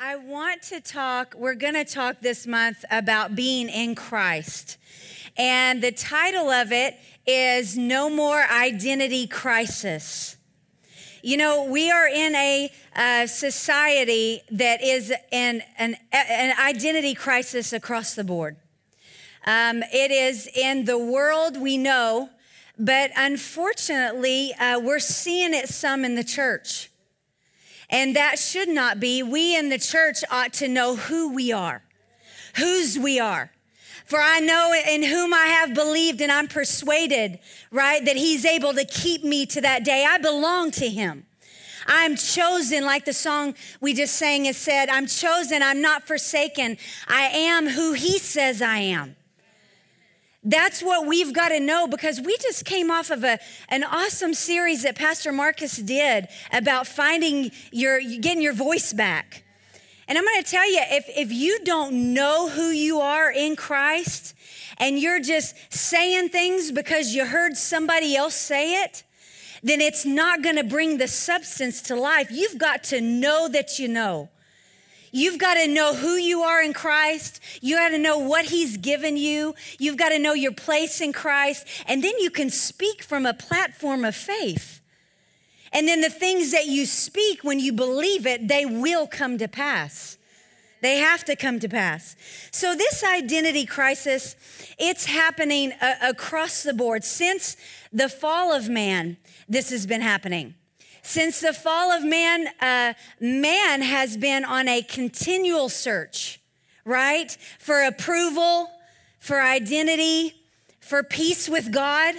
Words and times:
I 0.00 0.14
want 0.14 0.62
to 0.62 0.80
talk, 0.80 1.34
we're 1.36 1.56
going 1.56 1.74
to 1.74 1.84
talk 1.84 2.20
this 2.20 2.46
month 2.46 2.84
about 2.88 3.34
being 3.34 3.68
in 3.68 3.96
Christ. 3.96 4.76
And 5.36 5.82
the 5.82 5.90
title 5.90 6.50
of 6.50 6.70
it 6.70 6.94
is 7.26 7.76
No 7.76 8.08
More 8.08 8.44
Identity 8.48 9.26
Crisis. 9.26 10.36
You 11.20 11.36
know, 11.36 11.64
we 11.64 11.90
are 11.90 12.06
in 12.06 12.36
a 12.36 12.70
society 13.26 14.40
that 14.52 14.84
is 14.84 15.12
in 15.32 15.62
an, 15.78 15.96
an 16.12 16.56
identity 16.64 17.14
crisis 17.14 17.72
across 17.72 18.14
the 18.14 18.22
board. 18.22 18.54
Um, 19.46 19.82
it 19.92 20.12
is 20.12 20.46
in 20.46 20.84
the 20.84 20.96
world 20.96 21.60
we 21.60 21.76
know, 21.76 22.30
but 22.78 23.10
unfortunately, 23.16 24.54
uh, 24.60 24.78
we're 24.78 25.00
seeing 25.00 25.54
it 25.54 25.68
some 25.68 26.04
in 26.04 26.14
the 26.14 26.22
church. 26.22 26.88
And 27.90 28.14
that 28.16 28.38
should 28.38 28.68
not 28.68 29.00
be. 29.00 29.22
We 29.22 29.56
in 29.56 29.68
the 29.68 29.78
church 29.78 30.22
ought 30.30 30.52
to 30.54 30.68
know 30.68 30.96
who 30.96 31.32
we 31.32 31.52
are, 31.52 31.82
whose 32.56 32.98
we 32.98 33.18
are. 33.18 33.50
For 34.04 34.18
I 34.18 34.40
know 34.40 34.74
in 34.88 35.02
whom 35.02 35.34
I 35.34 35.46
have 35.46 35.74
believed, 35.74 36.22
and 36.22 36.32
I'm 36.32 36.48
persuaded, 36.48 37.38
right, 37.70 38.02
that 38.04 38.16
he's 38.16 38.46
able 38.46 38.72
to 38.72 38.84
keep 38.86 39.22
me 39.22 39.44
to 39.46 39.60
that 39.60 39.84
day. 39.84 40.06
I 40.08 40.16
belong 40.16 40.70
to 40.72 40.88
him. 40.88 41.26
I'm 41.86 42.16
chosen, 42.16 42.84
like 42.84 43.04
the 43.04 43.12
song 43.12 43.54
we 43.80 43.94
just 43.94 44.16
sang 44.16 44.44
has 44.44 44.56
said, 44.56 44.88
I'm 44.88 45.06
chosen, 45.06 45.62
I'm 45.62 45.80
not 45.80 46.06
forsaken. 46.06 46.76
I 47.06 47.22
am 47.24 47.68
who 47.68 47.94
he 47.94 48.18
says 48.18 48.60
I 48.62 48.78
am. 48.78 49.16
That's 50.48 50.82
what 50.82 51.06
we've 51.06 51.34
got 51.34 51.50
to 51.50 51.60
know 51.60 51.86
because 51.86 52.22
we 52.22 52.34
just 52.38 52.64
came 52.64 52.90
off 52.90 53.10
of 53.10 53.22
a, 53.22 53.38
an 53.68 53.84
awesome 53.84 54.32
series 54.32 54.82
that 54.84 54.96
Pastor 54.96 55.30
Marcus 55.30 55.76
did 55.76 56.26
about 56.50 56.86
finding 56.86 57.50
your, 57.70 58.00
getting 58.00 58.40
your 58.40 58.54
voice 58.54 58.94
back. 58.94 59.44
And 60.08 60.16
I'm 60.16 60.24
going 60.24 60.42
to 60.42 60.50
tell 60.50 60.66
you, 60.66 60.80
if, 60.84 61.04
if 61.14 61.30
you 61.30 61.58
don't 61.64 62.14
know 62.14 62.48
who 62.48 62.70
you 62.70 62.98
are 62.98 63.30
in 63.30 63.56
Christ 63.56 64.34
and 64.78 64.98
you're 64.98 65.20
just 65.20 65.54
saying 65.68 66.30
things 66.30 66.72
because 66.72 67.14
you 67.14 67.26
heard 67.26 67.58
somebody 67.58 68.16
else 68.16 68.34
say 68.34 68.82
it, 68.84 69.04
then 69.62 69.82
it's 69.82 70.06
not 70.06 70.42
going 70.42 70.56
to 70.56 70.64
bring 70.64 70.96
the 70.96 71.08
substance 71.08 71.82
to 71.82 71.94
life. 71.94 72.28
You've 72.30 72.56
got 72.56 72.84
to 72.84 73.02
know 73.02 73.48
that 73.48 73.78
you 73.78 73.86
know. 73.86 74.30
You've 75.12 75.38
got 75.38 75.54
to 75.54 75.66
know 75.66 75.94
who 75.94 76.14
you 76.14 76.42
are 76.42 76.62
in 76.62 76.72
Christ. 76.72 77.40
You 77.60 77.76
got 77.76 77.90
to 77.90 77.98
know 77.98 78.18
what 78.18 78.46
He's 78.46 78.76
given 78.76 79.16
you. 79.16 79.54
You've 79.78 79.96
got 79.96 80.10
to 80.10 80.18
know 80.18 80.34
your 80.34 80.52
place 80.52 81.00
in 81.00 81.12
Christ. 81.12 81.66
And 81.86 82.02
then 82.02 82.18
you 82.18 82.30
can 82.30 82.50
speak 82.50 83.02
from 83.02 83.26
a 83.26 83.34
platform 83.34 84.04
of 84.04 84.14
faith. 84.14 84.80
And 85.72 85.86
then 85.86 86.00
the 86.00 86.10
things 86.10 86.52
that 86.52 86.66
you 86.66 86.86
speak, 86.86 87.44
when 87.44 87.60
you 87.60 87.72
believe 87.72 88.26
it, 88.26 88.48
they 88.48 88.64
will 88.64 89.06
come 89.06 89.38
to 89.38 89.48
pass. 89.48 90.16
They 90.80 90.98
have 90.98 91.24
to 91.24 91.34
come 91.34 91.58
to 91.60 91.68
pass. 91.68 92.14
So, 92.52 92.74
this 92.74 93.02
identity 93.02 93.66
crisis, 93.66 94.36
it's 94.78 95.06
happening 95.06 95.72
uh, 95.80 95.94
across 96.02 96.62
the 96.62 96.72
board. 96.72 97.02
Since 97.02 97.56
the 97.92 98.08
fall 98.08 98.54
of 98.54 98.68
man, 98.68 99.16
this 99.48 99.70
has 99.70 99.86
been 99.86 100.02
happening. 100.02 100.54
Since 101.02 101.40
the 101.40 101.52
fall 101.52 101.92
of 101.92 102.04
man, 102.04 102.48
uh, 102.60 102.94
man 103.20 103.82
has 103.82 104.16
been 104.16 104.44
on 104.44 104.68
a 104.68 104.82
continual 104.82 105.68
search, 105.68 106.40
right? 106.84 107.36
For 107.58 107.82
approval, 107.82 108.70
for 109.18 109.40
identity, 109.40 110.34
for 110.80 111.02
peace 111.02 111.48
with 111.48 111.72
God. 111.72 112.14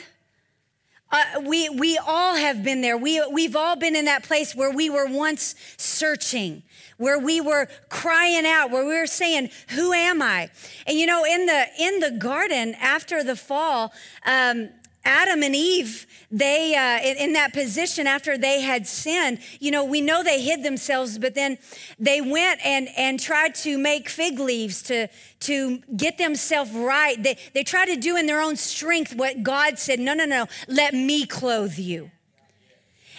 Uh, 1.12 1.42
we, 1.44 1.70
we 1.70 1.98
all 1.98 2.36
have 2.36 2.64
been 2.64 2.82
there. 2.82 2.96
We, 2.96 3.26
we've 3.32 3.56
all 3.56 3.76
been 3.76 3.96
in 3.96 4.06
that 4.06 4.24
place 4.24 4.56
where 4.56 4.72
we 4.72 4.92
were 4.92 5.08
once 5.08 5.56
searching, 5.78 6.62
where 6.98 7.18
we 7.18 7.42
were 7.42 7.68
crying 7.90 8.46
out, 8.46 8.70
where 8.70 8.86
we 8.86 8.94
were 8.94 9.08
saying, 9.08 9.50
Who 9.70 9.92
am 9.92 10.22
I? 10.22 10.52
And 10.86 11.00
you 11.00 11.08
know, 11.08 11.26
in 11.26 11.48
the, 11.48 11.66
in 11.80 12.00
the 12.00 12.12
garden 12.12 12.76
after 12.76 13.24
the 13.24 13.36
fall, 13.36 13.92
um, 14.24 14.70
Adam 15.10 15.42
and 15.42 15.56
Eve, 15.56 16.06
they, 16.30 16.76
uh, 16.76 17.04
in, 17.04 17.18
in, 17.18 17.34
that 17.34 17.52
position 17.52 18.06
after 18.06 18.38
they 18.38 18.62
had 18.62 18.86
sinned, 18.86 19.40
you 19.60 19.72
know, 19.72 19.84
we 19.84 20.02
know 20.02 20.22
they 20.22 20.40
hid 20.40 20.62
themselves, 20.62 21.18
but 21.18 21.34
then 21.34 21.58
they 21.98 22.22
went 22.22 22.64
and, 22.64 22.88
and 22.96 23.20
tried 23.20 23.56
to 23.56 23.80
make 23.80 24.08
fig 24.08 24.38
leaves 24.38 24.84
to, 24.84 25.08
to 25.40 25.80
get 25.98 26.20
themselves 26.20 26.72
right. 26.74 27.22
They, 27.24 27.40
they 27.56 27.64
tried 27.64 27.88
to 27.88 27.96
do 27.96 28.18
in 28.18 28.28
their 28.28 28.40
own 28.40 28.56
strength 28.56 29.16
what 29.16 29.42
God 29.42 29.80
said, 29.80 30.00
no, 30.00 30.14
no, 30.14 30.26
no, 30.26 30.46
let 30.68 30.94
me 30.94 31.26
clothe 31.26 31.80
you. 31.80 32.12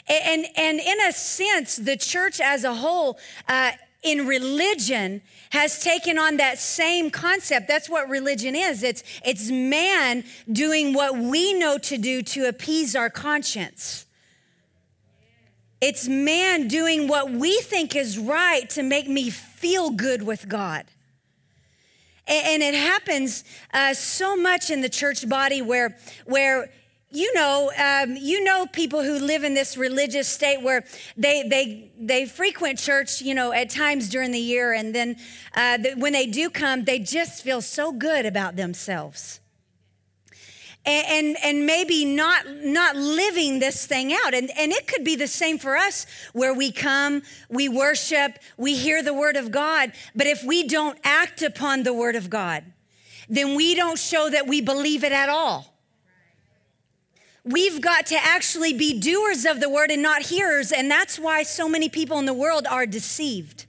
And, 0.09 0.47
and 0.57 0.78
in 0.78 1.01
a 1.09 1.12
sense, 1.12 1.75
the 1.75 1.97
church 1.97 2.41
as 2.41 2.62
a 2.62 2.75
whole, 2.75 3.19
uh, 3.49 3.72
in 4.03 4.27
religion 4.27 5.21
has 5.50 5.83
taken 5.83 6.19
on 6.19 6.38
that 6.38 6.59
same 6.59 7.11
concept. 7.11 7.69
That's 7.69 7.88
what 7.88 8.09
religion 8.09 8.55
is. 8.55 8.83
It's, 8.83 9.03
it's 9.25 9.50
man 9.50 10.25
doing 10.50 10.94
what 10.94 11.19
we 11.19 11.55
know 11.55 11.77
to 11.78 11.99
do 11.99 12.22
to 12.22 12.49
appease 12.49 12.97
our 12.97 13.10
conscience. 13.10 14.06
It's 15.81 16.09
man 16.09 16.69
doing 16.69 17.09
what 17.09 17.31
we 17.31 17.59
think 17.60 17.97
is 17.97 18.19
right 18.19 18.69
to 18.71 18.83
make 18.83 19.09
me 19.09 19.31
feel 19.31 19.91
good 19.91 20.22
with 20.22 20.49
God. 20.49 20.87
And, 22.27 22.62
it 22.62 22.75
happens 22.75 23.43
uh, 23.75 23.93
so 23.93 24.37
much 24.37 24.71
in 24.71 24.83
the 24.83 24.89
church 24.89 25.28
body 25.28 25.62
where, 25.62 25.97
where 26.27 26.71
you 27.12 27.34
know, 27.34 27.72
um, 27.76 28.16
you 28.16 28.43
know 28.44 28.66
people 28.66 29.03
who 29.03 29.19
live 29.19 29.43
in 29.43 29.54
this 29.54 29.76
religious 29.76 30.28
state 30.28 30.62
where 30.62 30.84
they 31.16 31.43
they 31.43 31.91
they 31.98 32.25
frequent 32.25 32.78
church, 32.78 33.21
you 33.21 33.34
know, 33.34 33.53
at 33.53 33.69
times 33.69 34.09
during 34.09 34.31
the 34.31 34.38
year, 34.38 34.72
and 34.72 34.94
then 34.94 35.16
uh, 35.54 35.76
the, 35.76 35.94
when 35.94 36.12
they 36.12 36.26
do 36.26 36.48
come, 36.48 36.84
they 36.84 37.00
just 37.00 37.43
feel 37.43 37.60
so 37.62 37.91
good 37.91 38.26
about 38.26 38.54
themselves, 38.54 39.41
and, 40.87 41.06
and 41.09 41.37
and 41.43 41.66
maybe 41.66 42.04
not 42.04 42.47
not 42.48 42.94
living 42.94 43.59
this 43.59 43.87
thing 43.87 44.12
out, 44.12 44.32
and 44.32 44.48
and 44.56 44.71
it 44.71 44.87
could 44.87 45.03
be 45.03 45.16
the 45.16 45.27
same 45.27 45.59
for 45.59 45.77
us, 45.77 46.06
where 46.32 46.54
we 46.54 46.71
come, 46.71 47.22
we 47.48 47.69
worship, 47.69 48.38
we 48.56 48.77
hear 48.77 49.03
the 49.03 49.15
word 49.15 49.34
of 49.34 49.50
God, 49.50 49.91
but 50.15 50.28
if 50.28 50.44
we 50.44 50.69
don't 50.69 50.97
act 51.03 51.42
upon 51.42 51.82
the 51.82 51.92
word 51.92 52.15
of 52.15 52.31
God, 52.31 52.62
then 53.28 53.56
we 53.56 53.75
don't 53.75 53.98
show 53.98 54.31
that 54.31 54.47
we 54.47 54.60
believe 54.60 55.03
it 55.03 55.12
at 55.12 55.28
all. 55.28 55.70
We've 57.45 57.81
got 57.81 58.06
to 58.06 58.17
actually 58.17 58.73
be 58.73 58.99
doers 58.99 59.45
of 59.45 59.61
the 59.61 59.69
word 59.69 59.91
and 59.91 60.03
not 60.03 60.23
hearers. 60.23 60.73
And 60.73 60.91
that's 60.91 61.19
why 61.19 61.43
so 61.43 61.69
many 61.69 61.89
people 61.89 62.19
in 62.19 62.27
the 62.27 62.34
world 62.34 62.67
are 62.69 62.87
deceived. 62.87 63.67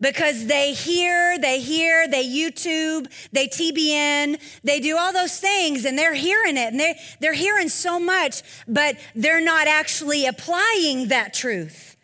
Because 0.00 0.46
they 0.46 0.74
hear, 0.74 1.38
they 1.38 1.60
hear, 1.60 2.06
they 2.06 2.24
YouTube, 2.24 3.12
they 3.32 3.48
TBN, 3.48 4.40
they 4.62 4.78
do 4.78 4.96
all 4.96 5.12
those 5.12 5.40
things 5.40 5.84
and 5.84 5.98
they're 5.98 6.14
hearing 6.14 6.56
it 6.56 6.70
and 6.70 6.78
they're, 6.78 6.94
they're 7.20 7.32
hearing 7.32 7.68
so 7.68 7.98
much, 7.98 8.42
but 8.68 8.96
they're 9.16 9.40
not 9.40 9.66
actually 9.66 10.26
applying 10.26 11.08
that 11.08 11.34
truth 11.34 11.96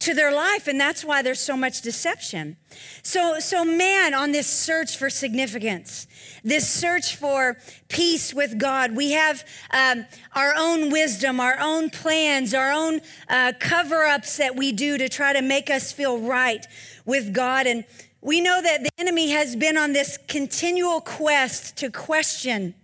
to 0.00 0.14
their 0.14 0.32
life 0.32 0.66
and 0.66 0.80
that's 0.80 1.04
why 1.04 1.22
there's 1.22 1.40
so 1.40 1.56
much 1.56 1.82
deception. 1.82 2.56
So 3.02 3.38
so 3.38 3.64
man 3.64 4.14
on 4.14 4.32
this 4.32 4.46
search 4.46 4.96
for 4.96 5.10
significance 5.10 6.06
this 6.42 6.68
search 6.68 7.16
for 7.16 7.58
peace 7.88 8.32
with 8.32 8.58
god 8.58 8.96
we 8.96 9.12
have 9.12 9.44
um, 9.72 10.06
our 10.34 10.54
own 10.56 10.90
wisdom 10.90 11.38
our 11.38 11.58
own 11.60 11.90
plans 11.90 12.54
our 12.54 12.72
own 12.72 13.00
uh, 13.28 13.52
cover-ups 13.60 14.38
that 14.38 14.56
we 14.56 14.72
do 14.72 14.96
to 14.96 15.08
try 15.08 15.34
to 15.34 15.42
make 15.42 15.68
us 15.68 15.92
feel 15.92 16.18
right 16.18 16.66
with 17.04 17.34
god. 17.34 17.66
And 17.66 17.84
we 18.20 18.40
know 18.40 18.60
that 18.62 18.82
the 18.82 18.90
enemy 18.98 19.30
has 19.30 19.56
been 19.56 19.76
on 19.76 19.92
this 19.92 20.18
continual 20.28 21.00
quest 21.00 21.76
to 21.78 21.90
question 21.90 22.74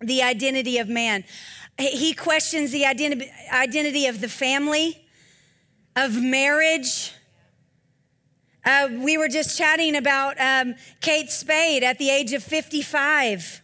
the 0.00 0.22
identity 0.22 0.78
of 0.78 0.88
man. 0.88 1.24
He 1.78 2.12
questions 2.14 2.70
the 2.70 2.82
identi- 2.82 3.30
identity 3.52 4.06
of 4.06 4.20
the 4.20 4.28
family 4.28 5.03
of 5.96 6.20
marriage. 6.20 7.12
Uh, 8.64 8.88
we 8.98 9.18
were 9.18 9.28
just 9.28 9.56
chatting 9.56 9.96
about 9.96 10.40
um, 10.40 10.74
Kate 11.00 11.30
Spade 11.30 11.82
at 11.82 11.98
the 11.98 12.10
age 12.10 12.32
of 12.32 12.42
55 12.42 13.62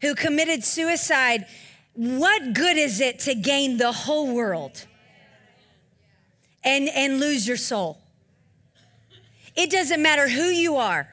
who 0.00 0.14
committed 0.14 0.62
suicide. 0.62 1.46
What 1.94 2.52
good 2.52 2.76
is 2.76 3.00
it 3.00 3.18
to 3.20 3.34
gain 3.34 3.78
the 3.78 3.90
whole 3.90 4.32
world 4.32 4.86
and, 6.62 6.88
and 6.88 7.18
lose 7.18 7.48
your 7.48 7.56
soul? 7.56 7.98
It 9.56 9.70
doesn't 9.70 10.00
matter 10.00 10.28
who 10.28 10.44
you 10.44 10.76
are. 10.76 11.08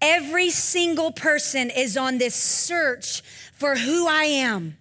Every 0.00 0.50
single 0.50 1.12
person 1.12 1.70
is 1.70 1.96
on 1.96 2.18
this 2.18 2.34
search 2.34 3.22
for 3.54 3.76
who 3.76 4.08
I 4.08 4.24
am. 4.24 4.76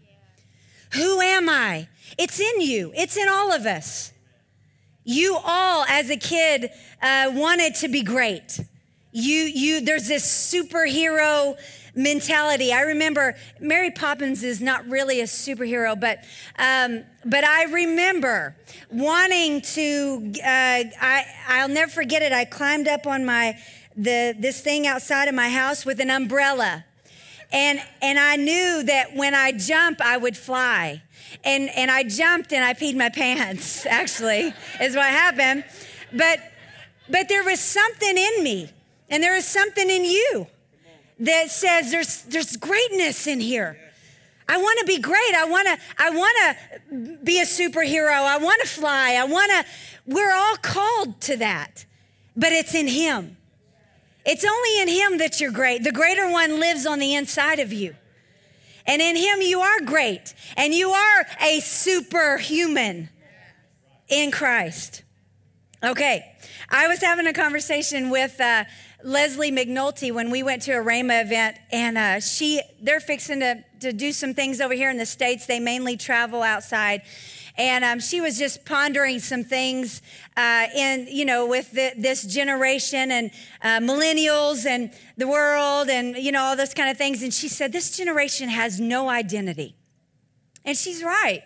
Who 0.94 1.21
am 1.21 1.47
I? 1.47 1.88
It's 2.18 2.39
in 2.39 2.62
you, 2.62 2.91
it's 2.95 3.18
in 3.18 3.29
all 3.29 3.51
of 3.51 3.65
us. 3.65 4.12
You 5.03 5.38
all, 5.44 5.85
as 5.89 6.09
a 6.09 6.17
kid, 6.17 6.71
uh, 7.01 7.31
wanted 7.33 7.75
to 7.75 7.88
be 7.89 8.03
great. 8.03 8.59
You, 9.11 9.44
you, 9.44 9.81
there's 9.81 10.07
this 10.07 10.25
superhero 10.25 11.57
mentality. 11.95 12.73
I 12.73 12.81
remember 12.81 13.35
Mary 13.59 13.91
Poppins 13.91 14.44
is 14.44 14.61
not 14.61 14.88
really 14.88 15.19
a 15.19 15.25
superhero, 15.25 16.00
but 16.00 16.23
um, 16.57 17.03
but 17.25 17.44
I 17.44 17.65
remember 17.65 18.55
wanting 18.91 19.61
to. 19.61 20.33
Uh, 20.39 20.83
I 21.01 21.25
I'll 21.47 21.67
never 21.67 21.91
forget 21.91 22.21
it. 22.21 22.31
I 22.31 22.45
climbed 22.45 22.88
up 22.88 23.05
on 23.05 23.25
my 23.25 23.59
the 23.95 24.35
this 24.39 24.61
thing 24.61 24.88
outside 24.88 25.27
of 25.27 25.35
my 25.35 25.50
house 25.50 25.85
with 25.85 26.00
an 26.00 26.09
umbrella, 26.09 26.85
and 27.51 27.79
and 28.01 28.17
I 28.17 28.38
knew 28.38 28.83
that 28.83 29.15
when 29.15 29.35
I 29.35 29.51
jump, 29.51 30.01
I 30.01 30.17
would 30.17 30.38
fly. 30.38 31.01
And 31.44 31.70
and 31.70 31.90
I 31.92 32.04
jumped 32.04 32.54
and 32.54 32.64
I 32.64 32.74
peed 32.74 32.96
my 32.96 33.10
pants. 33.10 33.86
Actually, 33.90 34.54
is 34.80 34.96
what 34.96 35.06
happened. 35.06 35.66
But 36.12 36.40
but 37.10 37.30
there 37.30 37.44
was 37.44 37.60
something 37.60 38.18
in 38.18 38.44
me, 38.44 38.70
and 39.10 39.22
there 39.22 39.36
is 39.36 39.46
something 39.46 39.90
in 39.90 40.06
you 40.06 40.48
that 41.20 41.50
says 41.50 41.92
there's, 41.92 42.24
there's 42.24 42.58
greatness 42.58 43.28
in 43.28 43.40
here. 43.40 43.78
I 44.48 44.58
want 44.58 44.80
to 44.80 44.86
be 44.86 45.00
great. 45.00 45.34
I 45.36 45.46
want 45.46 45.68
to 45.68 45.78
I 45.98 46.10
want 46.10 46.38
to 46.92 47.18
be 47.24 47.40
a 47.40 47.46
superhero. 47.46 48.12
I 48.12 48.38
want 48.38 48.62
to 48.62 48.68
fly. 48.68 49.14
I 49.14 49.24
want 49.24 49.52
to 49.52 49.66
we're 50.06 50.34
all 50.34 50.58
called 50.58 51.22
to 51.22 51.38
that. 51.38 51.86
But 52.36 52.52
it's 52.52 52.75
in 52.75 52.88
him. 52.88 53.38
It's 54.25 54.44
only 54.44 54.81
in 54.81 54.88
him 54.90 55.18
that 55.20 55.40
you're 55.40 55.52
great. 55.52 55.84
The 55.84 55.92
greater 55.92 56.30
one 56.30 56.60
lives 56.60 56.86
on 56.86 57.00
the 57.00 57.16
inside 57.16 57.60
of 57.60 57.72
you. 57.72 57.96
And 58.85 59.01
in 59.01 59.15
him 59.15 59.41
you 59.41 59.62
are 59.62 59.81
great 59.81 60.33
and 60.57 60.74
you 60.74 60.89
are 60.91 61.25
a 61.41 61.59
superhuman 61.59 63.09
in 64.09 64.31
Christ. 64.31 65.03
Okay. 65.83 66.35
I 66.69 66.88
was 66.88 67.01
having 67.01 67.27
a 67.27 67.33
conversation 67.33 68.09
with 68.09 68.39
uh, 68.39 68.63
Leslie 69.03 69.51
McNulty 69.51 70.13
when 70.13 70.31
we 70.31 70.44
went 70.44 70.62
to 70.63 70.71
a 70.71 70.83
Rhema 70.83 71.21
event, 71.24 71.57
and 71.71 71.97
uh, 71.97 72.19
she 72.21 72.62
they're 72.81 73.01
fixing 73.01 73.41
to, 73.41 73.63
to 73.81 73.91
do 73.91 74.13
some 74.13 74.33
things 74.33 74.62
over 74.62 74.74
here 74.74 74.89
in 74.89 74.97
the 74.97 75.06
States. 75.06 75.45
They 75.45 75.59
mainly 75.59 75.97
travel 75.97 76.41
outside. 76.41 77.01
And 77.55 77.85
um, 77.85 78.00
she 78.00 78.19
was 78.19 78.39
just 78.39 78.65
pondering 78.65 79.19
some 79.19 79.44
things 79.44 80.01
uh, 80.35 80.65
in, 80.75 81.07
you 81.09 81.23
know, 81.23 81.45
with 81.45 81.71
the, 81.71 81.91
this 81.95 82.23
generation 82.23 83.11
and 83.11 83.31
uh, 83.61 83.79
millennials 83.79 84.65
and 84.65 84.91
the 85.17 85.27
world 85.27 85.89
and, 85.89 86.17
you 86.17 86.31
know, 86.31 86.41
all 86.41 86.55
those 86.55 86.73
kind 86.73 86.89
of 86.89 86.97
things. 86.97 87.21
And 87.21 87.31
she 87.31 87.47
said, 87.47 87.71
This 87.71 87.95
generation 87.95 88.50
has 88.50 88.79
no 88.79 89.07
identity. 89.07 89.75
And 90.65 90.75
she's 90.75 91.03
right. 91.03 91.44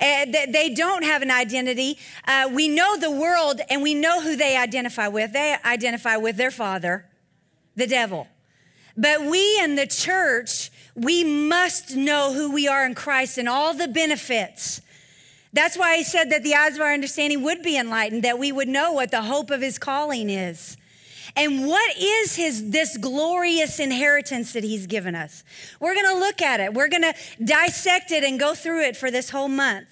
Uh, 0.00 0.26
they 0.48 0.72
don't 0.74 1.04
have 1.04 1.22
an 1.22 1.30
identity. 1.30 1.98
Uh, 2.26 2.48
we 2.52 2.66
know 2.66 2.96
the 2.96 3.10
world 3.10 3.60
and 3.68 3.82
we 3.82 3.94
know 3.94 4.22
who 4.22 4.36
they 4.36 4.56
identify 4.56 5.06
with. 5.06 5.32
They 5.32 5.56
identify 5.64 6.16
with 6.16 6.36
their 6.36 6.50
father, 6.50 7.06
the 7.76 7.86
devil. 7.86 8.26
But 8.96 9.22
we 9.22 9.60
in 9.60 9.76
the 9.76 9.86
church, 9.86 10.70
we 10.94 11.24
must 11.24 11.94
know 11.94 12.32
who 12.32 12.52
we 12.52 12.66
are 12.68 12.84
in 12.84 12.94
Christ 12.94 13.38
and 13.38 13.48
all 13.48 13.74
the 13.74 13.88
benefits. 13.88 14.80
That's 15.52 15.76
why 15.76 15.98
he 15.98 16.04
said 16.04 16.30
that 16.30 16.42
the 16.42 16.54
eyes 16.54 16.76
of 16.76 16.80
our 16.80 16.92
understanding 16.92 17.42
would 17.42 17.62
be 17.62 17.76
enlightened, 17.76 18.22
that 18.22 18.38
we 18.38 18.52
would 18.52 18.68
know 18.68 18.92
what 18.92 19.10
the 19.10 19.22
hope 19.22 19.50
of 19.50 19.60
his 19.60 19.78
calling 19.78 20.30
is. 20.30 20.76
And 21.36 21.66
what 21.66 21.96
is 21.96 22.36
his 22.36 22.70
this 22.70 22.96
glorious 22.96 23.78
inheritance 23.78 24.52
that 24.52 24.64
he's 24.64 24.86
given 24.86 25.14
us? 25.14 25.44
We're 25.80 25.94
going 25.94 26.14
to 26.14 26.18
look 26.18 26.42
at 26.42 26.60
it. 26.60 26.74
We're 26.74 26.88
going 26.88 27.02
to 27.02 27.14
dissect 27.42 28.10
it 28.10 28.24
and 28.24 28.38
go 28.38 28.54
through 28.54 28.82
it 28.84 28.96
for 28.96 29.10
this 29.10 29.30
whole 29.30 29.48
month. 29.48 29.88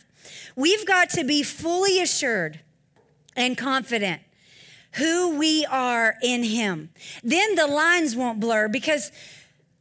We've 0.57 0.85
got 0.87 1.11
to 1.11 1.25
be 1.25 1.43
fully 1.43 2.01
assured 2.01 2.61
and 3.37 3.57
confident 3.57 4.23
who 4.93 5.39
we 5.39 5.65
are 5.67 6.17
in 6.23 6.43
him. 6.43 6.91
Then 7.23 7.55
the 7.55 7.67
lines 7.67 8.17
won't 8.17 8.41
blur 8.41 8.69
because 8.69 9.13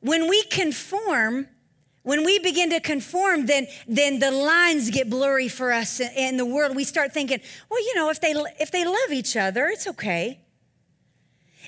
when 0.01 0.29
we 0.29 0.43
conform, 0.43 1.47
when 2.09 2.25
we 2.25 2.39
begin 2.39 2.71
to 2.71 2.79
conform, 2.79 3.45
then, 3.45 3.67
then 3.87 4.17
the 4.17 4.31
lines 4.31 4.89
get 4.89 5.11
blurry 5.11 5.47
for 5.47 5.71
us 5.71 5.99
in 5.99 6.37
the 6.37 6.45
world. 6.45 6.75
We 6.75 6.83
start 6.83 7.13
thinking, 7.13 7.39
well, 7.69 7.79
you 7.79 7.93
know, 7.93 8.09
if 8.09 8.19
they, 8.19 8.31
if 8.59 8.71
they 8.71 8.83
love 8.83 9.11
each 9.11 9.37
other, 9.37 9.67
it's 9.67 9.85
okay. 9.85 10.39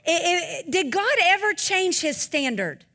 It, 0.04 0.66
it, 0.66 0.72
did 0.72 0.92
God 0.92 1.16
ever 1.22 1.54
change 1.54 2.02
his 2.02 2.18
standard? 2.18 2.86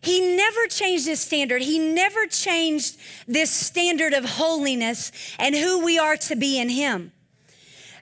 He 0.00 0.36
never 0.36 0.68
changed 0.68 1.06
his 1.06 1.20
standard. 1.20 1.60
He 1.60 1.80
never 1.80 2.26
changed 2.26 2.98
this 3.26 3.50
standard 3.50 4.12
of 4.12 4.24
holiness 4.24 5.10
and 5.40 5.56
who 5.56 5.84
we 5.84 5.98
are 5.98 6.16
to 6.18 6.36
be 6.36 6.60
in 6.60 6.68
him. 6.68 7.10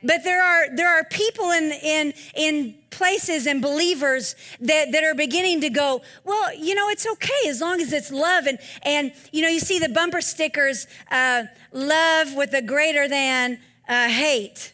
But 0.02 0.25
there 0.25 0.43
are 0.43 0.75
there 0.75 0.88
are 0.88 1.04
people 1.04 1.50
in 1.50 1.72
in 1.72 2.14
in 2.37 2.75
places 2.90 3.46
and 3.46 3.62
believers 3.62 4.37
that, 4.60 4.93
that 4.93 5.02
are 5.02 5.14
beginning 5.14 5.62
to 5.62 5.70
go, 5.70 6.02
well, 6.25 6.54
you 6.54 6.75
know, 6.75 6.88
it's 6.90 7.06
okay 7.06 7.49
as 7.49 7.60
long 7.60 7.81
as 7.81 7.93
it's 7.93 8.10
love. 8.10 8.46
And 8.46 8.58
and 8.82 9.12
you 9.32 9.43
know, 9.43 9.49
you 9.49 9.60
see 9.60 9.78
the 9.78 9.88
bumper 9.88 10.20
stickers, 10.20 10.87
uh, 11.10 11.44
love 11.72 12.34
with 12.34 12.52
a 12.52 12.62
greater 12.62 13.08
than 13.08 13.58
uh, 13.88 14.08
hate 14.08 14.71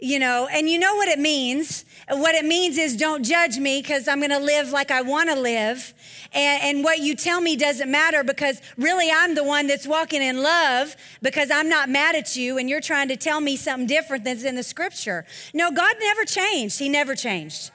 you 0.00 0.18
know, 0.18 0.48
and 0.50 0.68
you 0.68 0.78
know 0.78 0.94
what 0.94 1.08
it 1.08 1.18
means. 1.18 1.84
What 2.08 2.34
it 2.34 2.44
means 2.44 2.78
is 2.78 2.96
don't 2.96 3.22
judge 3.22 3.58
me 3.58 3.82
because 3.82 4.08
I'm 4.08 4.18
going 4.18 4.30
to 4.30 4.38
live 4.38 4.70
like 4.70 4.90
I 4.90 5.02
want 5.02 5.28
to 5.28 5.38
live. 5.38 5.94
And, 6.32 6.62
and, 6.62 6.84
what 6.84 7.00
you 7.00 7.14
tell 7.14 7.40
me 7.40 7.56
doesn't 7.56 7.90
matter 7.90 8.24
because 8.24 8.60
really 8.76 9.10
I'm 9.10 9.34
the 9.34 9.44
one 9.44 9.66
that's 9.66 9.86
walking 9.86 10.22
in 10.22 10.42
love 10.42 10.96
because 11.22 11.50
I'm 11.50 11.68
not 11.68 11.88
mad 11.88 12.14
at 12.14 12.36
you 12.36 12.56
and 12.56 12.70
you're 12.70 12.80
trying 12.80 13.08
to 13.08 13.16
tell 13.16 13.40
me 13.40 13.56
something 13.56 13.86
different 13.86 14.24
that's 14.24 14.44
in 14.44 14.54
the 14.54 14.62
scripture. 14.62 15.26
No, 15.52 15.70
God 15.70 15.94
never 16.00 16.24
changed. 16.24 16.78
He 16.78 16.88
never 16.88 17.14
changed. 17.14 17.70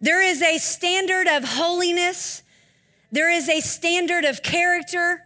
There 0.00 0.22
is 0.22 0.42
a 0.42 0.58
standard 0.58 1.26
of 1.26 1.44
holiness, 1.44 2.42
there 3.10 3.30
is 3.30 3.48
a 3.48 3.60
standard 3.60 4.24
of 4.24 4.42
character, 4.42 5.22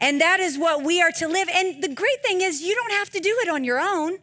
and 0.00 0.20
that 0.20 0.40
is 0.40 0.58
what 0.58 0.82
we 0.82 1.00
are 1.00 1.12
to 1.12 1.28
live. 1.28 1.48
And 1.54 1.82
the 1.82 1.88
great 1.88 2.22
thing 2.22 2.40
is, 2.40 2.62
you 2.62 2.74
don't 2.74 2.92
have 2.92 3.10
to 3.10 3.20
do 3.20 3.36
it 3.42 3.48
on 3.48 3.62
your 3.62 3.80
own. 3.80 4.18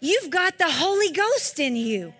You've 0.00 0.30
got 0.30 0.58
the 0.58 0.70
Holy 0.70 1.10
Ghost 1.10 1.58
in 1.58 1.76
you. 1.76 2.14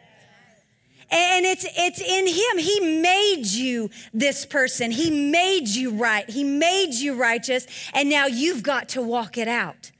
And 1.12 1.44
it's 1.44 1.66
it's 1.76 2.00
in 2.00 2.26
him. 2.26 2.58
He 2.64 3.00
made 3.00 3.46
you 3.46 3.90
this 4.14 4.46
person. 4.46 4.92
He 4.92 5.10
made 5.10 5.66
you 5.66 5.90
right. 5.90 6.28
He 6.30 6.44
made 6.44 6.94
you 6.94 7.14
righteous 7.14 7.66
and 7.92 8.08
now 8.08 8.26
you've 8.26 8.62
got 8.62 8.90
to 8.90 9.02
walk 9.02 9.36
it 9.36 9.48
out. 9.48 9.90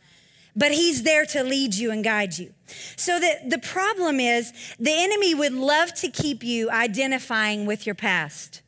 But 0.55 0.73
he's 0.73 1.03
there 1.03 1.27
to 1.27 1.43
lead 1.43 1.75
you 1.75 1.91
and 1.91 2.05
guide 2.05 2.39
you. 2.39 2.53
So 2.97 3.19
that 3.19 3.51
the 3.51 3.59
problem 3.59 4.21
is 4.21 4.53
the 4.79 4.93
enemy 4.93 5.35
would 5.35 5.53
love 5.53 5.95
to 5.95 6.09
keep 6.09 6.45
you 6.45 6.71
identifying 6.71 7.67
with 7.67 7.87
your 7.87 7.95
past. 7.95 8.63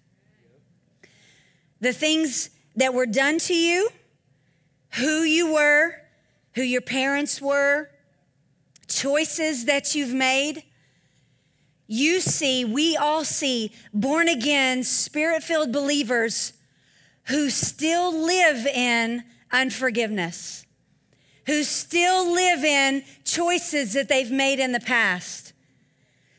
The 1.80 1.92
things 1.92 2.50
that 2.76 2.94
were 2.94 3.06
done 3.06 3.38
to 3.40 3.54
you, 3.54 3.90
who 4.94 5.22
you 5.22 5.52
were, 5.52 5.96
who 6.54 6.62
your 6.62 6.80
parents 6.80 7.40
were, 7.40 7.90
choices 8.88 9.67
that 9.67 9.94
you've 9.94 10.14
made, 10.14 10.64
you 11.87 12.20
see, 12.20 12.65
we 12.65 12.96
all 12.96 13.24
see 13.24 13.72
born 13.93 14.29
again, 14.29 14.82
spirit 14.82 15.43
filled 15.43 15.72
believers 15.72 16.53
who 17.24 17.51
still 17.51 18.24
live 18.24 18.67
in 18.67 19.22
unforgiveness, 19.53 20.65
who 21.46 21.62
still 21.62 22.32
live 22.32 22.65
in 22.65 23.05
choices 23.24 23.93
that 23.93 24.08
they've 24.08 24.31
made 24.31 24.58
in 24.58 24.72
the 24.72 24.81
past, 24.81 25.53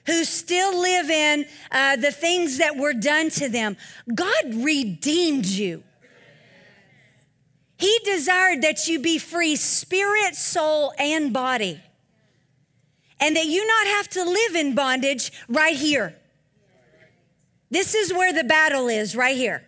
who 0.06 0.24
still 0.24 0.76
live 0.82 1.10
in 1.10 1.46
uh, 1.72 1.98
the 1.98 2.12
things 2.12 2.58
that 2.58 2.76
were 2.76 2.94
done 2.94 3.30
to 3.30 3.48
them. 3.48 3.78
God 4.14 4.56
redeemed 4.56 5.46
you. 5.46 5.84
He 7.78 8.00
desired 8.06 8.62
that 8.62 8.88
you 8.88 9.00
be 9.00 9.18
free, 9.18 9.56
spirit, 9.56 10.36
soul, 10.36 10.94
and 10.98 11.32
body 11.34 11.82
and 13.24 13.38
that 13.38 13.46
you 13.46 13.66
not 13.66 13.88
have 13.88 14.10
to 14.10 14.24
live 14.26 14.56
in 14.56 14.76
bondage 14.76 15.32
right 15.48 15.78
here. 15.78 16.14
This 17.72 17.96
is 17.96 18.14
where 18.14 18.34
the 18.34 18.44
battle 18.44 18.90
is, 18.90 19.16
right 19.16 19.38
here. 19.38 19.64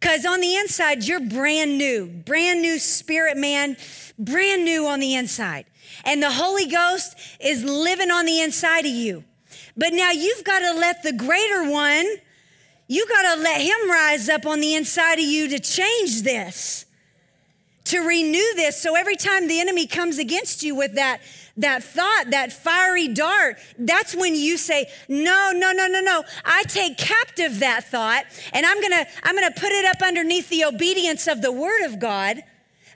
Because 0.00 0.24
on 0.24 0.40
the 0.40 0.56
inside, 0.56 1.04
you're 1.04 1.20
brand 1.20 1.76
new, 1.76 2.06
brand 2.06 2.62
new 2.62 2.78
spirit 2.78 3.36
man, 3.36 3.76
brand 4.18 4.64
new 4.64 4.86
on 4.86 5.00
the 5.00 5.14
inside. 5.14 5.66
And 6.06 6.22
the 6.22 6.30
Holy 6.30 6.64
Ghost 6.64 7.14
is 7.38 7.62
living 7.62 8.10
on 8.10 8.24
the 8.24 8.40
inside 8.40 8.86
of 8.86 8.92
you. 8.92 9.24
But 9.76 9.92
now 9.92 10.12
you've 10.12 10.44
got 10.44 10.60
to 10.60 10.72
let 10.72 11.02
the 11.02 11.12
greater 11.12 11.70
one, 11.70 12.06
you 12.88 13.06
got 13.06 13.34
to 13.34 13.42
let 13.42 13.60
him 13.60 13.90
rise 13.90 14.30
up 14.30 14.46
on 14.46 14.60
the 14.60 14.74
inside 14.74 15.18
of 15.18 15.24
you 15.26 15.48
to 15.48 15.58
change 15.58 16.22
this, 16.22 16.86
to 17.84 17.98
renew 17.98 18.54
this. 18.56 18.80
So 18.80 18.96
every 18.96 19.16
time 19.16 19.48
the 19.48 19.60
enemy 19.60 19.86
comes 19.86 20.16
against 20.16 20.62
you 20.62 20.74
with 20.74 20.94
that, 20.94 21.20
that 21.56 21.84
thought, 21.84 22.26
that 22.30 22.52
fiery 22.52 23.08
dart, 23.08 23.58
that's 23.78 24.14
when 24.14 24.34
you 24.34 24.56
say, 24.56 24.90
no, 25.08 25.52
no, 25.54 25.72
no, 25.72 25.86
no, 25.86 26.00
no. 26.00 26.24
I 26.44 26.64
take 26.64 26.98
captive 26.98 27.60
that 27.60 27.84
thought 27.84 28.24
and 28.52 28.66
I'm 28.66 28.80
gonna, 28.80 29.06
I'm 29.22 29.34
gonna 29.34 29.52
put 29.52 29.70
it 29.70 29.84
up 29.84 30.02
underneath 30.02 30.48
the 30.48 30.64
obedience 30.64 31.26
of 31.28 31.42
the 31.42 31.52
word 31.52 31.84
of 31.84 32.00
God 32.00 32.42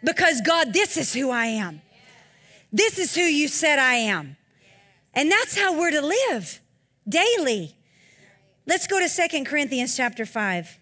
because 0.03 0.41
God, 0.41 0.73
this 0.73 0.97
is 0.97 1.15
who 1.15 1.31
I 1.31 1.47
am. 1.47 1.83
This 2.73 2.99
is 2.99 3.15
who 3.15 3.23
you 3.23 3.49
said 3.49 3.79
I 3.79 3.95
am. 3.95 4.37
And 5.15 5.31
that's 5.31 5.57
how 5.57 5.79
we're 5.79 5.91
to 5.93 6.03
live 6.03 6.61
daily. 7.09 7.75
Let's 8.67 8.87
go 8.87 9.01
to 9.01 9.09
Second 9.09 9.47
Corinthians 9.47 9.97
chapter 9.97 10.27
5. 10.27 10.79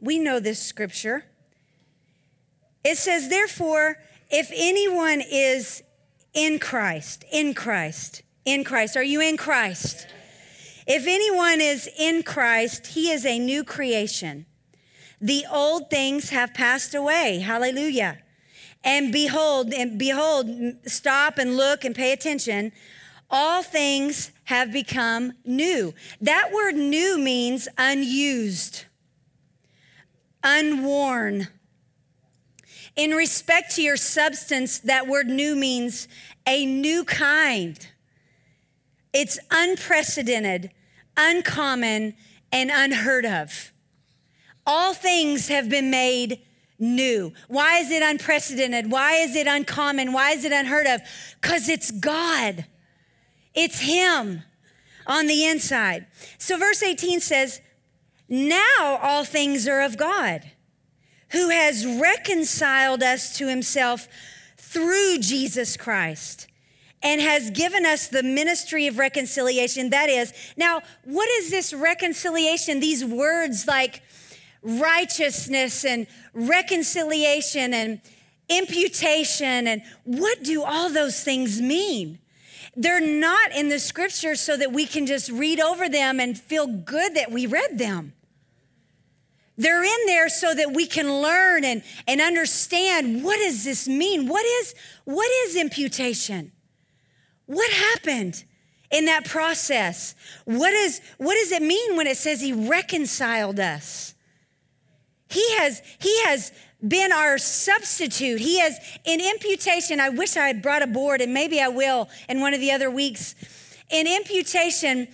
We 0.00 0.18
know 0.18 0.40
this 0.40 0.62
scripture. 0.62 1.24
It 2.84 2.98
says, 2.98 3.28
Therefore, 3.28 3.96
if 4.30 4.52
anyone 4.54 5.22
is 5.22 5.82
in 6.36 6.58
Christ, 6.60 7.24
in 7.32 7.54
Christ, 7.54 8.22
in 8.44 8.62
Christ, 8.62 8.96
are 8.96 9.02
you 9.02 9.20
in 9.20 9.36
Christ? 9.36 10.06
If 10.86 11.06
anyone 11.08 11.60
is 11.60 11.88
in 11.98 12.22
Christ, 12.22 12.88
he 12.88 13.10
is 13.10 13.26
a 13.26 13.40
new 13.40 13.64
creation. 13.64 14.46
The 15.20 15.44
old 15.50 15.90
things 15.90 16.30
have 16.30 16.54
passed 16.54 16.94
away. 16.94 17.38
Hallelujah. 17.38 18.18
And 18.84 19.10
behold, 19.10 19.72
and 19.72 19.98
behold, 19.98 20.48
stop 20.84 21.38
and 21.38 21.56
look 21.56 21.84
and 21.84 21.94
pay 21.94 22.12
attention. 22.12 22.70
All 23.30 23.62
things 23.62 24.30
have 24.44 24.72
become 24.72 25.32
new. 25.44 25.94
That 26.20 26.52
word 26.52 26.76
new 26.76 27.18
means 27.18 27.66
unused, 27.78 28.84
unworn. 30.44 31.48
In 32.96 33.10
respect 33.10 33.76
to 33.76 33.82
your 33.82 33.98
substance, 33.98 34.78
that 34.80 35.06
word 35.06 35.26
new 35.26 35.54
means 35.54 36.08
a 36.46 36.64
new 36.64 37.04
kind. 37.04 37.78
It's 39.12 39.38
unprecedented, 39.50 40.70
uncommon, 41.16 42.14
and 42.50 42.70
unheard 42.72 43.26
of. 43.26 43.72
All 44.66 44.94
things 44.94 45.48
have 45.48 45.68
been 45.68 45.90
made 45.90 46.40
new. 46.78 47.32
Why 47.48 47.78
is 47.78 47.90
it 47.90 48.02
unprecedented? 48.02 48.90
Why 48.90 49.14
is 49.14 49.36
it 49.36 49.46
uncommon? 49.46 50.12
Why 50.12 50.32
is 50.32 50.44
it 50.44 50.52
unheard 50.52 50.86
of? 50.86 51.00
Because 51.40 51.68
it's 51.68 51.90
God, 51.90 52.66
it's 53.54 53.80
Him 53.80 54.42
on 55.06 55.26
the 55.26 55.44
inside. 55.44 56.06
So, 56.38 56.58
verse 56.58 56.82
18 56.82 57.20
says, 57.20 57.60
Now 58.28 58.98
all 59.02 59.24
things 59.24 59.68
are 59.68 59.80
of 59.80 59.96
God, 59.96 60.50
who 61.30 61.50
has 61.50 61.84
reconciled 61.84 63.02
us 63.02 63.36
to 63.38 63.48
Himself 63.48 64.08
through 64.56 65.18
Jesus 65.18 65.76
Christ 65.76 66.46
and 67.02 67.20
has 67.20 67.50
given 67.50 67.86
us 67.86 68.08
the 68.08 68.22
ministry 68.22 68.86
of 68.86 68.98
reconciliation. 68.98 69.90
That 69.90 70.08
is, 70.08 70.32
now, 70.56 70.82
what 71.04 71.28
is 71.30 71.50
this 71.50 71.72
reconciliation? 71.72 72.80
These 72.80 73.04
words 73.04 73.66
like 73.66 74.02
righteousness 74.62 75.84
and 75.84 76.06
reconciliation 76.34 77.72
and 77.74 78.00
imputation, 78.48 79.66
and 79.66 79.82
what 80.04 80.42
do 80.42 80.62
all 80.62 80.90
those 80.90 81.22
things 81.22 81.60
mean? 81.60 82.18
They're 82.76 83.00
not 83.00 83.52
in 83.52 83.68
the 83.68 83.78
scripture 83.78 84.34
so 84.34 84.56
that 84.56 84.72
we 84.72 84.86
can 84.86 85.06
just 85.06 85.30
read 85.30 85.60
over 85.60 85.88
them 85.88 86.20
and 86.20 86.38
feel 86.38 86.66
good 86.66 87.14
that 87.14 87.30
we 87.30 87.46
read 87.46 87.78
them. 87.78 88.12
They're 89.58 89.84
in 89.84 90.06
there 90.06 90.28
so 90.28 90.54
that 90.54 90.72
we 90.74 90.86
can 90.86 91.22
learn 91.22 91.64
and, 91.64 91.82
and 92.06 92.20
understand 92.20 93.24
what 93.24 93.38
does 93.38 93.64
this 93.64 93.88
mean? 93.88 94.28
What 94.28 94.44
is, 94.44 94.74
what 95.04 95.30
is 95.46 95.56
imputation? 95.56 96.52
What 97.46 97.70
happened 97.70 98.44
in 98.90 99.06
that 99.06 99.24
process? 99.24 100.14
What, 100.44 100.74
is, 100.74 101.00
what 101.18 101.34
does 101.34 101.52
it 101.52 101.62
mean 101.62 101.96
when 101.96 102.06
it 102.06 102.16
says 102.16 102.40
he 102.40 102.52
reconciled 102.52 103.58
us? 103.58 104.14
He 105.30 105.56
has, 105.56 105.82
he 105.98 106.22
has 106.24 106.52
been 106.86 107.12
our 107.12 107.38
substitute. 107.38 108.40
He 108.40 108.60
has, 108.60 108.78
in 109.04 109.20
imputation, 109.20 110.00
I 110.00 110.10
wish 110.10 110.36
I 110.36 110.46
had 110.46 110.62
brought 110.62 110.82
a 110.82 110.86
board, 110.86 111.20
and 111.20 111.32
maybe 111.32 111.60
I 111.60 111.68
will 111.68 112.08
in 112.28 112.40
one 112.40 112.54
of 112.54 112.60
the 112.60 112.72
other 112.72 112.90
weeks. 112.90 113.34
In 113.90 114.06
imputation, 114.06 115.08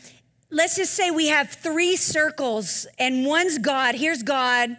let's 0.53 0.77
just 0.77 0.93
say 0.93 1.11
we 1.11 1.29
have 1.29 1.51
three 1.51 1.97
circles, 1.97 2.87
and 2.99 3.27
one's 3.27 3.59
God. 3.59 3.95
Here's 3.95 4.23
God, 4.23 4.77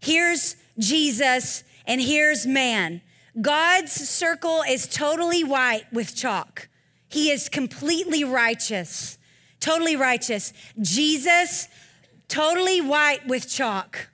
here's 0.00 0.56
Jesus, 0.78 1.64
and 1.86 2.00
here's 2.00 2.46
man. 2.46 3.00
God's 3.40 3.92
circle 3.92 4.62
is 4.68 4.86
totally 4.86 5.44
white 5.44 5.84
with 5.92 6.14
chalk. 6.14 6.68
He 7.08 7.30
is 7.30 7.48
completely 7.48 8.24
righteous, 8.24 9.16
totally 9.60 9.94
righteous. 9.94 10.52
Jesus, 10.80 11.68
totally 12.28 12.80
white 12.80 13.26
with 13.26 13.48
chalk, 13.48 14.08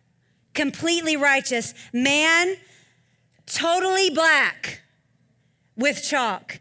completely 0.53 1.17
righteous. 1.17 1.73
Man, 1.93 2.57
totally 3.47 4.11
black 4.11 4.83
with 5.77 6.03
chalk. 6.03 6.61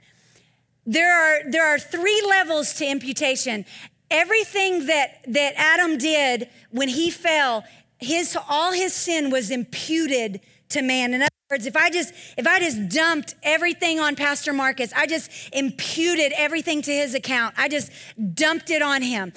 There 0.85 1.13
are, 1.13 1.49
there 1.49 1.65
are 1.65 1.77
three 1.77 2.23
levels 2.27 2.73
to 2.75 2.85
imputation. 2.85 3.65
Everything 4.11 4.85
that, 4.85 5.25
that 5.27 5.53
Adam 5.55 5.97
did 5.97 6.49
when 6.69 6.89
he 6.89 7.09
fell, 7.09 7.63
his, 7.97 8.37
all 8.47 8.73
his 8.73 8.93
sin 8.93 9.31
was 9.31 9.49
imputed 9.49 10.41
to 10.69 10.81
man. 10.81 11.13
In 11.13 11.21
other 11.21 11.29
words, 11.49 11.65
if 11.65 11.75
I 11.75 11.89
just 11.89 12.13
if 12.37 12.47
I 12.47 12.59
just 12.59 12.89
dumped 12.89 13.35
everything 13.43 13.99
on 13.99 14.15
Pastor 14.15 14.53
Marcus, 14.53 14.91
I 14.95 15.05
just 15.05 15.31
imputed 15.53 16.31
everything 16.35 16.81
to 16.83 16.91
his 16.91 17.13
account. 17.13 17.55
I 17.57 17.67
just 17.67 17.91
dumped 18.33 18.69
it 18.69 18.81
on 18.81 19.01
him. 19.01 19.33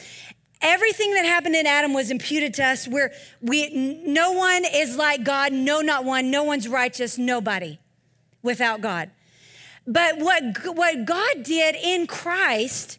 Everything 0.61 1.13
that 1.15 1.27
happened 1.27 1.57
in 1.57 1.67
Adam 1.67 1.93
was 1.93 2.11
imputed 2.11 2.55
to 2.55 2.65
us. 2.65 2.89
Where 2.89 3.13
we 3.43 4.03
no 4.07 4.33
one 4.33 4.65
is 4.65 4.97
like 4.97 5.25
God, 5.25 5.53
no 5.53 5.81
not 5.81 6.05
one, 6.05 6.31
no 6.31 6.45
one's 6.45 6.69
righteous, 6.69 7.19
nobody 7.19 7.79
without 8.43 8.81
God. 8.81 9.11
But 9.87 10.19
what 10.19 10.43
what 10.65 11.05
God 11.05 11.43
did 11.43 11.75
in 11.75 12.07
Christ 12.07 12.99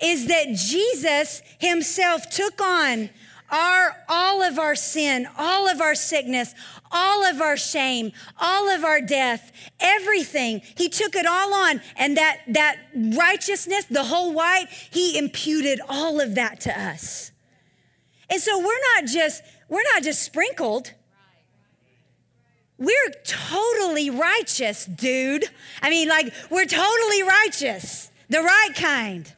is 0.00 0.26
that 0.26 0.54
Jesus 0.54 1.42
himself 1.58 2.28
took 2.30 2.60
on 2.60 3.10
our 3.50 3.96
all 4.08 4.42
of 4.42 4.58
our 4.58 4.74
sin, 4.74 5.26
all 5.38 5.68
of 5.68 5.80
our 5.80 5.94
sickness, 5.94 6.54
all 6.90 7.24
of 7.24 7.40
our 7.40 7.56
shame, 7.56 8.12
all 8.38 8.68
of 8.70 8.84
our 8.84 9.00
death, 9.00 9.52
everything. 9.80 10.60
He 10.76 10.88
took 10.88 11.14
it 11.14 11.26
all 11.26 11.54
on 11.54 11.80
and 11.96 12.16
that 12.16 12.40
that 12.48 12.76
righteousness, 12.94 13.86
the 13.86 14.04
whole 14.04 14.32
white, 14.32 14.66
he 14.90 15.18
imputed 15.18 15.80
all 15.88 16.20
of 16.20 16.34
that 16.34 16.60
to 16.62 16.80
us. 16.80 17.32
And 18.30 18.40
so 18.40 18.58
we're 18.58 18.80
not 18.94 19.06
just 19.06 19.42
we're 19.68 19.84
not 19.94 20.02
just 20.02 20.22
sprinkled. 20.22 20.92
We're 22.76 23.12
totally 23.24 24.08
righteous, 24.10 24.84
dude. 24.84 25.46
I 25.82 25.90
mean 25.90 26.08
like 26.08 26.32
we're 26.50 26.66
totally 26.66 27.22
righteous. 27.22 28.10
The 28.28 28.40
right 28.40 28.74
kind. 28.74 29.32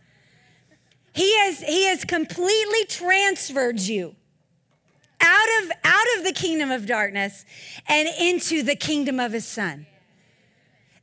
He 1.12 1.36
has, 1.38 1.60
he 1.60 1.86
has 1.86 2.04
completely 2.04 2.84
transferred 2.88 3.80
you 3.80 4.14
out 5.20 5.48
of, 5.62 5.72
out 5.84 6.06
of 6.18 6.24
the 6.24 6.32
kingdom 6.32 6.70
of 6.70 6.86
darkness 6.86 7.44
and 7.88 8.08
into 8.20 8.62
the 8.62 8.76
kingdom 8.76 9.20
of 9.20 9.32
his 9.32 9.46
son. 9.46 9.86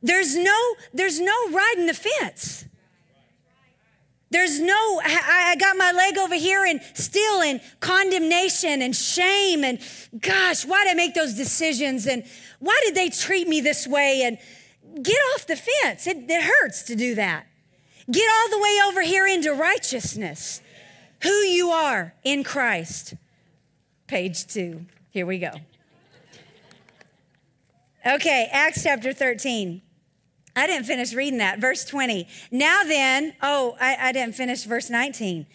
There's 0.02 0.36
no, 0.36 0.74
there's 0.92 1.20
no 1.20 1.34
riding 1.50 1.86
the 1.86 1.94
fence. 1.94 2.64
There's 4.30 4.60
no, 4.60 5.00
I, 5.02 5.52
I 5.52 5.56
got 5.56 5.76
my 5.76 5.90
leg 5.92 6.18
over 6.18 6.34
here 6.34 6.64
and 6.64 6.80
still 6.94 7.40
in 7.40 7.60
condemnation 7.80 8.82
and 8.82 8.94
shame 8.94 9.64
and 9.64 9.80
gosh, 10.20 10.66
why 10.66 10.84
did 10.84 10.90
I 10.90 10.94
make 10.94 11.14
those 11.14 11.34
decisions? 11.34 12.06
And 12.06 12.24
why 12.58 12.78
did 12.84 12.94
they 12.94 13.08
treat 13.08 13.48
me 13.48 13.60
this 13.60 13.86
way? 13.86 14.22
And 14.24 14.38
get 15.02 15.16
off 15.34 15.46
the 15.46 15.56
fence. 15.56 16.06
It, 16.06 16.28
it 16.28 16.42
hurts 16.42 16.82
to 16.84 16.96
do 16.96 17.14
that. 17.14 17.46
Get 18.10 18.30
all 18.30 18.48
the 18.50 18.58
way 18.58 18.78
over 18.86 19.02
here 19.02 19.26
into 19.26 19.52
righteousness, 19.52 20.62
who 21.22 21.30
you 21.30 21.70
are 21.70 22.14
in 22.24 22.42
Christ. 22.42 23.14
Page 24.06 24.46
two. 24.46 24.86
Here 25.10 25.26
we 25.26 25.38
go. 25.38 25.50
Okay, 28.06 28.48
Acts 28.50 28.82
chapter 28.82 29.12
13. 29.12 29.82
I 30.56 30.66
didn't 30.66 30.86
finish 30.86 31.12
reading 31.12 31.38
that. 31.38 31.58
Verse 31.58 31.84
20. 31.84 32.26
Now 32.50 32.82
then, 32.82 33.34
oh, 33.42 33.76
I, 33.80 33.96
I 34.00 34.12
didn't 34.12 34.34
finish 34.34 34.64
verse 34.64 34.88
19. 34.88 35.46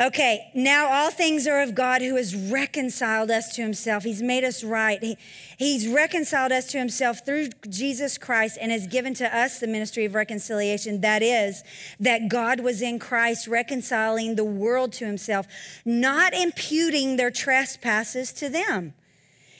Okay, 0.00 0.50
now 0.54 0.88
all 0.90 1.10
things 1.10 1.46
are 1.46 1.60
of 1.60 1.74
God 1.74 2.00
who 2.00 2.16
has 2.16 2.34
reconciled 2.34 3.30
us 3.30 3.54
to 3.56 3.62
himself. 3.62 4.02
He's 4.02 4.22
made 4.22 4.44
us 4.44 4.64
right. 4.64 4.98
He, 5.02 5.18
he's 5.58 5.86
reconciled 5.86 6.52
us 6.52 6.68
to 6.68 6.78
himself 6.78 7.26
through 7.26 7.50
Jesus 7.68 8.16
Christ 8.16 8.56
and 8.62 8.72
has 8.72 8.86
given 8.86 9.12
to 9.14 9.36
us 9.36 9.58
the 9.58 9.66
ministry 9.66 10.06
of 10.06 10.14
reconciliation. 10.14 11.02
That 11.02 11.22
is, 11.22 11.62
that 12.00 12.30
God 12.30 12.60
was 12.60 12.80
in 12.80 12.98
Christ 12.98 13.46
reconciling 13.46 14.36
the 14.36 14.44
world 14.44 14.94
to 14.94 15.04
himself, 15.04 15.46
not 15.84 16.32
imputing 16.32 17.16
their 17.16 17.30
trespasses 17.30 18.32
to 18.34 18.48
them 18.48 18.94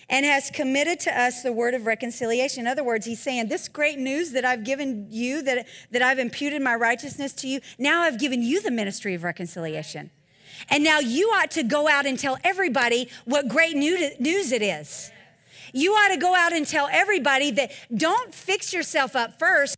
and 0.08 0.24
has 0.24 0.50
committed 0.50 1.00
to 1.00 1.20
us 1.20 1.42
the 1.42 1.52
word 1.52 1.74
of 1.74 1.84
reconciliation. 1.84 2.62
In 2.62 2.66
other 2.66 2.82
words, 2.82 3.04
he's 3.04 3.20
saying, 3.20 3.48
This 3.48 3.68
great 3.68 3.98
news 3.98 4.32
that 4.32 4.46
I've 4.46 4.64
given 4.64 5.06
you, 5.10 5.42
that, 5.42 5.66
that 5.90 6.00
I've 6.00 6.18
imputed 6.18 6.62
my 6.62 6.76
righteousness 6.76 7.34
to 7.34 7.46
you, 7.46 7.60
now 7.78 8.00
I've 8.00 8.18
given 8.18 8.42
you 8.42 8.62
the 8.62 8.70
ministry 8.70 9.14
of 9.14 9.22
reconciliation. 9.22 10.10
And 10.68 10.84
now 10.84 10.98
you 10.98 11.28
ought 11.28 11.50
to 11.52 11.62
go 11.62 11.88
out 11.88 12.06
and 12.06 12.18
tell 12.18 12.38
everybody 12.44 13.08
what 13.24 13.48
great 13.48 13.76
news 13.76 14.52
it 14.52 14.62
is. 14.62 15.10
You 15.72 15.92
ought 15.92 16.12
to 16.12 16.18
go 16.18 16.34
out 16.34 16.52
and 16.52 16.66
tell 16.66 16.88
everybody 16.90 17.50
that 17.52 17.72
don't 17.94 18.34
fix 18.34 18.72
yourself 18.72 19.14
up 19.14 19.38
first. 19.38 19.76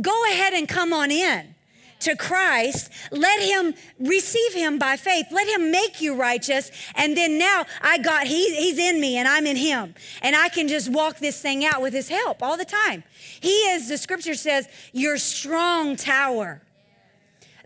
Go 0.00 0.24
ahead 0.30 0.54
and 0.54 0.66
come 0.68 0.92
on 0.92 1.10
in 1.10 1.54
to 2.02 2.16
Christ, 2.16 2.90
let 3.10 3.40
him 3.40 3.74
receive 3.98 4.52
him 4.54 4.78
by 4.78 4.96
faith. 4.96 5.26
Let 5.30 5.48
him 5.48 5.70
make 5.70 6.00
you 6.00 6.16
righteous. 6.16 6.70
And 6.94 7.16
then 7.16 7.38
now 7.38 7.64
I 7.80 7.98
got, 7.98 8.26
he, 8.26 8.54
he's 8.56 8.78
in 8.78 9.00
me 9.00 9.16
and 9.16 9.26
I'm 9.26 9.46
in 9.46 9.56
him. 9.56 9.94
And 10.20 10.36
I 10.36 10.48
can 10.48 10.68
just 10.68 10.90
walk 10.90 11.18
this 11.18 11.40
thing 11.40 11.64
out 11.64 11.80
with 11.80 11.92
his 11.92 12.08
help 12.08 12.42
all 12.42 12.56
the 12.56 12.64
time. 12.64 13.04
He 13.40 13.52
is, 13.52 13.88
the 13.88 13.98
scripture 13.98 14.34
says, 14.34 14.68
your 14.92 15.16
strong 15.16 15.96
tower. 15.96 16.62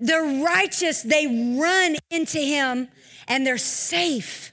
The 0.01 0.43
righteous, 0.45 1.03
they 1.03 1.27
run 1.59 1.97
into 2.11 2.39
him 2.39 2.89
and 3.29 3.47
they're 3.47 3.59
safe. 3.59 4.53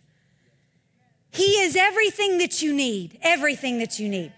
He 1.31 1.61
is 1.61 1.75
everything 1.75 2.37
that 2.37 2.61
you 2.61 2.73
need, 2.73 3.17
everything 3.21 3.79
that 3.79 3.99
you 3.99 4.07
need. 4.07 4.31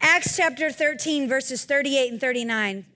Acts 0.00 0.36
chapter 0.36 0.70
13, 0.70 1.28
verses 1.28 1.64
38 1.64 2.12
and 2.12 2.20
39. 2.20 2.86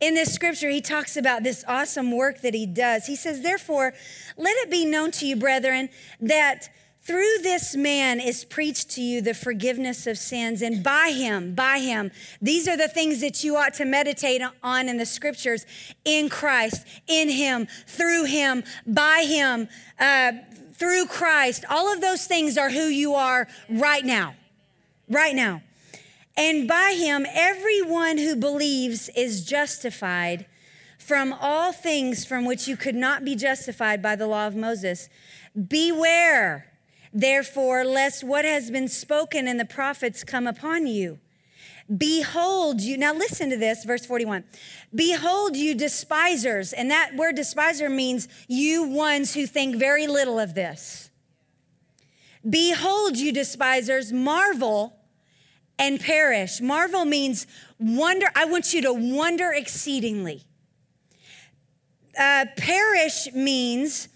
In 0.00 0.14
this 0.14 0.34
scripture, 0.34 0.70
he 0.70 0.80
talks 0.80 1.16
about 1.16 1.44
this 1.44 1.64
awesome 1.68 2.10
work 2.10 2.40
that 2.40 2.52
he 2.52 2.66
does. 2.66 3.06
He 3.06 3.14
says, 3.14 3.42
Therefore, 3.42 3.94
let 4.36 4.56
it 4.58 4.70
be 4.70 4.84
known 4.84 5.12
to 5.12 5.26
you, 5.26 5.36
brethren, 5.36 5.88
that 6.20 6.68
through 7.06 7.38
this 7.42 7.76
man 7.76 8.18
is 8.18 8.44
preached 8.44 8.90
to 8.92 9.02
you 9.02 9.20
the 9.20 9.34
forgiveness 9.34 10.06
of 10.06 10.16
sins, 10.16 10.62
and 10.62 10.82
by 10.82 11.10
him, 11.10 11.54
by 11.54 11.78
him, 11.78 12.10
these 12.40 12.66
are 12.66 12.78
the 12.78 12.88
things 12.88 13.20
that 13.20 13.44
you 13.44 13.56
ought 13.56 13.74
to 13.74 13.84
meditate 13.84 14.40
on 14.62 14.88
in 14.88 14.96
the 14.96 15.04
scriptures 15.04 15.66
in 16.04 16.30
Christ, 16.30 16.86
in 17.06 17.28
him, 17.28 17.66
through 17.86 18.24
him, 18.24 18.64
by 18.86 19.26
him, 19.28 19.68
uh, 20.00 20.32
through 20.72 21.06
Christ. 21.06 21.64
All 21.68 21.92
of 21.92 22.00
those 22.00 22.26
things 22.26 22.56
are 22.56 22.70
who 22.70 22.86
you 22.86 23.14
are 23.14 23.48
right 23.68 24.04
now. 24.04 24.34
Right 25.08 25.34
now. 25.34 25.62
And 26.36 26.66
by 26.66 26.96
him, 26.98 27.26
everyone 27.30 28.16
who 28.18 28.34
believes 28.34 29.10
is 29.10 29.44
justified 29.44 30.46
from 30.98 31.34
all 31.34 31.70
things 31.70 32.24
from 32.24 32.46
which 32.46 32.66
you 32.66 32.78
could 32.78 32.94
not 32.94 33.24
be 33.26 33.36
justified 33.36 34.02
by 34.02 34.16
the 34.16 34.26
law 34.26 34.46
of 34.46 34.56
Moses. 34.56 35.10
Beware, 35.68 36.66
therefore, 37.14 37.84
lest 37.84 38.24
what 38.24 38.44
has 38.44 38.70
been 38.70 38.88
spoken 38.88 39.48
in 39.48 39.56
the 39.56 39.64
prophets 39.64 40.24
come 40.24 40.46
upon 40.46 40.86
you. 40.86 41.20
Behold, 41.94 42.80
you, 42.80 42.96
now 42.96 43.14
listen 43.14 43.50
to 43.50 43.56
this, 43.56 43.84
verse 43.84 44.04
41. 44.04 44.44
Behold, 44.94 45.56
you 45.56 45.74
despisers, 45.74 46.72
and 46.72 46.90
that 46.90 47.14
word 47.14 47.36
despiser 47.36 47.88
means 47.88 48.26
you 48.48 48.84
ones 48.84 49.34
who 49.34 49.46
think 49.46 49.76
very 49.76 50.06
little 50.06 50.38
of 50.38 50.54
this. 50.54 51.10
Behold, 52.48 53.16
you 53.16 53.32
despisers, 53.32 54.12
marvel 54.12 54.96
and 55.78 56.00
perish. 56.00 56.60
Marvel 56.60 57.04
means 57.04 57.46
wonder. 57.78 58.26
I 58.34 58.44
want 58.46 58.72
you 58.72 58.82
to 58.82 58.92
wonder 58.92 59.52
exceedingly. 59.52 60.42
Uh, 62.18 62.46
perish 62.56 63.32
means 63.34 64.08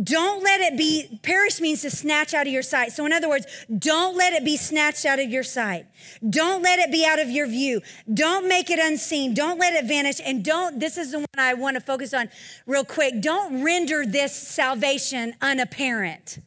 don't 0.00 0.42
let 0.42 0.60
it 0.60 0.78
be, 0.78 1.20
perish 1.22 1.60
means 1.60 1.82
to 1.82 1.90
snatch 1.90 2.32
out 2.32 2.46
of 2.46 2.52
your 2.52 2.62
sight. 2.62 2.92
So, 2.92 3.04
in 3.04 3.12
other 3.12 3.28
words, 3.28 3.46
don't 3.78 4.16
let 4.16 4.32
it 4.32 4.42
be 4.42 4.56
snatched 4.56 5.04
out 5.04 5.18
of 5.18 5.28
your 5.28 5.42
sight. 5.42 5.84
Don't 6.28 6.62
let 6.62 6.78
it 6.78 6.90
be 6.90 7.04
out 7.04 7.18
of 7.18 7.28
your 7.28 7.46
view. 7.46 7.82
Don't 8.12 8.48
make 8.48 8.70
it 8.70 8.78
unseen. 8.78 9.34
Don't 9.34 9.58
let 9.58 9.74
it 9.74 9.86
vanish. 9.86 10.18
And 10.24 10.42
don't, 10.42 10.80
this 10.80 10.96
is 10.96 11.12
the 11.12 11.18
one 11.18 11.26
I 11.36 11.52
want 11.54 11.74
to 11.74 11.80
focus 11.80 12.14
on 12.14 12.30
real 12.66 12.84
quick. 12.84 13.20
Don't 13.20 13.62
render 13.62 14.06
this 14.06 14.34
salvation 14.34 15.34
unapparent. 15.42 16.38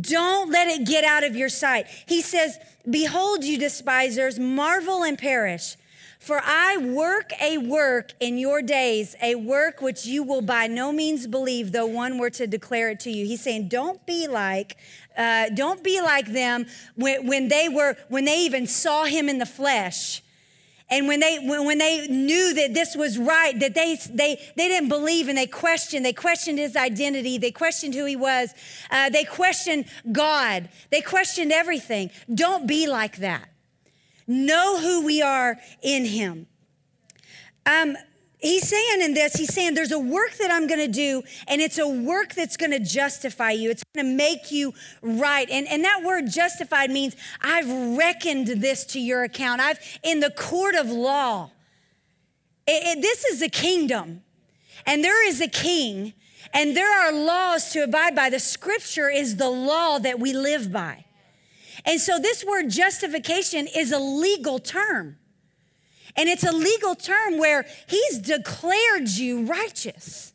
Don't 0.00 0.50
let 0.50 0.68
it 0.68 0.86
get 0.86 1.02
out 1.02 1.24
of 1.24 1.34
your 1.34 1.48
sight. 1.48 1.86
He 2.06 2.22
says, 2.22 2.58
Behold, 2.88 3.42
you 3.42 3.58
despisers, 3.58 4.38
marvel 4.38 5.02
and 5.02 5.18
perish. 5.18 5.76
For 6.26 6.40
I 6.44 6.76
work 6.78 7.30
a 7.40 7.56
work 7.56 8.12
in 8.18 8.36
your 8.36 8.60
days, 8.60 9.14
a 9.22 9.36
work 9.36 9.80
which 9.80 10.06
you 10.06 10.24
will 10.24 10.42
by 10.42 10.66
no 10.66 10.90
means 10.90 11.28
believe, 11.28 11.70
though 11.70 11.86
one 11.86 12.18
were 12.18 12.30
to 12.30 12.48
declare 12.48 12.90
it 12.90 12.98
to 13.00 13.12
you. 13.12 13.26
He's 13.26 13.40
saying, 13.40 13.68
don't 13.68 14.04
be 14.06 14.26
like, 14.26 14.76
uh, 15.16 15.50
don't 15.50 15.84
be 15.84 16.00
like 16.00 16.32
them 16.32 16.66
when, 16.96 17.28
when 17.28 17.46
they 17.46 17.68
were, 17.68 17.96
when 18.08 18.24
they 18.24 18.38
even 18.38 18.66
saw 18.66 19.04
him 19.04 19.28
in 19.28 19.38
the 19.38 19.46
flesh. 19.46 20.20
And 20.90 21.06
when 21.06 21.20
they 21.20 21.38
when, 21.38 21.78
they 21.78 22.08
knew 22.08 22.54
that 22.54 22.74
this 22.74 22.96
was 22.96 23.18
right, 23.18 23.58
that 23.60 23.74
they 23.74 23.96
they 24.10 24.40
they 24.56 24.68
didn't 24.68 24.88
believe 24.88 25.28
and 25.28 25.38
they 25.38 25.46
questioned. 25.46 26.04
They 26.04 26.12
questioned 26.12 26.58
his 26.58 26.76
identity. 26.76 27.38
They 27.38 27.50
questioned 27.50 27.94
who 27.94 28.04
he 28.04 28.14
was. 28.14 28.54
Uh, 28.90 29.10
they 29.10 29.24
questioned 29.24 29.86
God. 30.10 30.68
They 30.90 31.00
questioned 31.00 31.50
everything. 31.50 32.10
Don't 32.32 32.68
be 32.68 32.86
like 32.86 33.16
that. 33.16 33.48
Know 34.26 34.78
who 34.80 35.04
we 35.04 35.22
are 35.22 35.56
in 35.82 36.04
him. 36.04 36.46
Um, 37.64 37.96
he's 38.38 38.68
saying 38.68 39.02
in 39.02 39.14
this, 39.14 39.34
he's 39.34 39.52
saying 39.52 39.74
there's 39.74 39.92
a 39.92 39.98
work 39.98 40.36
that 40.38 40.50
I'm 40.50 40.66
going 40.66 40.80
to 40.80 40.92
do, 40.92 41.22
and 41.48 41.60
it's 41.60 41.78
a 41.78 41.88
work 41.88 42.34
that's 42.34 42.56
going 42.56 42.72
to 42.72 42.80
justify 42.80 43.52
you. 43.52 43.70
It's 43.70 43.84
going 43.94 44.06
to 44.06 44.12
make 44.12 44.50
you 44.50 44.74
right. 45.02 45.48
And, 45.50 45.66
and 45.68 45.84
that 45.84 46.02
word 46.04 46.30
justified 46.30 46.90
means 46.90 47.16
I've 47.40 47.68
reckoned 47.96 48.48
this 48.48 48.84
to 48.86 49.00
your 49.00 49.24
account. 49.24 49.60
I've 49.60 49.78
in 50.02 50.20
the 50.20 50.30
court 50.30 50.74
of 50.74 50.90
law. 50.90 51.50
It, 52.66 52.98
it, 52.98 53.02
this 53.02 53.24
is 53.24 53.42
a 53.42 53.48
kingdom, 53.48 54.22
and 54.86 55.02
there 55.02 55.26
is 55.26 55.40
a 55.40 55.48
king, 55.48 56.14
and 56.52 56.76
there 56.76 56.92
are 56.92 57.12
laws 57.12 57.70
to 57.72 57.84
abide 57.84 58.14
by. 58.14 58.30
The 58.30 58.40
scripture 58.40 59.08
is 59.08 59.36
the 59.36 59.50
law 59.50 59.98
that 59.98 60.18
we 60.18 60.32
live 60.32 60.72
by. 60.72 61.05
And 61.86 62.00
so 62.00 62.18
this 62.18 62.44
word 62.44 62.68
justification 62.68 63.68
is 63.74 63.92
a 63.92 63.98
legal 63.98 64.58
term. 64.58 65.16
And 66.16 66.28
it's 66.28 66.44
a 66.44 66.52
legal 66.52 66.94
term 66.94 67.38
where 67.38 67.66
he's 67.86 68.18
declared 68.18 69.08
you 69.08 69.46
righteous. 69.46 70.32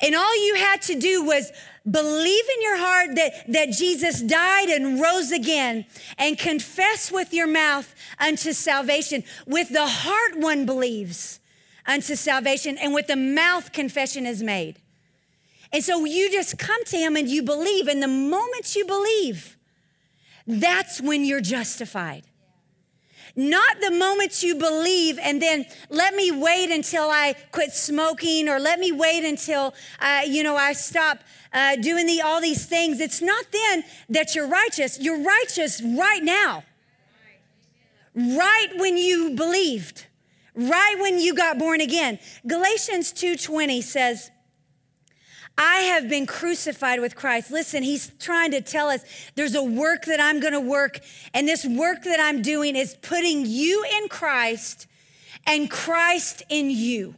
And 0.00 0.14
all 0.14 0.46
you 0.46 0.56
had 0.56 0.82
to 0.82 0.98
do 0.98 1.24
was 1.24 1.50
believe 1.88 2.44
in 2.56 2.62
your 2.62 2.76
heart 2.76 3.14
that, 3.14 3.32
that 3.52 3.70
Jesus 3.70 4.20
died 4.20 4.68
and 4.68 5.00
rose 5.00 5.32
again 5.32 5.86
and 6.18 6.38
confess 6.38 7.10
with 7.10 7.32
your 7.32 7.46
mouth 7.46 7.94
unto 8.18 8.52
salvation. 8.52 9.24
With 9.46 9.70
the 9.70 9.86
heart, 9.86 10.38
one 10.38 10.66
believes 10.66 11.40
unto 11.86 12.14
salvation, 12.16 12.78
and 12.78 12.94
with 12.94 13.06
the 13.06 13.16
mouth, 13.16 13.72
confession 13.72 14.26
is 14.26 14.42
made. 14.42 14.76
And 15.72 15.82
so 15.82 16.04
you 16.04 16.30
just 16.30 16.58
come 16.58 16.84
to 16.86 16.96
him 16.96 17.16
and 17.16 17.28
you 17.28 17.42
believe. 17.42 17.88
And 17.88 18.02
the 18.02 18.08
moment 18.08 18.74
you 18.74 18.86
believe, 18.86 19.56
that's 20.46 21.00
when 21.00 21.24
you're 21.24 21.40
justified. 21.40 22.24
Not 23.36 23.80
the 23.80 23.90
moment 23.90 24.42
you 24.42 24.54
believe 24.54 25.18
and 25.18 25.42
then 25.42 25.66
let 25.88 26.14
me 26.14 26.30
wait 26.30 26.70
until 26.70 27.10
I 27.10 27.34
quit 27.50 27.72
smoking 27.72 28.48
or 28.48 28.60
let 28.60 28.78
me 28.78 28.92
wait 28.92 29.24
until, 29.24 29.74
uh, 30.00 30.20
you 30.24 30.44
know, 30.44 30.56
I 30.56 30.72
stop 30.72 31.18
uh, 31.52 31.76
doing 31.76 32.06
the, 32.06 32.22
all 32.22 32.40
these 32.40 32.66
things. 32.66 33.00
It's 33.00 33.20
not 33.20 33.46
then 33.50 33.84
that 34.10 34.34
you're 34.34 34.46
righteous. 34.46 35.00
You're 35.00 35.22
righteous 35.22 35.82
right 35.82 36.22
now. 36.22 36.62
Right 38.14 38.68
when 38.76 38.96
you 38.96 39.34
believed. 39.34 40.06
Right 40.54 40.96
when 41.00 41.18
you 41.18 41.34
got 41.34 41.58
born 41.58 41.80
again. 41.80 42.20
Galatians 42.46 43.12
2.20 43.12 43.82
says, 43.82 44.30
I 45.56 45.80
have 45.80 46.08
been 46.08 46.26
crucified 46.26 47.00
with 47.00 47.14
Christ. 47.14 47.50
Listen, 47.50 47.82
he's 47.82 48.10
trying 48.18 48.50
to 48.50 48.60
tell 48.60 48.88
us 48.88 49.04
there's 49.36 49.54
a 49.54 49.62
work 49.62 50.04
that 50.06 50.20
I'm 50.20 50.40
going 50.40 50.52
to 50.52 50.60
work, 50.60 50.98
and 51.32 51.46
this 51.46 51.64
work 51.64 52.02
that 52.04 52.18
I'm 52.20 52.42
doing 52.42 52.74
is 52.74 52.96
putting 53.02 53.46
you 53.46 53.84
in 53.98 54.08
Christ 54.08 54.86
and 55.46 55.70
Christ 55.70 56.42
in 56.48 56.70
you. 56.70 57.14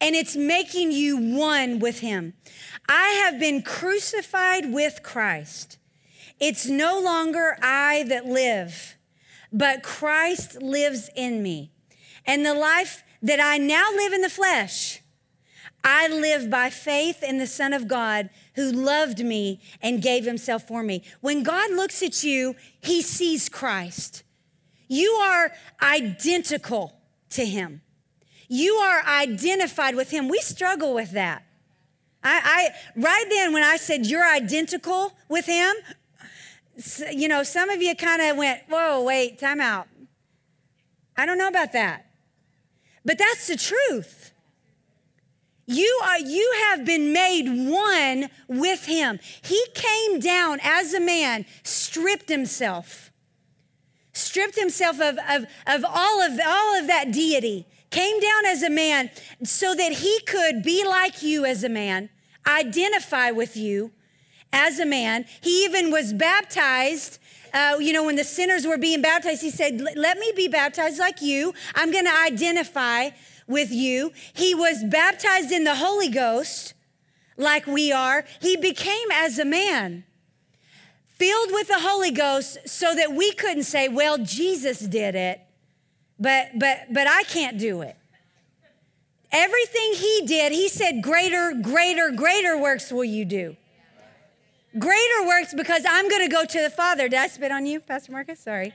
And 0.00 0.14
it's 0.14 0.36
making 0.36 0.92
you 0.92 1.16
one 1.16 1.78
with 1.78 2.00
him. 2.00 2.34
I 2.88 3.08
have 3.24 3.38
been 3.38 3.62
crucified 3.62 4.72
with 4.72 5.02
Christ. 5.02 5.78
It's 6.38 6.66
no 6.66 7.00
longer 7.00 7.56
I 7.62 8.04
that 8.08 8.26
live, 8.26 8.96
but 9.52 9.82
Christ 9.82 10.60
lives 10.60 11.08
in 11.16 11.42
me. 11.42 11.72
And 12.26 12.44
the 12.44 12.54
life 12.54 13.02
that 13.22 13.40
I 13.40 13.56
now 13.56 13.90
live 13.92 14.12
in 14.12 14.20
the 14.20 14.28
flesh, 14.28 14.95
I 15.88 16.08
live 16.08 16.50
by 16.50 16.68
faith 16.68 17.22
in 17.22 17.38
the 17.38 17.46
Son 17.46 17.72
of 17.72 17.86
God 17.86 18.28
who 18.56 18.72
loved 18.72 19.24
me 19.24 19.60
and 19.80 20.02
gave 20.02 20.24
himself 20.24 20.66
for 20.66 20.82
me. 20.82 21.04
When 21.20 21.44
God 21.44 21.70
looks 21.70 22.02
at 22.02 22.24
you, 22.24 22.56
he 22.82 23.02
sees 23.02 23.48
Christ. 23.48 24.24
You 24.88 25.10
are 25.12 25.52
identical 25.80 26.92
to 27.30 27.44
him. 27.44 27.82
You 28.48 28.74
are 28.74 29.04
identified 29.06 29.94
with 29.94 30.10
him. 30.10 30.28
We 30.28 30.40
struggle 30.40 30.92
with 30.92 31.12
that. 31.12 31.44
I, 32.24 32.40
I 32.44 33.00
right 33.00 33.26
then 33.30 33.52
when 33.52 33.62
I 33.62 33.76
said 33.76 34.06
you're 34.06 34.28
identical 34.28 35.12
with 35.28 35.46
him, 35.46 35.72
you 37.12 37.28
know, 37.28 37.44
some 37.44 37.70
of 37.70 37.80
you 37.80 37.94
kind 37.94 38.22
of 38.22 38.36
went, 38.36 38.62
"Whoa, 38.68 39.04
wait, 39.04 39.38
time 39.38 39.60
out." 39.60 39.86
I 41.16 41.26
don't 41.26 41.38
know 41.38 41.48
about 41.48 41.72
that. 41.74 42.06
But 43.04 43.18
that's 43.18 43.46
the 43.46 43.56
truth. 43.56 44.32
You 45.66 46.00
are 46.04 46.18
you 46.18 46.54
have 46.68 46.84
been 46.84 47.12
made 47.12 47.48
one 47.68 48.28
with 48.46 48.86
him. 48.86 49.18
He 49.42 49.60
came 49.74 50.20
down 50.20 50.60
as 50.62 50.94
a 50.94 51.00
man, 51.00 51.44
stripped 51.64 52.28
himself. 52.28 53.10
stripped 54.12 54.56
himself 54.56 54.98
of, 55.00 55.18
of, 55.28 55.44
of 55.66 55.84
all, 55.84 56.22
of 56.22 56.40
all 56.44 56.78
of 56.78 56.86
that 56.86 57.12
deity, 57.12 57.66
came 57.90 58.18
down 58.18 58.46
as 58.46 58.62
a 58.62 58.70
man 58.70 59.10
so 59.44 59.74
that 59.74 59.92
he 59.92 60.20
could 60.26 60.62
be 60.62 60.86
like 60.86 61.22
you 61.22 61.44
as 61.44 61.62
a 61.64 61.68
man, 61.68 62.08
identify 62.46 63.30
with 63.30 63.56
you 63.56 63.92
as 64.52 64.78
a 64.78 64.86
man. 64.86 65.24
He 65.40 65.64
even 65.64 65.90
was 65.90 66.12
baptized. 66.12 67.18
Uh, 67.52 67.76
you 67.78 67.92
know, 67.92 68.04
when 68.04 68.16
the 68.16 68.24
sinners 68.24 68.66
were 68.66 68.78
being 68.78 69.02
baptized, 69.02 69.42
he 69.42 69.50
said, 69.50 69.80
Let 69.80 70.18
me 70.18 70.32
be 70.34 70.48
baptized 70.48 70.98
like 70.98 71.20
you. 71.20 71.52
I'm 71.74 71.90
going 71.90 72.04
to 72.04 72.18
identify 72.24 73.10
with 73.46 73.70
you. 73.70 74.12
He 74.32 74.54
was 74.54 74.84
baptized 74.84 75.52
in 75.52 75.64
the 75.64 75.76
Holy 75.76 76.08
Ghost 76.08 76.74
like 77.36 77.66
we 77.66 77.92
are. 77.92 78.24
He 78.40 78.56
became 78.56 79.10
as 79.12 79.38
a 79.38 79.44
man 79.44 80.04
filled 81.16 81.50
with 81.52 81.68
the 81.68 81.80
Holy 81.80 82.10
Ghost 82.10 82.58
so 82.66 82.94
that 82.94 83.12
we 83.12 83.32
couldn't 83.32 83.64
say, 83.64 83.88
well, 83.88 84.18
Jesus 84.18 84.80
did 84.80 85.14
it, 85.14 85.40
but 86.18 86.58
but 86.58 86.92
but 86.92 87.06
I 87.06 87.22
can't 87.24 87.58
do 87.58 87.82
it. 87.82 87.96
Everything 89.32 89.92
he 89.94 90.22
did, 90.26 90.52
he 90.52 90.68
said, 90.68 91.02
greater, 91.02 91.52
greater, 91.60 92.10
greater 92.10 92.56
works 92.56 92.92
will 92.92 93.04
you 93.04 93.24
do. 93.24 93.56
Greater 94.78 95.26
works 95.26 95.52
because 95.52 95.84
I'm 95.88 96.08
going 96.08 96.22
to 96.22 96.28
go 96.28 96.44
to 96.44 96.62
the 96.62 96.70
Father. 96.70 97.08
Did 97.08 97.18
I 97.18 97.26
spit 97.28 97.50
on 97.50 97.66
you, 97.66 97.80
Pastor 97.80 98.12
Marcus? 98.12 98.38
Sorry. 98.38 98.72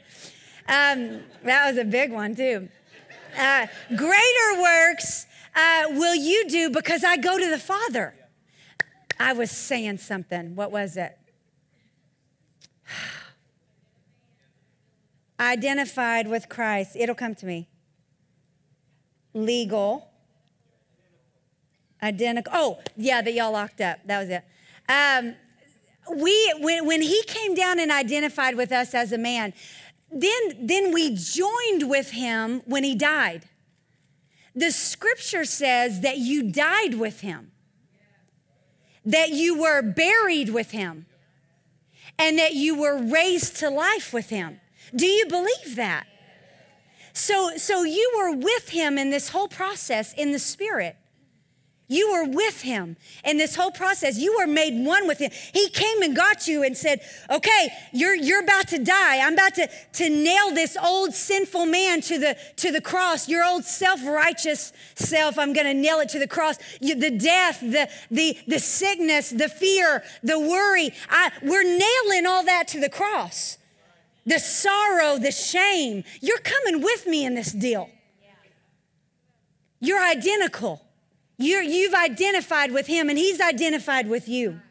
Um, 0.68 1.22
that 1.44 1.68
was 1.68 1.78
a 1.78 1.86
big 1.86 2.12
one, 2.12 2.36
too. 2.36 2.70
Uh, 3.38 3.68
greater 3.96 4.62
works 4.62 5.26
uh, 5.56 5.84
will 5.92 6.16
you 6.16 6.48
do 6.48 6.70
because 6.70 7.04
I 7.04 7.18
go 7.18 7.38
to 7.38 7.50
the 7.50 7.60
Father. 7.60 8.14
I 9.20 9.34
was 9.34 9.52
saying 9.52 9.98
something. 10.00 10.56
What 10.56 10.72
was 10.72 10.98
it? 10.98 11.18
Identified 15.40 16.28
with 16.28 16.50
Christ. 16.50 16.96
It'll 16.96 17.16
come 17.16 17.36
to 17.36 17.46
me. 17.46 17.68
Legal. 19.34 20.10
Identical. 22.02 22.52
Oh, 22.56 22.80
yeah, 22.96 23.22
that 23.22 23.34
y'all 23.34 23.52
locked 23.52 23.82
up. 23.82 24.00
That 24.06 24.20
was 24.20 24.30
it. 24.30 24.44
Um, 24.90 25.36
we 26.16 26.54
when, 26.60 26.86
when 26.86 27.02
he 27.02 27.24
came 27.24 27.54
down 27.56 27.80
and 27.80 27.92
identified 27.92 28.56
with 28.56 28.72
us 28.72 28.94
as 28.94 29.12
a 29.12 29.18
man, 29.18 29.54
then, 30.12 30.68
then 30.68 30.92
we 30.92 31.16
joined 31.16 31.90
with 31.90 32.12
him 32.12 32.62
when 32.66 32.84
he 32.84 32.96
died. 32.96 33.46
The 34.54 34.72
scripture 34.72 35.46
says 35.46 36.02
that 36.02 36.18
you 36.18 36.52
died 36.52 36.96
with 36.96 37.22
him, 37.22 37.52
that 39.06 39.30
you 39.30 39.58
were 39.58 39.82
buried 39.82 40.50
with 40.50 40.72
him, 40.72 41.06
and 42.20 42.38
that 42.38 42.54
you 42.54 42.80
were 42.80 43.02
raised 43.02 43.58
to 43.58 43.70
life 43.70 44.12
with 44.14 44.30
him. 44.30 44.60
Do 44.94 45.06
you 45.06 45.26
believe 45.28 45.76
that? 45.78 46.06
So, 47.14 47.56
so 47.58 47.84
you 47.84 48.12
were 48.18 48.36
with 48.36 48.70
him 48.70 48.98
in 48.98 49.10
this 49.10 49.30
whole 49.30 49.48
process 49.48 50.14
in 50.14 50.32
the 50.32 50.40
spirit. 50.40 50.98
You 51.92 52.10
were 52.14 52.24
with 52.24 52.62
him 52.62 52.96
in 53.26 53.38
this 53.38 53.54
whole 53.54 53.70
process. 53.70 54.18
You 54.18 54.38
were 54.38 54.48
made 54.48 54.86
one 54.86 55.08
with 55.08 55.20
him. 55.20 55.30
He 55.54 55.68
came 55.68 56.02
and 56.02 56.16
got 56.16 56.48
you 56.48 56.64
and 56.64 56.78
said, 56.78 57.02
Okay, 57.30 57.68
you're, 57.92 58.16
you're 58.16 58.42
about 58.42 58.70
to 58.70 58.80
die. 58.80 59.20
I'm 59.20 59.34
about 59.34 59.56
to, 59.56 59.68
to 59.68 60.10
nail 60.10 60.52
this 60.52 60.78
old 60.82 61.14
sinful 61.14 61.66
man 61.66 62.00
to 62.04 62.18
the, 62.18 62.38
to 62.56 62.72
the 62.72 62.80
cross, 62.80 63.28
your 63.28 63.44
old 63.44 63.66
self 63.66 64.06
righteous 64.06 64.72
self. 64.96 65.38
I'm 65.38 65.52
going 65.52 65.68
to 65.68 65.74
nail 65.74 66.00
it 66.00 66.08
to 66.10 66.20
the 66.20 66.30
cross. 66.30 66.60
You, 66.80 66.96
the 66.96 67.12
death, 67.12 67.60
the, 67.60 67.90
the, 68.10 68.38
the 68.48 68.60
sickness, 68.60 69.30
the 69.30 69.50
fear, 69.50 70.02
the 70.24 70.40
worry. 70.40 70.92
I, 71.10 71.30
we're 71.44 71.64
nailing 71.64 72.26
all 72.26 72.46
that 72.46 72.70
to 72.70 72.80
the 72.80 72.90
cross. 72.90 73.58
The 74.26 74.40
sorrow, 74.40 75.18
the 75.18 75.32
shame. 75.34 76.06
You're 76.22 76.40
coming 76.40 76.82
with 76.82 77.06
me 77.06 77.26
in 77.26 77.36
this 77.36 77.52
deal. 77.52 77.90
You're 79.82 80.02
identical. 80.02 80.82
You're, 81.42 81.62
you've 81.62 81.94
identified 81.94 82.72
with 82.72 82.88
him 82.88 83.10
and 83.10 83.18
he's 83.18 83.42
identified 83.42 84.08
with 84.08 84.28
you. 84.28 84.62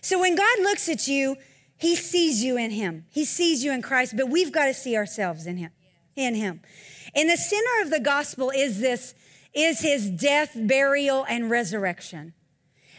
So 0.00 0.20
when 0.20 0.36
God 0.36 0.60
looks 0.60 0.88
at 0.88 1.08
you, 1.08 1.36
he 1.76 1.96
sees 1.96 2.42
you 2.42 2.56
in 2.56 2.70
him. 2.70 3.06
He 3.10 3.24
sees 3.24 3.64
you 3.64 3.72
in 3.72 3.82
Christ, 3.82 4.16
but 4.16 4.28
we've 4.28 4.52
got 4.52 4.66
to 4.66 4.74
see 4.74 4.96
ourselves 4.96 5.46
in 5.46 5.56
him. 5.56 5.70
In 6.14 6.34
him. 6.34 6.60
In 7.14 7.26
the 7.26 7.36
center 7.36 7.82
of 7.82 7.90
the 7.90 8.00
gospel 8.00 8.50
is 8.50 8.80
this 8.80 9.14
is 9.54 9.80
his 9.80 10.10
death, 10.10 10.52
burial 10.54 11.24
and 11.28 11.50
resurrection. 11.50 12.34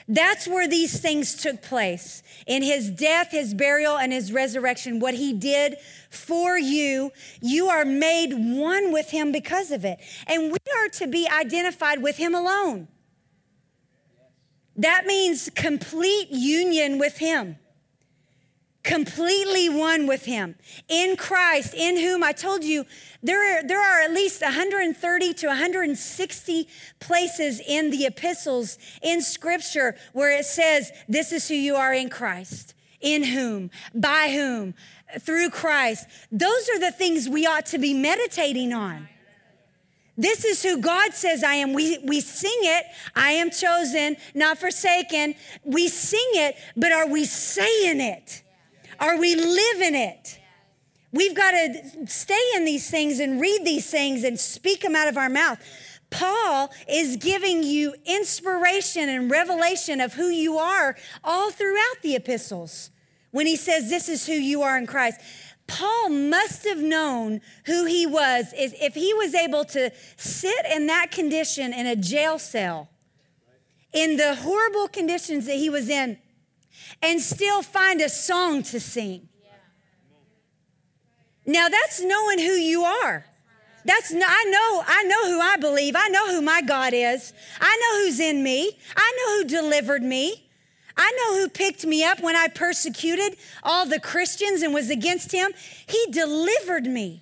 That's 0.08 0.48
where 0.48 0.67
these 0.67 1.00
things 1.00 1.36
took 1.36 1.62
place. 1.62 2.24
In 2.46 2.63
his 2.63 2.89
death, 2.89 3.32
his 3.32 3.54
burial, 3.54 3.98
and 3.98 4.13
his 4.13 4.32
resurrection, 4.32 5.00
what 5.00 5.15
he 5.15 5.34
did 5.34 5.78
for 6.10 6.58
you, 6.58 7.12
you 7.41 7.67
are 7.67 7.84
made 7.84 8.34
one 8.34 8.93
with 8.93 9.10
him 9.10 9.34
because 9.34 9.72
of 9.72 9.84
it. 9.84 10.00
And 10.26 10.52
we 10.52 10.58
are 10.80 10.89
to 10.93 11.08
be 11.08 11.28
identified 11.28 12.02
with 12.02 12.15
him 12.15 12.34
alone. 12.34 12.88
That 14.78 15.06
means 15.06 15.50
complete 15.56 16.30
union 16.30 17.00
with 17.00 17.17
him 17.17 17.58
completely 18.88 19.67
one 19.67 20.08
with 20.08 20.23
him 20.23 20.56
in 20.88 21.17
Christ, 21.17 21.73
in 21.73 21.97
whom 21.97 22.23
I 22.23 22.32
told 22.32 22.63
you 22.63 22.86
there 23.21 23.60
are, 23.60 23.67
there 23.67 23.82
are 23.82 24.02
at 24.02 24.12
least 24.12 24.41
130 24.41 25.34
to 25.34 25.47
160 25.47 26.67
places 27.00 27.60
in 27.60 27.91
the 27.91 28.06
epistles 28.06 28.78
in 29.04 29.21
scripture 29.21 29.97
where 30.13 30.32
it 30.32 30.45
says, 30.45 30.91
This 31.10 31.34
is 31.34 31.50
who 31.50 31.54
you 31.54 31.76
are 31.76 31.93
in 31.93 32.10
Christ, 32.10 32.73
in 33.02 33.23
whom, 33.23 33.71
by 33.93 34.30
whom, 34.34 34.73
through 35.19 35.50
Christ. 35.50 36.08
Those 36.32 36.69
are 36.69 36.80
the 36.80 36.91
things 36.91 37.28
we 37.28 37.45
ought 37.45 37.65
to 37.67 37.78
be 37.78 37.93
meditating 37.93 38.71
on. 38.71 39.10
This 40.17 40.45
is 40.45 40.63
who 40.63 40.80
God 40.80 41.13
says 41.13 41.43
I 41.43 41.56
am. 41.56 41.73
We, 41.73 42.00
we 42.00 42.21
sing 42.21 42.60
it, 42.62 42.86
I 43.17 43.34
am 43.34 43.52
chosen, 43.52 44.15
not 44.34 44.58
forsaken. 44.58 45.36
We 45.65 45.89
sing 45.89 46.30
it, 46.36 46.56
but 46.78 46.93
are 46.93 47.08
we 47.08 47.26
saying 47.26 48.00
it? 48.00 48.43
Are 48.99 49.17
we 49.17 49.36
living 49.36 49.95
it? 49.95 50.39
We've 51.12 51.36
got 51.36 51.51
to 51.51 52.07
stay 52.07 52.41
in 52.55 52.65
these 52.65 52.89
things 52.89 53.19
and 53.19 53.39
read 53.39 53.63
these 53.63 53.89
things 53.89 54.23
and 54.23 54.39
speak 54.39 54.81
them 54.81 54.95
out 54.95 55.07
of 55.07 55.17
our 55.17 55.29
mouth. 55.29 55.60
Paul 56.10 56.71
is 56.88 57.17
giving 57.17 57.63
you 57.63 57.95
inspiration 58.05 59.10
and 59.10 59.29
revelation 59.29 59.99
of 59.99 60.13
who 60.13 60.27
you 60.27 60.57
are 60.57 60.95
all 61.23 61.51
throughout 61.51 62.01
the 62.01 62.15
epistles 62.15 62.91
when 63.31 63.45
he 63.45 63.55
says, 63.55 63.89
This 63.89 64.10
is 64.10 64.25
who 64.25 64.33
you 64.33 64.62
are 64.62 64.77
in 64.77 64.88
Christ. 64.88 65.19
Paul 65.67 66.10
must 66.10 66.63
have 66.65 66.79
known 66.79 67.41
who 67.65 67.86
he 67.86 68.05
was 68.05 68.53
if 68.55 68.95
he 68.95 69.13
was 69.13 69.36
able 69.36 69.65
to 69.65 69.91
sit 70.15 70.65
in 70.73 70.88
that 70.88 71.12
condition 71.12 71.73
in 71.73 71.86
a 71.86 71.95
jail 71.95 72.39
cell 72.39 72.89
in 73.93 74.15
the 74.17 74.36
horrible 74.36 74.88
conditions 74.88 75.45
that 75.45 75.55
he 75.55 75.69
was 75.69 75.89
in 75.89 76.17
and 77.01 77.21
still 77.21 77.62
find 77.62 78.01
a 78.01 78.10
song 78.10 78.63
to 78.63 78.79
sing. 78.79 79.29
Now 81.45 81.69
that's 81.69 82.03
knowing 82.03 82.39
who 82.39 82.51
you 82.51 82.83
are. 82.83 83.25
That's 83.86 84.13
I 84.13 84.43
know 84.45 84.83
I 84.86 85.03
know 85.03 85.31
who 85.31 85.39
I 85.39 85.55
believe. 85.57 85.95
I 85.95 86.10
know 86.10 86.29
who 86.29 86.41
my 86.41 86.62
God 86.62 86.93
is. 86.93 87.31
I 87.62 87.77
know 87.81 88.03
who's 88.03 88.19
in 88.19 88.43
me. 88.43 88.77
I 88.95 89.13
know 89.17 89.38
who 89.38 89.47
delivered 89.47 90.03
me. 90.03 90.49
I 90.97 91.12
know 91.12 91.39
who 91.39 91.47
picked 91.47 91.86
me 91.86 92.03
up 92.03 92.19
when 92.19 92.36
I 92.36 92.47
persecuted 92.47 93.38
all 93.63 93.86
the 93.86 93.99
Christians 93.99 94.62
and 94.62 94.73
was 94.73 94.89
against 94.89 95.31
him. 95.31 95.53
He 95.88 96.07
delivered 96.12 96.86
me. 96.86 97.21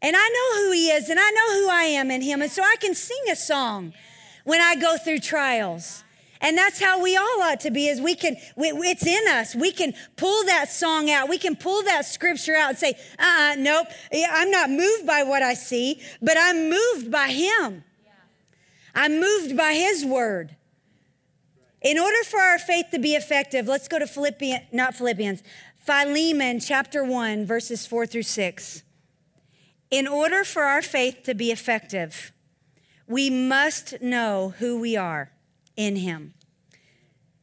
And 0.00 0.14
I 0.16 0.28
know 0.28 0.62
who 0.62 0.72
he 0.72 0.90
is 0.90 1.08
and 1.08 1.18
I 1.20 1.30
know 1.30 1.60
who 1.60 1.68
I 1.68 1.84
am 1.84 2.10
in 2.10 2.22
him. 2.22 2.40
And 2.40 2.50
so 2.50 2.62
I 2.62 2.76
can 2.80 2.94
sing 2.94 3.24
a 3.30 3.36
song 3.36 3.92
when 4.44 4.60
I 4.60 4.76
go 4.76 4.96
through 4.96 5.18
trials. 5.18 6.03
And 6.44 6.58
that's 6.58 6.78
how 6.78 7.00
we 7.00 7.16
all 7.16 7.42
ought 7.42 7.60
to 7.60 7.70
be 7.70 7.88
is 7.88 8.02
we 8.02 8.14
can, 8.14 8.36
it's 8.58 9.06
in 9.06 9.28
us. 9.28 9.54
We 9.54 9.72
can 9.72 9.94
pull 10.16 10.44
that 10.44 10.70
song 10.70 11.10
out. 11.10 11.26
We 11.26 11.38
can 11.38 11.56
pull 11.56 11.82
that 11.84 12.04
scripture 12.04 12.54
out 12.54 12.68
and 12.68 12.78
say, 12.78 12.98
uh-uh, 13.18 13.54
nope, 13.56 13.86
I'm 14.12 14.50
not 14.50 14.68
moved 14.68 15.06
by 15.06 15.22
what 15.22 15.42
I 15.42 15.54
see, 15.54 16.02
but 16.20 16.36
I'm 16.38 16.68
moved 16.68 17.10
by 17.10 17.28
him. 17.28 17.82
I'm 18.94 19.18
moved 19.20 19.56
by 19.56 19.72
his 19.72 20.04
word. 20.04 20.54
In 21.80 21.98
order 21.98 22.22
for 22.24 22.40
our 22.40 22.58
faith 22.58 22.86
to 22.90 22.98
be 22.98 23.14
effective, 23.14 23.66
let's 23.66 23.88
go 23.88 23.98
to 23.98 24.06
Philippians, 24.06 24.64
not 24.70 24.94
Philippians, 24.94 25.42
Philemon 25.78 26.60
chapter 26.60 27.02
1, 27.02 27.46
verses 27.46 27.86
4 27.86 28.06
through 28.06 28.22
6. 28.22 28.82
In 29.90 30.06
order 30.06 30.44
for 30.44 30.64
our 30.64 30.82
faith 30.82 31.22
to 31.24 31.34
be 31.34 31.50
effective, 31.50 32.32
we 33.06 33.30
must 33.30 34.02
know 34.02 34.52
who 34.58 34.78
we 34.78 34.94
are 34.94 35.30
in 35.76 35.96
him. 35.96 36.33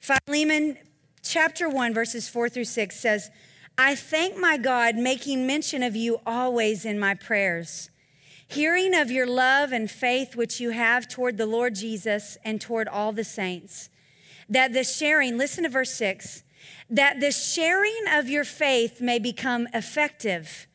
Philemon 0.01 0.79
chapter 1.21 1.69
1, 1.69 1.93
verses 1.93 2.27
4 2.27 2.49
through 2.49 2.65
6 2.65 2.99
says, 2.99 3.29
I 3.77 3.93
thank 3.93 4.35
my 4.35 4.57
God, 4.57 4.95
making 4.95 5.45
mention 5.45 5.83
of 5.83 5.95
you 5.95 6.19
always 6.25 6.85
in 6.85 6.97
my 6.97 7.13
prayers, 7.13 7.91
hearing 8.47 8.95
of 8.95 9.11
your 9.11 9.27
love 9.27 9.71
and 9.71 9.89
faith 9.91 10.35
which 10.35 10.59
you 10.59 10.71
have 10.71 11.07
toward 11.07 11.37
the 11.37 11.45
Lord 11.45 11.75
Jesus 11.75 12.35
and 12.43 12.59
toward 12.59 12.87
all 12.87 13.11
the 13.11 13.23
saints. 13.23 13.89
That 14.49 14.73
the 14.73 14.83
sharing, 14.83 15.37
listen 15.37 15.65
to 15.65 15.69
verse 15.69 15.93
6, 15.93 16.43
that 16.89 17.19
the 17.19 17.31
sharing 17.31 18.05
of 18.11 18.27
your 18.27 18.43
faith 18.43 19.01
may 19.01 19.19
become 19.19 19.67
effective 19.71 20.65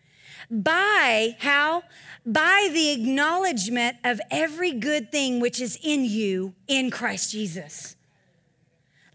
by 0.49 1.37
how? 1.41 1.83
By 2.25 2.69
the 2.73 2.93
acknowledgement 2.93 3.97
of 4.05 4.21
every 4.31 4.71
good 4.71 5.11
thing 5.11 5.41
which 5.41 5.61
is 5.61 5.77
in 5.83 6.05
you 6.05 6.55
in 6.69 6.93
Christ 6.93 7.33
Jesus. 7.33 7.96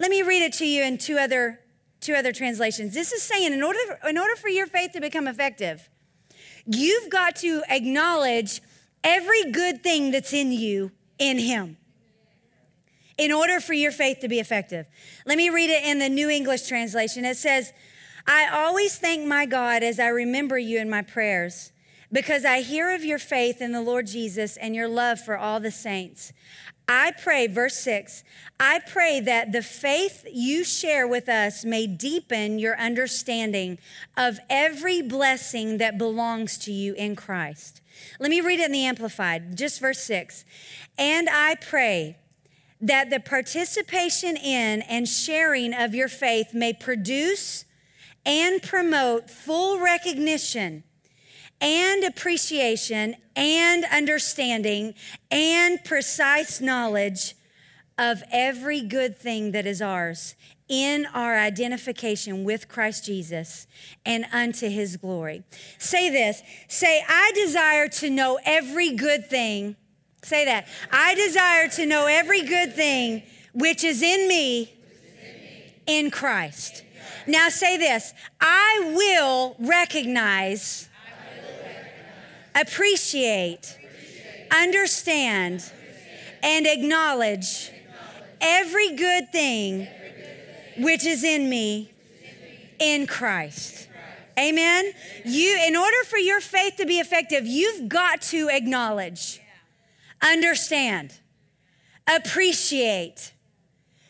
Let 0.01 0.09
me 0.09 0.23
read 0.23 0.41
it 0.41 0.53
to 0.53 0.65
you 0.65 0.81
in 0.81 0.97
two 0.97 1.19
other, 1.19 1.59
two 1.99 2.15
other 2.15 2.33
translations. 2.33 2.95
This 2.95 3.11
is 3.11 3.21
saying 3.21 3.53
in 3.53 3.61
order, 3.61 3.77
in 4.09 4.17
order 4.17 4.35
for 4.35 4.49
your 4.49 4.65
faith 4.65 4.93
to 4.93 4.99
become 4.99 5.27
effective, 5.27 5.87
you've 6.65 7.11
got 7.11 7.35
to 7.37 7.61
acknowledge 7.69 8.63
every 9.03 9.51
good 9.51 9.83
thing 9.83 10.09
that's 10.09 10.33
in 10.33 10.51
you 10.51 10.91
in 11.19 11.37
Him 11.37 11.77
in 13.15 13.31
order 13.31 13.59
for 13.59 13.73
your 13.73 13.91
faith 13.91 14.21
to 14.21 14.27
be 14.27 14.39
effective. 14.39 14.87
Let 15.27 15.37
me 15.37 15.51
read 15.51 15.69
it 15.69 15.83
in 15.83 15.99
the 15.99 16.09
New 16.09 16.31
English 16.31 16.67
translation. 16.67 17.23
It 17.23 17.37
says, 17.37 17.71
I 18.25 18.49
always 18.51 18.97
thank 18.97 19.27
my 19.27 19.45
God 19.45 19.83
as 19.83 19.99
I 19.99 20.07
remember 20.07 20.57
you 20.57 20.79
in 20.79 20.89
my 20.89 21.03
prayers 21.03 21.71
because 22.11 22.43
I 22.43 22.61
hear 22.61 22.89
of 22.89 23.05
your 23.05 23.19
faith 23.19 23.61
in 23.61 23.71
the 23.71 23.81
Lord 23.81 24.07
Jesus 24.07 24.57
and 24.57 24.75
your 24.75 24.87
love 24.87 25.19
for 25.19 25.37
all 25.37 25.59
the 25.59 25.69
saints. 25.69 26.33
I 26.87 27.11
pray, 27.11 27.47
verse 27.47 27.77
six, 27.77 28.23
I 28.59 28.79
pray 28.79 29.21
that 29.21 29.51
the 29.51 29.61
faith 29.61 30.25
you 30.31 30.63
share 30.63 31.07
with 31.07 31.29
us 31.29 31.63
may 31.63 31.87
deepen 31.87 32.59
your 32.59 32.77
understanding 32.77 33.79
of 34.17 34.39
every 34.49 35.01
blessing 35.01 35.77
that 35.77 35.97
belongs 35.97 36.57
to 36.59 36.71
you 36.71 36.93
in 36.93 37.15
Christ. 37.15 37.81
Let 38.19 38.29
me 38.29 38.41
read 38.41 38.59
it 38.59 38.65
in 38.65 38.71
the 38.71 38.85
Amplified, 38.85 39.57
just 39.57 39.79
verse 39.79 40.03
six. 40.03 40.43
And 40.97 41.29
I 41.29 41.55
pray 41.55 42.17
that 42.81 43.09
the 43.09 43.19
participation 43.19 44.35
in 44.35 44.81
and 44.81 45.07
sharing 45.07 45.73
of 45.73 45.95
your 45.95 46.09
faith 46.09 46.53
may 46.53 46.73
produce 46.73 47.65
and 48.25 48.61
promote 48.61 49.29
full 49.29 49.79
recognition 49.79 50.83
and 51.61 52.03
appreciation 52.03 53.15
and 53.35 53.85
understanding 53.85 54.93
and 55.29 55.83
precise 55.85 56.59
knowledge 56.59 57.35
of 57.97 58.23
every 58.31 58.81
good 58.81 59.15
thing 59.15 59.51
that 59.51 59.65
is 59.65 59.81
ours 59.81 60.35
in 60.67 61.05
our 61.13 61.37
identification 61.37 62.43
with 62.43 62.67
Christ 62.67 63.05
Jesus 63.05 63.67
and 64.05 64.25
unto 64.33 64.69
his 64.69 64.97
glory. 64.97 65.43
Say 65.77 66.09
this 66.09 66.41
say, 66.67 67.03
I 67.07 67.31
desire 67.35 67.87
to 67.89 68.09
know 68.09 68.39
every 68.43 68.95
good 68.95 69.29
thing. 69.29 69.75
Say 70.23 70.45
that. 70.45 70.67
I 70.91 71.13
desire 71.15 71.67
to 71.69 71.85
know 71.85 72.05
every 72.07 72.43
good 72.43 72.73
thing 72.73 73.23
which 73.53 73.83
is 73.83 74.01
in 74.01 74.27
me 74.27 74.73
in 75.85 76.09
Christ. 76.09 76.83
Now 77.27 77.49
say 77.49 77.77
this 77.77 78.13
I 78.39 78.93
will 78.95 79.55
recognize, 79.59 80.89
appreciate, 82.55 83.77
understand, 84.51 85.71
and 86.43 86.65
acknowledge 86.65 87.71
every 88.39 88.95
good 88.95 89.31
thing 89.31 89.87
which 90.77 91.05
is 91.05 91.23
in 91.23 91.49
me 91.49 91.91
in 92.79 93.05
Christ. 93.05 93.87
Amen. 94.39 94.91
You 95.23 95.57
in 95.67 95.75
order 95.75 96.03
for 96.05 96.17
your 96.17 96.39
faith 96.39 96.77
to 96.77 96.85
be 96.85 96.99
effective, 96.99 97.45
you've 97.45 97.89
got 97.89 98.21
to 98.23 98.49
acknowledge, 98.49 99.41
understand, 100.21 101.19
appreciate, 102.07 103.33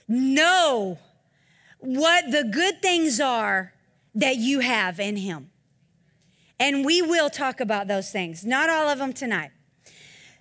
know 0.08 0.98
what 1.80 2.32
the 2.32 2.44
good 2.44 2.82
things 2.82 3.20
are 3.20 3.74
that 4.16 4.38
you 4.38 4.60
have 4.60 5.00
in 5.00 5.18
Him. 5.18 5.51
And 6.62 6.86
we 6.86 7.02
will 7.02 7.32
talk 7.32 7.60
about 7.60 7.88
those 7.88 8.12
things, 8.12 8.46
not 8.46 8.70
all 8.70 8.88
of 8.88 9.00
them 9.00 9.14
tonight. 9.14 9.50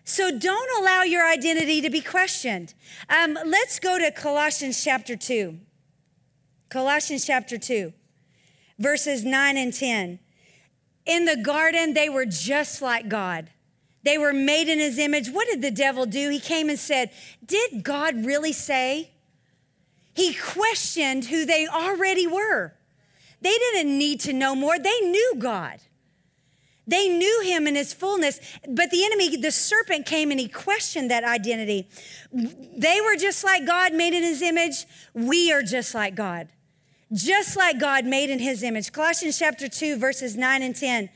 So 0.05 0.31
don't 0.39 0.83
allow 0.83 1.03
your 1.03 1.27
identity 1.27 1.81
to 1.81 1.89
be 1.89 2.03
questioned. 2.03 2.75
Um, 3.09 3.39
let's 3.47 3.79
go 3.79 3.99
to 3.99 4.11
Colossians 4.11 4.85
chapter 4.85 5.17
2. 5.17 5.59
Colossians 6.69 7.25
chapter 7.25 7.57
2, 7.57 7.95
verses 8.79 9.25
9 9.25 9.57
and 9.57 9.73
10. 9.73 10.19
In 11.07 11.25
the 11.25 11.39
garden, 11.39 11.95
they 11.95 12.11
were 12.11 12.27
just 12.27 12.83
like 12.83 13.09
God. 13.09 13.49
They 14.03 14.19
were 14.19 14.35
made 14.35 14.69
in 14.69 14.79
his 14.79 14.99
image. 14.99 15.31
What 15.31 15.49
did 15.49 15.63
the 15.63 15.71
devil 15.71 16.05
do? 16.05 16.29
He 16.29 16.39
came 16.39 16.69
and 16.69 16.79
said, 16.79 17.13
Did 17.43 17.83
God 17.83 18.27
really 18.27 18.53
say? 18.53 19.13
He 20.13 20.35
questioned 20.35 21.25
who 21.25 21.47
they 21.47 21.67
already 21.67 22.27
were. 22.27 22.75
They 23.41 23.57
didn't 23.57 23.97
need 23.97 24.21
to 24.21 24.35
know 24.35 24.55
more, 24.55 24.79
they 24.79 25.01
knew 25.01 25.37
God. 25.39 25.81
They 26.91 27.09
knew 27.09 27.43
him 27.45 27.69
in 27.69 27.77
his 27.77 27.93
fullness, 27.93 28.41
but 28.69 28.91
the 28.91 29.05
enemy, 29.05 29.37
the 29.37 29.53
serpent, 29.53 30.07
came 30.07 30.33
and 30.33 30.41
he 30.41 30.49
questioned 30.49 31.09
that 31.13 31.23
identity. 31.23 31.89
They 32.33 33.01
were 33.01 33.15
just 33.15 33.45
like 33.45 33.65
God, 33.65 33.95
made 33.95 34.13
in 34.13 34.25
his 34.25 34.43
image. 34.43 34.87
We 35.15 35.53
are 35.53 35.63
just 35.63 35.95
like 35.95 36.17
God, 36.17 36.49
just 37.13 37.57
like 37.57 37.79
God, 37.79 38.05
made 38.05 38.29
in 38.29 38.41
his 38.41 38.65
image. 38.65 38.91
Colossians 38.91 39.39
chapter 39.39 39.69
2, 39.69 39.99
verses 39.99 40.37
9 40.37 40.63
and 40.63 40.75
10. 40.75 41.11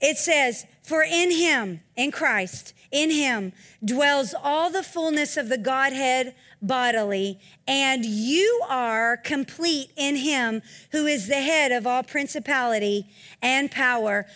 It 0.00 0.16
says, 0.16 0.66
For 0.82 1.04
in 1.04 1.30
him, 1.30 1.80
in 1.94 2.10
Christ, 2.10 2.74
in 2.90 3.10
him 3.10 3.52
dwells 3.84 4.34
all 4.34 4.68
the 4.68 4.82
fullness 4.82 5.36
of 5.36 5.48
the 5.48 5.58
Godhead 5.58 6.34
bodily, 6.60 7.38
and 7.68 8.04
you 8.04 8.62
are 8.68 9.16
complete 9.16 9.92
in 9.96 10.16
him 10.16 10.60
who 10.90 11.06
is 11.06 11.28
the 11.28 11.40
head 11.40 11.70
of 11.70 11.86
all 11.86 12.02
principality 12.02 13.06
and 13.40 13.70
power, 13.70 14.26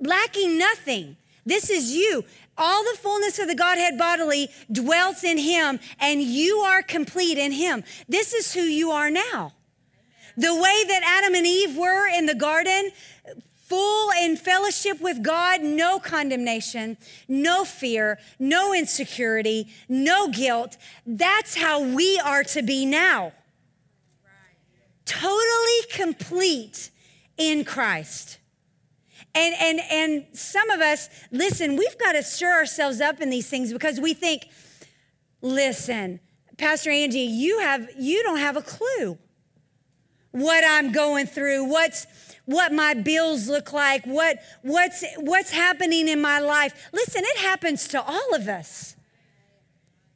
lacking 0.00 0.58
nothing. 0.58 1.16
This 1.44 1.70
is 1.70 1.94
you. 1.94 2.24
All 2.56 2.82
the 2.84 2.98
fullness 2.98 3.38
of 3.38 3.46
the 3.48 3.54
Godhead 3.54 3.96
bodily 3.96 4.48
dwells 4.70 5.22
in 5.22 5.38
him, 5.38 5.78
and 6.00 6.20
you 6.20 6.58
are 6.58 6.82
complete 6.82 7.38
in 7.38 7.52
him. 7.52 7.84
This 8.08 8.34
is 8.34 8.52
who 8.52 8.62
you 8.62 8.90
are 8.90 9.10
now. 9.10 9.54
The 10.36 10.54
way 10.54 10.84
that 10.86 11.02
Adam 11.04 11.34
and 11.34 11.46
Eve 11.46 11.76
were 11.76 12.08
in 12.08 12.26
the 12.26 12.34
garden, 12.34 12.90
full 13.68 14.10
in 14.20 14.36
fellowship 14.36 15.00
with 15.00 15.22
God, 15.22 15.62
no 15.62 15.98
condemnation, 15.98 16.96
no 17.28 17.64
fear, 17.64 18.18
no 18.38 18.72
insecurity, 18.72 19.68
no 19.88 20.28
guilt. 20.28 20.76
That's 21.06 21.54
how 21.56 21.82
we 21.82 22.18
are 22.18 22.44
to 22.44 22.62
be 22.62 22.86
now. 22.86 23.32
Totally 25.04 25.82
complete 25.90 26.90
in 27.36 27.64
Christ. 27.64 28.38
And, 29.38 29.54
and, 29.60 29.80
and 29.90 30.36
some 30.36 30.68
of 30.70 30.80
us, 30.80 31.08
listen, 31.30 31.76
we've 31.76 31.96
got 31.98 32.12
to 32.12 32.24
stir 32.24 32.52
ourselves 32.52 33.00
up 33.00 33.20
in 33.20 33.30
these 33.30 33.48
things 33.48 33.72
because 33.72 34.00
we 34.00 34.12
think, 34.12 34.48
listen, 35.40 36.18
Pastor 36.56 36.90
Angie, 36.90 37.20
you 37.20 37.60
have 37.60 37.88
you 37.96 38.20
don't 38.24 38.38
have 38.38 38.56
a 38.56 38.62
clue 38.62 39.16
what 40.32 40.64
I'm 40.66 40.90
going 40.90 41.26
through, 41.26 41.64
what's 41.64 42.06
what 42.48 42.72
my 42.72 42.94
bills 42.94 43.46
look 43.46 43.74
like, 43.74 44.06
what, 44.06 44.38
what's, 44.62 45.04
what's 45.18 45.50
happening 45.50 46.08
in 46.08 46.18
my 46.18 46.40
life. 46.40 46.88
Listen, 46.94 47.22
it 47.22 47.38
happens 47.40 47.86
to 47.88 48.02
all 48.02 48.34
of 48.34 48.48
us. 48.48 48.96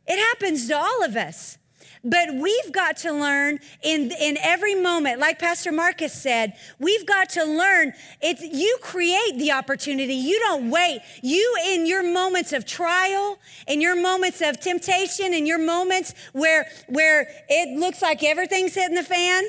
It 0.07 0.19
happens 0.19 0.67
to 0.69 0.77
all 0.79 1.05
of 1.05 1.15
us. 1.15 1.59
But 2.05 2.35
we've 2.35 2.73
got 2.73 2.97
to 2.99 3.13
learn 3.13 3.61
in, 3.81 4.11
in 4.21 4.37
every 4.39 4.75
moment, 4.75 5.21
like 5.21 5.39
Pastor 5.39 5.71
Marcus 5.71 6.13
said, 6.13 6.55
we've 6.81 7.07
got 7.07 7.29
to 7.31 7.45
learn 7.45 7.93
it's 8.21 8.43
you 8.43 8.77
create 8.83 9.39
the 9.39 9.53
opportunity. 9.53 10.15
You 10.15 10.41
don't 10.41 10.71
wait. 10.71 11.01
You 11.23 11.57
in 11.69 11.87
your 11.87 12.03
moments 12.03 12.53
of 12.53 12.67
trial, 12.67 13.39
in 13.69 13.81
your 13.81 13.95
moments 13.95 14.41
of 14.41 14.59
temptation, 14.59 15.33
in 15.33 15.47
your 15.47 15.59
moments 15.59 16.15
where 16.33 16.67
where 16.89 17.29
it 17.49 17.79
looks 17.79 18.03
like 18.03 18.25
everything's 18.25 18.75
hitting 18.75 18.97
the 18.97 19.05
fan, 19.05 19.45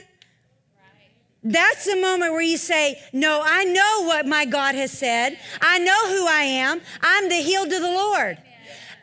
that's 1.43 1.85
the 1.85 1.99
moment 1.99 2.31
where 2.31 2.41
you 2.41 2.57
say, 2.57 3.01
No, 3.11 3.41
I 3.43 3.63
know 3.65 4.03
what 4.05 4.27
my 4.27 4.45
God 4.45 4.75
has 4.75 4.91
said. 4.91 5.37
I 5.59 5.79
know 5.79 6.07
who 6.07 6.27
I 6.27 6.43
am. 6.43 6.81
I'm 7.01 7.29
the 7.29 7.35
healed 7.35 7.73
of 7.73 7.81
the 7.81 7.91
Lord. 7.91 8.37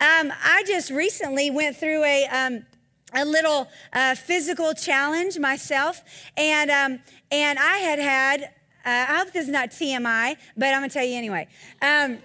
Um, 0.01 0.33
I 0.43 0.65
just 0.67 0.91
recently 0.91 1.51
went 1.51 1.77
through 1.77 2.03
a, 2.05 2.27
um, 2.29 2.65
a 3.15 3.25
little 3.25 3.69
uh, 3.93 4.15
physical 4.15 4.75
challenge 4.75 5.39
myself, 5.39 6.03
and, 6.37 6.71
um, 6.71 7.01
and 7.31 7.59
I 7.59 7.79
had 7.79 7.99
had, 7.99 8.43
uh, 8.43 9.13
I 9.13 9.19
hope 9.19 9.33
this 9.33 9.45
is 9.45 9.53
not 9.53 9.71
TMI, 9.71 10.37
but 10.57 10.69
I'm 10.69 10.81
gonna 10.81 10.89
tell 10.89 11.05
you 11.05 11.17
anyway. 11.17 11.49
Um, 11.83 12.19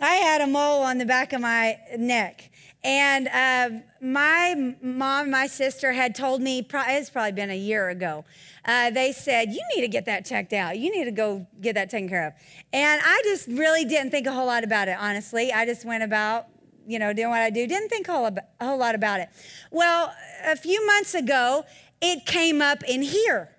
I 0.00 0.14
had 0.14 0.42
a 0.42 0.46
mole 0.46 0.82
on 0.82 0.98
the 0.98 1.06
back 1.06 1.32
of 1.32 1.40
my 1.40 1.78
neck. 1.96 2.50
And 2.84 3.26
uh, 3.26 3.82
my 4.00 4.76
mom, 4.80 5.30
my 5.30 5.48
sister 5.48 5.92
had 5.92 6.14
told 6.14 6.40
me, 6.40 6.64
it's 6.72 7.10
probably 7.10 7.32
been 7.32 7.50
a 7.50 7.56
year 7.56 7.88
ago, 7.88 8.24
uh, 8.64 8.90
they 8.90 9.10
said, 9.10 9.50
You 9.50 9.60
need 9.74 9.82
to 9.82 9.88
get 9.88 10.04
that 10.04 10.24
checked 10.24 10.52
out. 10.52 10.78
You 10.78 10.92
need 10.92 11.04
to 11.06 11.10
go 11.10 11.46
get 11.60 11.74
that 11.74 11.90
taken 11.90 12.08
care 12.08 12.28
of. 12.28 12.32
And 12.72 13.00
I 13.04 13.22
just 13.24 13.48
really 13.48 13.84
didn't 13.84 14.10
think 14.10 14.26
a 14.26 14.32
whole 14.32 14.46
lot 14.46 14.62
about 14.62 14.86
it, 14.86 14.96
honestly. 15.00 15.52
I 15.52 15.64
just 15.64 15.84
went 15.84 16.04
about, 16.04 16.46
you 16.86 16.98
know, 16.98 17.12
doing 17.12 17.30
what 17.30 17.40
I 17.40 17.50
do. 17.50 17.66
Didn't 17.66 17.88
think 17.88 18.08
a 18.08 18.12
whole, 18.60 18.78
lot 18.78 18.94
about 18.94 19.20
it. 19.20 19.28
Well, 19.70 20.12
a 20.44 20.56
few 20.56 20.84
months 20.86 21.14
ago, 21.14 21.64
it 22.00 22.26
came 22.26 22.62
up 22.62 22.82
in 22.84 23.02
here. 23.02 23.50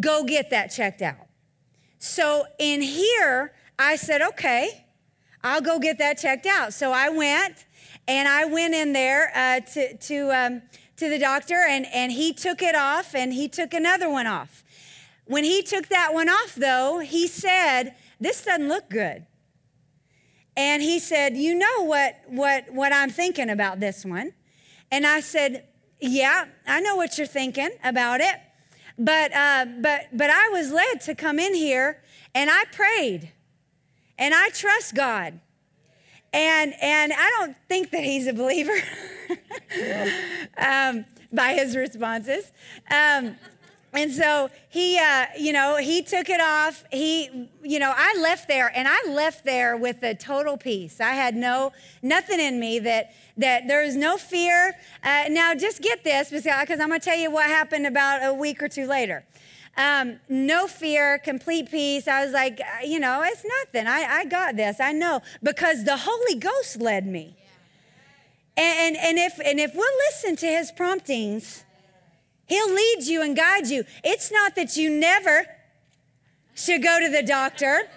Go 0.00 0.24
get 0.24 0.50
that 0.50 0.68
checked 0.68 1.02
out. 1.02 1.26
So 1.98 2.44
in 2.58 2.80
here, 2.82 3.52
I 3.78 3.96
said, 3.96 4.22
okay, 4.22 4.86
I'll 5.44 5.60
go 5.60 5.78
get 5.78 5.98
that 5.98 6.18
checked 6.18 6.46
out. 6.46 6.72
So 6.72 6.92
I 6.92 7.08
went 7.08 7.66
and 8.08 8.28
I 8.28 8.44
went 8.44 8.74
in 8.74 8.92
there 8.92 9.32
uh, 9.34 9.60
to, 9.72 9.96
to, 9.96 10.30
um, 10.30 10.62
to 10.96 11.08
the 11.08 11.18
doctor 11.18 11.64
and, 11.68 11.86
and 11.92 12.12
he 12.12 12.32
took 12.32 12.62
it 12.62 12.74
off 12.74 13.14
and 13.14 13.32
he 13.32 13.48
took 13.48 13.74
another 13.74 14.08
one 14.08 14.26
off. 14.26 14.64
When 15.24 15.44
he 15.44 15.62
took 15.62 15.88
that 15.88 16.12
one 16.12 16.28
off, 16.28 16.54
though, 16.54 16.98
he 16.98 17.26
said, 17.26 17.94
This 18.20 18.44
doesn't 18.44 18.68
look 18.68 18.90
good. 18.90 19.26
And 20.56 20.82
he 20.82 20.98
said, 20.98 21.36
You 21.36 21.54
know 21.54 21.84
what, 21.84 22.20
what, 22.26 22.72
what 22.72 22.92
I'm 22.92 23.10
thinking 23.10 23.50
about 23.50 23.80
this 23.80 24.04
one? 24.04 24.32
And 24.90 25.06
I 25.06 25.20
said, 25.20 25.66
Yeah, 26.00 26.46
I 26.66 26.80
know 26.80 26.96
what 26.96 27.18
you're 27.18 27.26
thinking 27.26 27.70
about 27.82 28.20
it. 28.20 28.36
But, 28.98 29.34
uh, 29.34 29.66
but, 29.80 30.08
but 30.12 30.30
I 30.30 30.50
was 30.50 30.70
led 30.70 31.00
to 31.02 31.14
come 31.14 31.38
in 31.38 31.54
here 31.54 32.02
and 32.34 32.50
I 32.50 32.64
prayed 32.72 33.32
and 34.18 34.34
I 34.34 34.50
trust 34.50 34.94
God. 34.94 35.40
And, 36.34 36.74
and 36.80 37.12
I 37.12 37.30
don't 37.38 37.56
think 37.68 37.90
that 37.90 38.04
he's 38.04 38.26
a 38.26 38.32
believer 38.32 38.72
um, 40.56 41.04
by 41.32 41.52
his 41.54 41.76
responses. 41.76 42.52
Um, 42.90 43.36
and 43.94 44.10
so 44.10 44.48
he, 44.70 44.98
uh, 44.98 45.26
you 45.38 45.52
know, 45.52 45.76
he 45.76 46.02
took 46.02 46.30
it 46.30 46.40
off. 46.40 46.84
He, 46.90 47.48
you 47.62 47.78
know, 47.78 47.92
I 47.94 48.16
left 48.20 48.48
there 48.48 48.72
and 48.74 48.88
I 48.88 48.96
left 49.08 49.44
there 49.44 49.76
with 49.76 50.02
a 50.02 50.14
total 50.14 50.56
peace. 50.56 50.98
I 50.98 51.12
had 51.12 51.34
no, 51.34 51.72
nothing 52.02 52.40
in 52.40 52.58
me 52.58 52.78
that, 52.78 53.12
that 53.36 53.68
there 53.68 53.84
was 53.84 53.94
no 53.94 54.16
fear. 54.16 54.74
Uh, 55.04 55.24
now 55.28 55.54
just 55.54 55.82
get 55.82 56.04
this 56.04 56.30
because 56.30 56.80
I'm 56.80 56.88
going 56.88 57.00
to 57.00 57.04
tell 57.04 57.18
you 57.18 57.30
what 57.30 57.46
happened 57.46 57.86
about 57.86 58.24
a 58.24 58.32
week 58.32 58.62
or 58.62 58.68
two 58.68 58.86
later. 58.86 59.24
Um, 59.76 60.20
no 60.28 60.66
fear, 60.66 61.18
complete 61.18 61.70
peace. 61.70 62.08
I 62.08 62.24
was 62.24 62.32
like, 62.32 62.60
uh, 62.60 62.84
you 62.86 62.98
know, 62.98 63.22
it's 63.22 63.44
nothing. 63.44 63.86
I, 63.86 64.20
I 64.20 64.24
got 64.24 64.56
this. 64.56 64.80
I 64.80 64.92
know 64.92 65.20
because 65.42 65.84
the 65.84 65.98
Holy 65.98 66.38
Ghost 66.38 66.80
led 66.80 67.06
me. 67.06 67.36
And, 68.56 68.96
and, 68.96 69.04
and, 69.04 69.18
if, 69.18 69.38
and 69.44 69.60
if 69.60 69.74
we'll 69.74 69.96
listen 70.10 70.36
to 70.36 70.46
his 70.46 70.72
promptings, 70.72 71.64
He'll 72.46 72.72
lead 72.72 73.04
you 73.04 73.22
and 73.22 73.36
guide 73.36 73.66
you. 73.68 73.84
It's 74.04 74.30
not 74.30 74.54
that 74.56 74.76
you 74.76 74.90
never 74.90 75.46
should 76.54 76.82
go 76.82 77.00
to 77.00 77.08
the 77.08 77.22
doctor, 77.22 77.88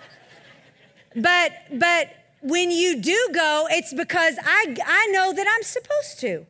but 1.16 1.52
but 1.72 2.10
when 2.42 2.72
you 2.72 3.02
do 3.02 3.30
go, 3.34 3.68
it's 3.70 3.94
because 3.94 4.38
I 4.44 4.76
I 4.86 5.08
know 5.08 5.34
that 5.34 5.48
I'm 5.50 5.64
supposed 5.64 6.20
to. 6.22 6.46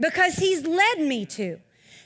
Because 0.00 0.36
he's 0.36 0.66
led 0.66 0.98
me 0.98 1.24
to. 1.26 1.60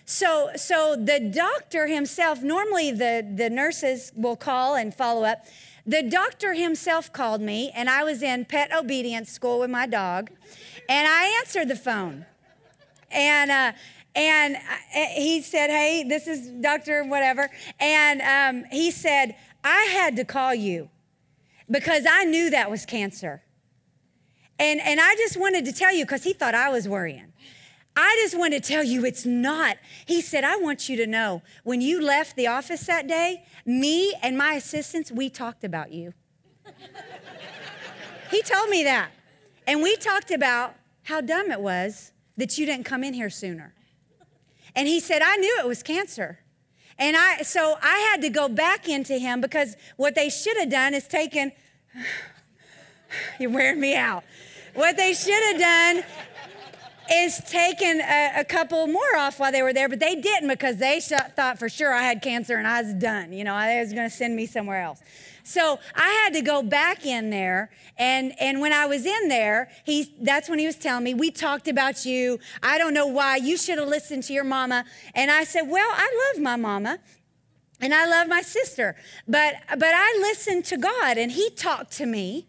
So 0.04 0.50
so 0.56 0.94
the 0.94 1.20
doctor 1.20 1.86
himself, 1.86 2.42
normally 2.42 2.92
the, 2.92 3.26
the 3.34 3.50
nurses 3.50 4.12
will 4.14 4.36
call 4.36 4.74
and 4.74 4.94
follow 4.94 5.24
up. 5.24 5.46
The 5.86 6.02
doctor 6.02 6.52
himself 6.52 7.12
called 7.12 7.40
me, 7.40 7.72
and 7.74 7.88
I 7.88 8.04
was 8.04 8.22
in 8.22 8.44
pet 8.44 8.70
obedience 8.76 9.30
school 9.30 9.60
with 9.60 9.70
my 9.70 9.86
dog, 9.86 10.30
and 10.86 11.08
I 11.08 11.38
answered 11.40 11.68
the 11.68 11.76
phone. 11.76 12.26
And 13.10 13.50
uh, 13.50 13.72
and 14.18 14.56
uh, 14.56 14.58
he 15.14 15.40
said, 15.42 15.70
Hey, 15.70 16.04
this 16.06 16.26
is 16.26 16.48
Dr. 16.60 17.04
Whatever. 17.04 17.48
And 17.78 18.20
um, 18.20 18.70
he 18.70 18.90
said, 18.90 19.36
I 19.62 19.82
had 19.92 20.16
to 20.16 20.24
call 20.24 20.54
you 20.54 20.90
because 21.70 22.04
I 22.10 22.24
knew 22.24 22.50
that 22.50 22.68
was 22.68 22.84
cancer. 22.84 23.42
And, 24.58 24.80
and 24.80 24.98
I 25.00 25.14
just 25.14 25.36
wanted 25.36 25.64
to 25.66 25.72
tell 25.72 25.94
you 25.94 26.04
because 26.04 26.24
he 26.24 26.32
thought 26.32 26.56
I 26.56 26.68
was 26.68 26.88
worrying. 26.88 27.32
I 27.94 28.18
just 28.22 28.36
want 28.36 28.54
to 28.54 28.60
tell 28.60 28.82
you 28.82 29.04
it's 29.04 29.24
not. 29.24 29.76
He 30.06 30.20
said, 30.20 30.42
I 30.42 30.56
want 30.56 30.88
you 30.88 30.96
to 30.96 31.06
know 31.06 31.42
when 31.62 31.80
you 31.80 32.00
left 32.00 32.34
the 32.34 32.48
office 32.48 32.86
that 32.86 33.06
day, 33.06 33.44
me 33.64 34.14
and 34.20 34.36
my 34.36 34.54
assistants, 34.54 35.12
we 35.12 35.30
talked 35.30 35.62
about 35.62 35.92
you. 35.92 36.12
he 38.32 38.42
told 38.42 38.68
me 38.68 38.82
that. 38.82 39.10
And 39.66 39.80
we 39.80 39.94
talked 39.96 40.32
about 40.32 40.74
how 41.04 41.20
dumb 41.20 41.52
it 41.52 41.60
was 41.60 42.12
that 42.36 42.58
you 42.58 42.66
didn't 42.66 42.84
come 42.84 43.04
in 43.04 43.14
here 43.14 43.30
sooner. 43.30 43.74
And 44.78 44.86
he 44.86 45.00
said, 45.00 45.22
I 45.22 45.34
knew 45.38 45.56
it 45.58 45.66
was 45.66 45.82
cancer. 45.82 46.38
And 47.00 47.16
I, 47.16 47.42
so 47.42 47.74
I 47.82 48.10
had 48.12 48.22
to 48.22 48.28
go 48.28 48.48
back 48.48 48.88
into 48.88 49.18
him 49.18 49.40
because 49.40 49.76
what 49.96 50.14
they 50.14 50.30
should 50.30 50.56
have 50.56 50.70
done 50.70 50.94
is 50.94 51.08
taken, 51.08 51.50
you're 53.40 53.50
wearing 53.50 53.80
me 53.80 53.96
out. 53.96 54.22
What 54.74 54.96
they 54.96 55.14
should 55.14 55.42
have 55.50 55.58
done 55.58 56.04
is 57.10 57.38
taken 57.38 58.00
a, 58.00 58.34
a, 58.36 58.44
couple 58.44 58.86
more 58.86 59.16
off 59.16 59.40
while 59.40 59.50
they 59.50 59.62
were 59.62 59.72
there, 59.72 59.88
but 59.88 59.98
they 59.98 60.14
didn't 60.14 60.48
because 60.48 60.76
they 60.76 61.00
thought 61.00 61.58
for 61.58 61.68
sure 61.68 61.92
I 61.92 62.02
had 62.02 62.22
cancer 62.22 62.54
and 62.54 62.68
I 62.68 62.80
was 62.80 62.94
done. 62.94 63.32
You 63.32 63.42
know, 63.42 63.54
I 63.54 63.80
was 63.80 63.92
going 63.92 64.08
to 64.08 64.14
send 64.14 64.36
me 64.36 64.46
somewhere 64.46 64.80
else. 64.80 65.02
So 65.48 65.78
I 65.94 66.08
had 66.22 66.34
to 66.34 66.42
go 66.42 66.62
back 66.62 67.06
in 67.06 67.30
there. 67.30 67.70
And, 67.96 68.34
and 68.38 68.60
when 68.60 68.74
I 68.74 68.84
was 68.84 69.06
in 69.06 69.28
there, 69.28 69.70
he, 69.84 70.14
that's 70.20 70.46
when 70.46 70.58
he 70.58 70.66
was 70.66 70.76
telling 70.76 71.04
me, 71.04 71.14
We 71.14 71.30
talked 71.30 71.68
about 71.68 72.04
you. 72.04 72.38
I 72.62 72.76
don't 72.76 72.92
know 72.92 73.06
why. 73.06 73.36
You 73.36 73.56
should 73.56 73.78
have 73.78 73.88
listened 73.88 74.24
to 74.24 74.34
your 74.34 74.44
mama. 74.44 74.84
And 75.14 75.30
I 75.30 75.44
said, 75.44 75.62
Well, 75.62 75.88
I 75.90 76.32
love 76.34 76.42
my 76.42 76.56
mama. 76.56 76.98
And 77.80 77.94
I 77.94 78.06
love 78.06 78.28
my 78.28 78.42
sister, 78.42 78.96
but 79.28 79.54
but 79.70 79.94
I 79.94 80.18
listened 80.20 80.64
to 80.66 80.76
God 80.76 81.16
and 81.16 81.30
he 81.30 81.48
talked 81.50 81.92
to 81.92 82.06
me. 82.06 82.48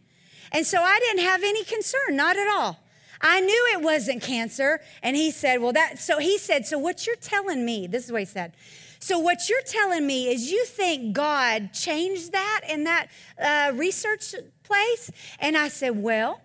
And 0.51 0.65
so 0.65 0.81
I 0.81 0.99
didn't 0.99 1.23
have 1.23 1.43
any 1.43 1.63
concern, 1.63 2.15
not 2.15 2.35
at 2.35 2.47
all. 2.47 2.79
I 3.21 3.39
knew 3.39 3.69
it 3.73 3.81
wasn't 3.81 4.23
cancer. 4.23 4.81
And 5.03 5.15
he 5.15 5.31
said, 5.31 5.61
Well, 5.61 5.73
that, 5.73 5.99
so 5.99 6.17
he 6.17 6.37
said, 6.37 6.65
So 6.65 6.77
what 6.77 7.05
you're 7.05 7.15
telling 7.15 7.63
me, 7.63 7.87
this 7.87 8.05
is 8.05 8.11
what 8.11 8.21
he 8.21 8.25
said. 8.25 8.53
So, 9.01 9.17
what 9.17 9.47
you're 9.47 9.61
telling 9.61 10.05
me 10.05 10.27
is 10.27 10.51
you 10.51 10.65
think 10.65 11.13
God 11.13 11.71
changed 11.71 12.33
that 12.33 12.61
in 12.67 12.83
that 12.83 13.07
uh, 13.41 13.71
research 13.73 14.35
place? 14.63 15.09
And 15.39 15.55
I 15.55 15.69
said, 15.69 16.01
Well, 16.03 16.41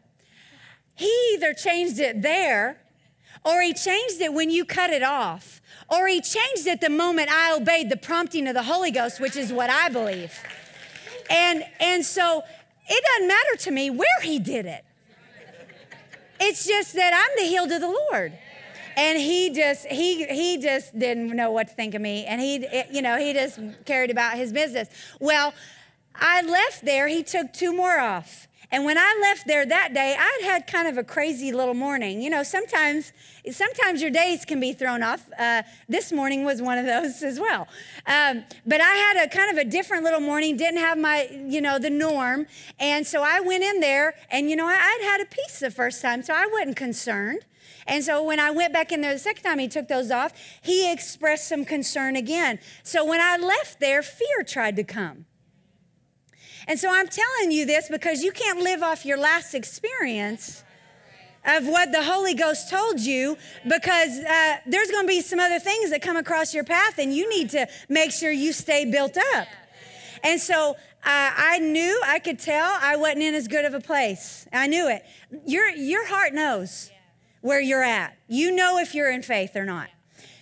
He 0.94 1.12
either 1.34 1.52
changed 1.52 1.98
it 1.98 2.22
there 2.22 2.80
or 3.44 3.60
He 3.60 3.74
changed 3.74 4.20
it 4.20 4.32
when 4.32 4.50
you 4.50 4.64
cut 4.64 4.90
it 4.90 5.02
off, 5.02 5.60
or 5.90 6.06
He 6.06 6.20
changed 6.20 6.68
it 6.68 6.80
the 6.80 6.90
moment 6.90 7.28
I 7.28 7.56
obeyed 7.56 7.90
the 7.90 7.96
prompting 7.96 8.46
of 8.46 8.54
the 8.54 8.62
Holy 8.62 8.92
Ghost, 8.92 9.20
which 9.20 9.36
is 9.36 9.52
what 9.52 9.68
I 9.68 9.88
believe. 9.88 10.32
And, 11.28 11.64
and 11.80 12.04
so, 12.04 12.44
it 12.86 13.04
doesn't 13.04 13.28
matter 13.28 13.56
to 13.64 13.70
me 13.72 13.90
where 13.90 14.20
He 14.22 14.38
did 14.38 14.64
it. 14.64 14.84
It's 16.38 16.64
just 16.64 16.94
that 16.94 17.12
I'm 17.12 17.42
the 17.42 17.48
healed 17.48 17.72
of 17.72 17.80
the 17.80 17.88
Lord 18.10 18.32
and 18.96 19.18
he 19.18 19.50
just 19.50 19.86
he 19.86 20.24
he 20.26 20.58
just 20.58 20.98
didn't 20.98 21.34
know 21.34 21.50
what 21.50 21.68
to 21.68 21.74
think 21.74 21.94
of 21.94 22.00
me 22.00 22.24
and 22.24 22.40
he 22.40 22.66
you 22.90 23.02
know 23.02 23.16
he 23.18 23.32
just 23.32 23.58
cared 23.84 24.10
about 24.10 24.36
his 24.36 24.52
business 24.52 24.88
well 25.20 25.52
i 26.14 26.42
left 26.42 26.84
there 26.84 27.08
he 27.08 27.22
took 27.22 27.52
two 27.52 27.74
more 27.74 27.98
off 27.98 28.48
and 28.74 28.84
when 28.84 28.98
I 28.98 29.16
left 29.22 29.46
there 29.46 29.64
that 29.64 29.94
day, 29.94 30.16
I'd 30.18 30.40
had 30.42 30.66
kind 30.66 30.88
of 30.88 30.98
a 30.98 31.04
crazy 31.04 31.52
little 31.52 31.74
morning. 31.74 32.20
You 32.20 32.28
know, 32.28 32.42
sometimes, 32.42 33.12
sometimes 33.48 34.02
your 34.02 34.10
days 34.10 34.44
can 34.44 34.58
be 34.58 34.72
thrown 34.72 35.00
off. 35.00 35.30
Uh, 35.38 35.62
this 35.88 36.10
morning 36.10 36.44
was 36.44 36.60
one 36.60 36.78
of 36.78 36.84
those 36.84 37.22
as 37.22 37.38
well. 37.38 37.68
Um, 38.08 38.42
but 38.66 38.80
I 38.80 38.94
had 38.94 39.24
a 39.24 39.28
kind 39.28 39.56
of 39.56 39.64
a 39.64 39.70
different 39.70 40.02
little 40.02 40.18
morning. 40.18 40.56
Didn't 40.56 40.80
have 40.80 40.98
my, 40.98 41.28
you 41.46 41.60
know, 41.60 41.78
the 41.78 41.88
norm, 41.88 42.46
and 42.80 43.06
so 43.06 43.22
I 43.22 43.38
went 43.38 43.62
in 43.62 43.78
there, 43.78 44.14
and 44.28 44.50
you 44.50 44.56
know, 44.56 44.66
I'd 44.66 45.00
had 45.02 45.20
a 45.20 45.26
peace 45.26 45.60
the 45.60 45.70
first 45.70 46.02
time, 46.02 46.24
so 46.24 46.34
I 46.34 46.46
wasn't 46.46 46.76
concerned. 46.76 47.44
And 47.86 48.02
so 48.02 48.22
when 48.22 48.40
I 48.40 48.50
went 48.50 48.72
back 48.72 48.92
in 48.92 49.00
there 49.00 49.12
the 49.12 49.18
second 49.18 49.42
time 49.42 49.58
he 49.58 49.68
took 49.68 49.88
those 49.88 50.10
off, 50.10 50.32
he 50.62 50.90
expressed 50.90 51.48
some 51.48 51.64
concern 51.64 52.16
again. 52.16 52.58
So 52.82 53.04
when 53.04 53.20
I 53.20 53.36
left 53.36 53.80
there, 53.80 54.02
fear 54.02 54.42
tried 54.46 54.76
to 54.76 54.84
come. 54.84 55.26
And 56.66 56.78
so 56.78 56.90
I'm 56.90 57.08
telling 57.08 57.50
you 57.50 57.66
this 57.66 57.88
because 57.88 58.22
you 58.22 58.32
can't 58.32 58.60
live 58.60 58.82
off 58.82 59.04
your 59.04 59.18
last 59.18 59.54
experience 59.54 60.64
of 61.46 61.66
what 61.66 61.92
the 61.92 62.02
Holy 62.02 62.32
Ghost 62.32 62.70
told 62.70 63.00
you 63.00 63.36
because 63.64 64.18
uh, 64.18 64.56
there's 64.66 64.90
going 64.90 65.04
to 65.04 65.08
be 65.08 65.20
some 65.20 65.38
other 65.38 65.58
things 65.58 65.90
that 65.90 66.00
come 66.00 66.16
across 66.16 66.54
your 66.54 66.64
path 66.64 66.98
and 66.98 67.14
you 67.14 67.28
need 67.28 67.50
to 67.50 67.66
make 67.90 68.12
sure 68.12 68.30
you 68.30 68.52
stay 68.52 68.90
built 68.90 69.18
up. 69.34 69.46
And 70.22 70.40
so 70.40 70.70
uh, 70.70 70.74
I 71.04 71.58
knew, 71.58 72.00
I 72.06 72.18
could 72.18 72.38
tell 72.38 72.78
I 72.80 72.96
wasn't 72.96 73.24
in 73.24 73.34
as 73.34 73.46
good 73.46 73.66
of 73.66 73.74
a 73.74 73.80
place. 73.80 74.48
I 74.52 74.66
knew 74.66 74.88
it. 74.88 75.04
Your, 75.44 75.68
your 75.68 76.06
heart 76.06 76.32
knows 76.32 76.90
where 77.44 77.60
you're 77.60 77.82
at. 77.82 78.16
You 78.26 78.56
know 78.56 78.78
if 78.78 78.94
you're 78.94 79.10
in 79.10 79.20
faith 79.20 79.54
or 79.54 79.66
not. 79.66 79.90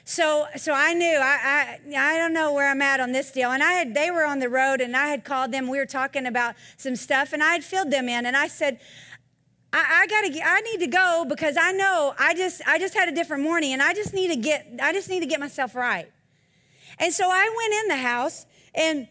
So, 0.04 0.46
so 0.56 0.72
I 0.72 0.94
knew 0.94 1.18
I, 1.20 1.80
I, 1.92 2.14
I 2.14 2.16
don't 2.16 2.32
know 2.32 2.52
where 2.52 2.70
I'm 2.70 2.80
at 2.80 3.00
on 3.00 3.10
this 3.10 3.32
deal. 3.32 3.50
And 3.50 3.60
I 3.60 3.72
had 3.72 3.92
they 3.92 4.12
were 4.12 4.24
on 4.24 4.38
the 4.38 4.48
road, 4.48 4.80
and 4.80 4.96
I 4.96 5.08
had 5.08 5.24
called 5.24 5.50
them. 5.50 5.66
We 5.66 5.78
were 5.78 5.86
talking 5.86 6.26
about 6.26 6.54
some 6.76 6.94
stuff, 6.94 7.32
and 7.32 7.42
I 7.42 7.54
had 7.54 7.64
filled 7.64 7.90
them 7.90 8.08
in. 8.08 8.24
And 8.24 8.36
I 8.36 8.46
said, 8.46 8.78
I, 9.72 10.02
I 10.02 10.06
gotta, 10.06 10.40
I 10.44 10.60
need 10.60 10.78
to 10.78 10.86
go 10.86 11.26
because 11.28 11.56
I 11.60 11.72
know 11.72 12.14
I 12.20 12.34
just, 12.34 12.62
I 12.68 12.78
just 12.78 12.94
had 12.94 13.08
a 13.08 13.12
different 13.12 13.42
morning, 13.42 13.72
and 13.72 13.82
I 13.82 13.94
just 13.94 14.14
need 14.14 14.28
to 14.28 14.36
get, 14.36 14.68
I 14.80 14.92
just 14.92 15.10
need 15.10 15.20
to 15.20 15.26
get 15.26 15.40
myself 15.40 15.74
right. 15.74 16.08
And 17.00 17.12
so 17.12 17.28
I 17.28 17.52
went 17.56 17.82
in 17.82 17.88
the 17.88 18.08
house, 18.08 18.46
and 18.76 19.08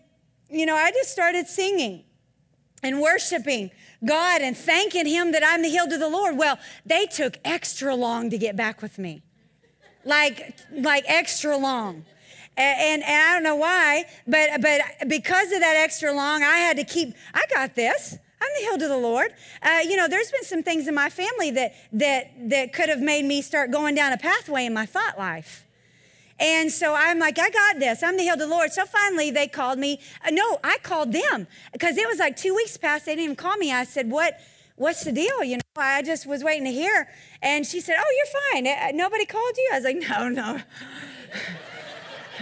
you 0.50 0.66
know, 0.66 0.76
I 0.76 0.92
just 0.92 1.12
started 1.12 1.46
singing 1.48 2.06
and 2.84 3.02
worshiping 3.02 3.72
God 4.06 4.42
and 4.42 4.58
thanking 4.58 5.06
Him 5.06 5.32
that 5.32 5.44
I'm 5.46 5.62
the 5.62 5.70
healed 5.70 5.92
of 5.94 6.00
the 6.00 6.10
Lord. 6.10 6.38
Well, 6.38 6.58
they 6.86 7.06
took 7.06 7.38
extra 7.46 7.96
long 7.96 8.30
to 8.30 8.38
get 8.38 8.56
back 8.56 8.82
with 8.82 8.98
me, 8.98 9.22
like, 10.04 10.58
like 10.72 11.06
extra 11.08 11.58
long. 11.58 12.06
And, 12.58 13.04
and, 13.04 13.04
I 13.04 13.34
don't 13.34 13.44
know 13.44 13.56
why, 13.56 14.06
but, 14.28 14.62
but 14.62 14.82
because 15.08 15.52
of 15.54 15.62
that 15.62 15.78
extra 15.78 16.12
long, 16.12 16.44
I 16.44 16.58
had 16.58 16.78
to 16.78 16.84
keep, 16.84 17.16
I 17.34 17.44
got 17.54 17.76
this. 17.76 18.18
I'm 18.42 18.50
the 18.60 18.66
hill 18.66 18.78
to 18.80 18.88
the 18.88 18.98
Lord. 18.98 19.34
Uh, 19.62 19.80
you 19.84 19.96
know, 19.96 20.08
there's 20.08 20.32
been 20.32 20.44
some 20.44 20.64
things 20.64 20.88
in 20.88 20.96
my 20.96 21.10
family 21.10 21.52
that, 21.52 21.74
that, 21.94 22.50
that 22.50 22.74
could 22.74 22.90
have 22.90 23.00
made 23.00 23.24
me 23.24 23.42
start 23.42 23.72
going 23.72 23.96
down 23.96 24.12
a 24.12 24.18
pathway 24.18 24.66
in 24.66 24.74
my 24.74 24.86
thought 24.86 25.18
life. 25.18 25.66
And 26.42 26.72
so 26.72 26.96
I'm 26.96 27.20
like, 27.20 27.38
I 27.38 27.52
got 27.52 27.80
this. 27.80 28.02
I'm 28.02 28.18
the 28.18 28.24
hill 28.24 28.36
to 28.36 28.42
the 28.42 28.48
Lord. 28.48 28.74
So 28.74 28.86
finally 28.88 29.30
they 29.30 29.48
called 29.48 29.78
me. 29.78 30.00
Uh, 30.26 30.32
no, 30.32 30.60
I 30.64 30.80
called 30.82 31.14
them 31.14 31.48
because 31.72 31.98
it 31.98 32.08
was 32.08 32.18
like 32.18 32.36
two 32.36 32.56
weeks 32.56 32.76
past. 32.78 33.06
They 33.06 33.12
didn't 33.12 33.24
even 33.26 33.36
call 33.36 33.58
me. 33.58 33.72
I 33.72 33.84
said, 33.84 34.10
what, 34.10 34.40
what's 34.76 35.04
the 35.04 35.12
deal? 35.12 35.44
You 35.44 35.58
know, 35.58 35.62
I 35.78 36.02
just 36.02 36.26
was 36.26 36.44
waiting 36.44 36.66
to 36.66 36.72
hear. 36.72 37.08
And 37.44 37.64
she 37.66 37.80
said, 37.80 37.96
oh, 38.00 38.16
you're 38.18 38.64
fine. 38.64 38.68
Uh, 38.68 38.92
nobody 38.96 39.26
called 39.26 39.56
you? 39.56 39.70
I 39.72 39.76
was 39.76 39.84
like, 39.86 39.98
no, 39.98 40.30
no. 40.30 40.60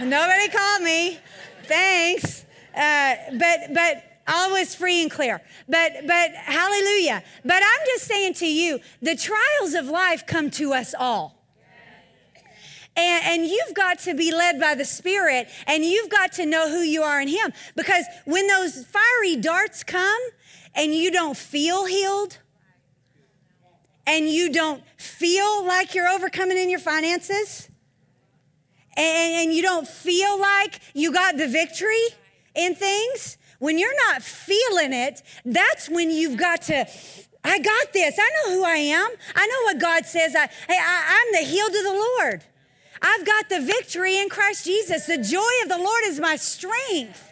nobody 0.00 0.48
called 0.48 0.82
me. 0.82 1.18
Thanks. 1.64 2.46
Uh, 2.74 3.16
but, 3.38 3.74
but 3.74 4.02
all 4.26 4.52
was 4.52 4.74
free 4.74 5.02
and 5.02 5.10
clear. 5.10 5.42
But, 5.68 6.06
but 6.06 6.30
hallelujah. 6.32 7.22
But 7.44 7.62
I'm 7.62 7.86
just 7.86 8.06
saying 8.06 8.34
to 8.34 8.46
you, 8.46 8.80
the 9.02 9.14
trials 9.14 9.74
of 9.74 9.88
life 9.88 10.26
come 10.26 10.50
to 10.52 10.72
us 10.72 10.94
all. 10.98 11.39
And, 12.96 13.24
and, 13.24 13.46
you've 13.46 13.74
got 13.74 14.00
to 14.00 14.14
be 14.14 14.32
led 14.32 14.60
by 14.60 14.74
the 14.74 14.84
Spirit 14.84 15.48
and 15.66 15.84
you've 15.84 16.10
got 16.10 16.32
to 16.32 16.44
know 16.44 16.68
who 16.68 16.80
you 16.80 17.02
are 17.02 17.20
in 17.20 17.28
Him. 17.28 17.52
Because 17.76 18.04
when 18.24 18.46
those 18.48 18.84
fiery 18.84 19.36
darts 19.36 19.84
come 19.84 20.20
and 20.74 20.92
you 20.92 21.10
don't 21.10 21.36
feel 21.36 21.84
healed 21.86 22.38
and 24.06 24.28
you 24.28 24.52
don't 24.52 24.82
feel 24.96 25.64
like 25.64 25.94
you're 25.94 26.08
overcoming 26.08 26.58
in 26.58 26.68
your 26.68 26.80
finances 26.80 27.68
and, 28.96 29.46
and 29.46 29.54
you 29.54 29.62
don't 29.62 29.86
feel 29.86 30.38
like 30.38 30.80
you 30.92 31.12
got 31.12 31.36
the 31.36 31.46
victory 31.46 32.06
in 32.54 32.74
things, 32.74 33.38
when 33.60 33.78
you're 33.78 33.96
not 34.08 34.22
feeling 34.22 34.92
it, 34.92 35.22
that's 35.44 35.88
when 35.88 36.10
you've 36.10 36.36
got 36.36 36.62
to 36.62 36.86
I 37.42 37.58
got 37.58 37.92
this. 37.92 38.18
I 38.18 38.30
know 38.30 38.54
who 38.54 38.64
I 38.64 38.76
am. 38.76 39.08
I 39.34 39.46
know 39.46 39.62
what 39.64 39.78
God 39.78 40.04
says. 40.04 40.34
I, 40.34 40.42
I, 40.68 41.20
I'm 41.20 41.42
the 41.42 41.50
healed 41.50 41.74
of 41.74 41.84
the 41.84 41.92
Lord. 42.18 42.44
I've 43.02 43.24
got 43.24 43.48
the 43.48 43.60
victory 43.60 44.18
in 44.18 44.28
Christ 44.28 44.64
Jesus. 44.64 45.06
The 45.06 45.18
joy 45.18 45.50
of 45.62 45.68
the 45.68 45.78
Lord 45.78 46.02
is 46.06 46.20
my 46.20 46.36
strength. 46.36 47.30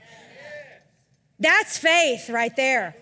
That's 1.39 1.79
faith 1.79 2.31
right 2.31 2.55
there. 2.57 2.97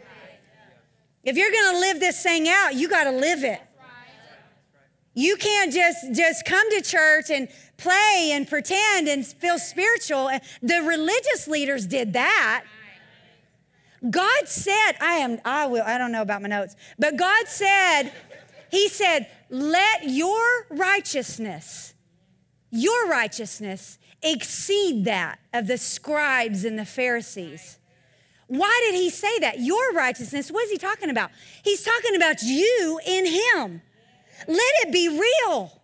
If 1.24 1.36
you're 1.36 1.50
going 1.50 1.74
to 1.74 1.80
live 1.80 2.00
this 2.00 2.22
thing 2.22 2.48
out, 2.48 2.74
you 2.74 2.88
got 2.88 3.04
to 3.04 3.10
live 3.10 3.44
it. 3.44 3.60
You 5.14 5.36
can't 5.36 5.72
just 5.72 6.12
just 6.12 6.44
come 6.44 6.70
to 6.72 6.82
church 6.82 7.30
and 7.30 7.48
play 7.78 8.30
and 8.32 8.46
pretend 8.46 9.08
and 9.08 9.26
feel 9.26 9.58
spiritual. 9.58 10.30
The 10.60 10.82
religious 10.82 11.48
leaders 11.48 11.86
did 11.86 12.12
that. 12.12 12.64
God 14.10 14.46
said, 14.46 14.92
I 15.00 15.14
am 15.14 15.40
I 15.42 15.66
will 15.66 15.82
I 15.82 15.96
don't 15.96 16.12
know 16.12 16.20
about 16.20 16.42
my 16.42 16.48
notes, 16.48 16.76
but 16.98 17.16
God 17.16 17.48
said 17.48 18.12
he 18.70 18.88
said, 18.88 19.28
"Let 19.48 20.04
your 20.04 20.66
righteousness 20.68 21.94
your 22.70 23.08
righteousness 23.08 23.98
exceed 24.22 25.04
that 25.04 25.38
of 25.52 25.66
the 25.66 25.78
scribes 25.78 26.64
and 26.64 26.78
the 26.78 26.84
Pharisees. 26.84 27.78
Why 28.48 28.88
did 28.90 28.94
he 28.94 29.10
say 29.10 29.38
that? 29.40 29.60
Your 29.60 29.92
righteousness, 29.92 30.50
what 30.50 30.64
is 30.64 30.70
he 30.70 30.78
talking 30.78 31.10
about? 31.10 31.30
He's 31.64 31.82
talking 31.82 32.14
about 32.14 32.42
you 32.42 33.00
in 33.04 33.26
him. 33.26 33.82
Let 34.46 34.72
it 34.82 34.92
be 34.92 35.08
real. 35.08 35.80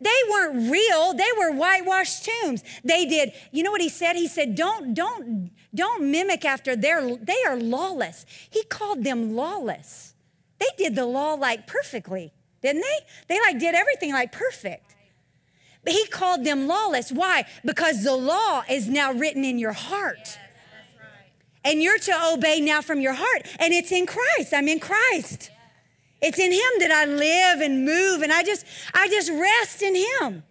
They 0.00 0.10
weren't 0.30 0.70
real. 0.70 1.14
They 1.14 1.30
were 1.38 1.52
whitewashed 1.52 2.26
tombs. 2.26 2.62
They 2.82 3.06
did, 3.06 3.32
you 3.52 3.62
know 3.62 3.70
what 3.70 3.80
he 3.80 3.88
said? 3.88 4.16
He 4.16 4.28
said, 4.28 4.54
don't, 4.54 4.92
don't, 4.92 5.50
don't 5.74 6.10
mimic 6.10 6.44
after 6.44 6.76
their, 6.76 7.16
they 7.16 7.42
are 7.46 7.56
lawless. 7.56 8.26
He 8.50 8.64
called 8.64 9.02
them 9.02 9.34
lawless. 9.34 10.14
They 10.58 10.66
did 10.76 10.94
the 10.94 11.06
law 11.06 11.34
like 11.34 11.66
perfectly, 11.66 12.32
didn't 12.60 12.82
they? 12.82 13.34
They 13.34 13.40
like 13.40 13.58
did 13.58 13.74
everything 13.74 14.12
like 14.12 14.30
perfect. 14.30 14.93
He 15.86 16.06
called 16.06 16.44
them 16.44 16.66
lawless. 16.66 17.12
Why? 17.12 17.44
Because 17.64 18.02
the 18.04 18.14
law 18.14 18.62
is 18.68 18.88
now 18.88 19.12
written 19.12 19.44
in 19.44 19.58
your 19.58 19.72
heart. 19.72 20.38
And 21.64 21.82
you're 21.82 21.98
to 21.98 22.32
obey 22.32 22.60
now 22.60 22.82
from 22.82 23.00
your 23.00 23.14
heart. 23.14 23.46
And 23.58 23.72
it's 23.72 23.90
in 23.90 24.06
Christ. 24.06 24.52
I'm 24.52 24.68
in 24.68 24.80
Christ. 24.80 25.50
It's 26.20 26.38
in 26.38 26.52
him 26.52 26.70
that 26.78 26.90
I 26.90 27.04
live 27.04 27.60
and 27.60 27.84
move 27.84 28.22
and 28.22 28.32
I 28.32 28.42
just 28.42 28.64
I 28.94 29.08
just 29.08 29.30
rest 29.30 29.82
in 29.82 29.94
him. 29.94 30.42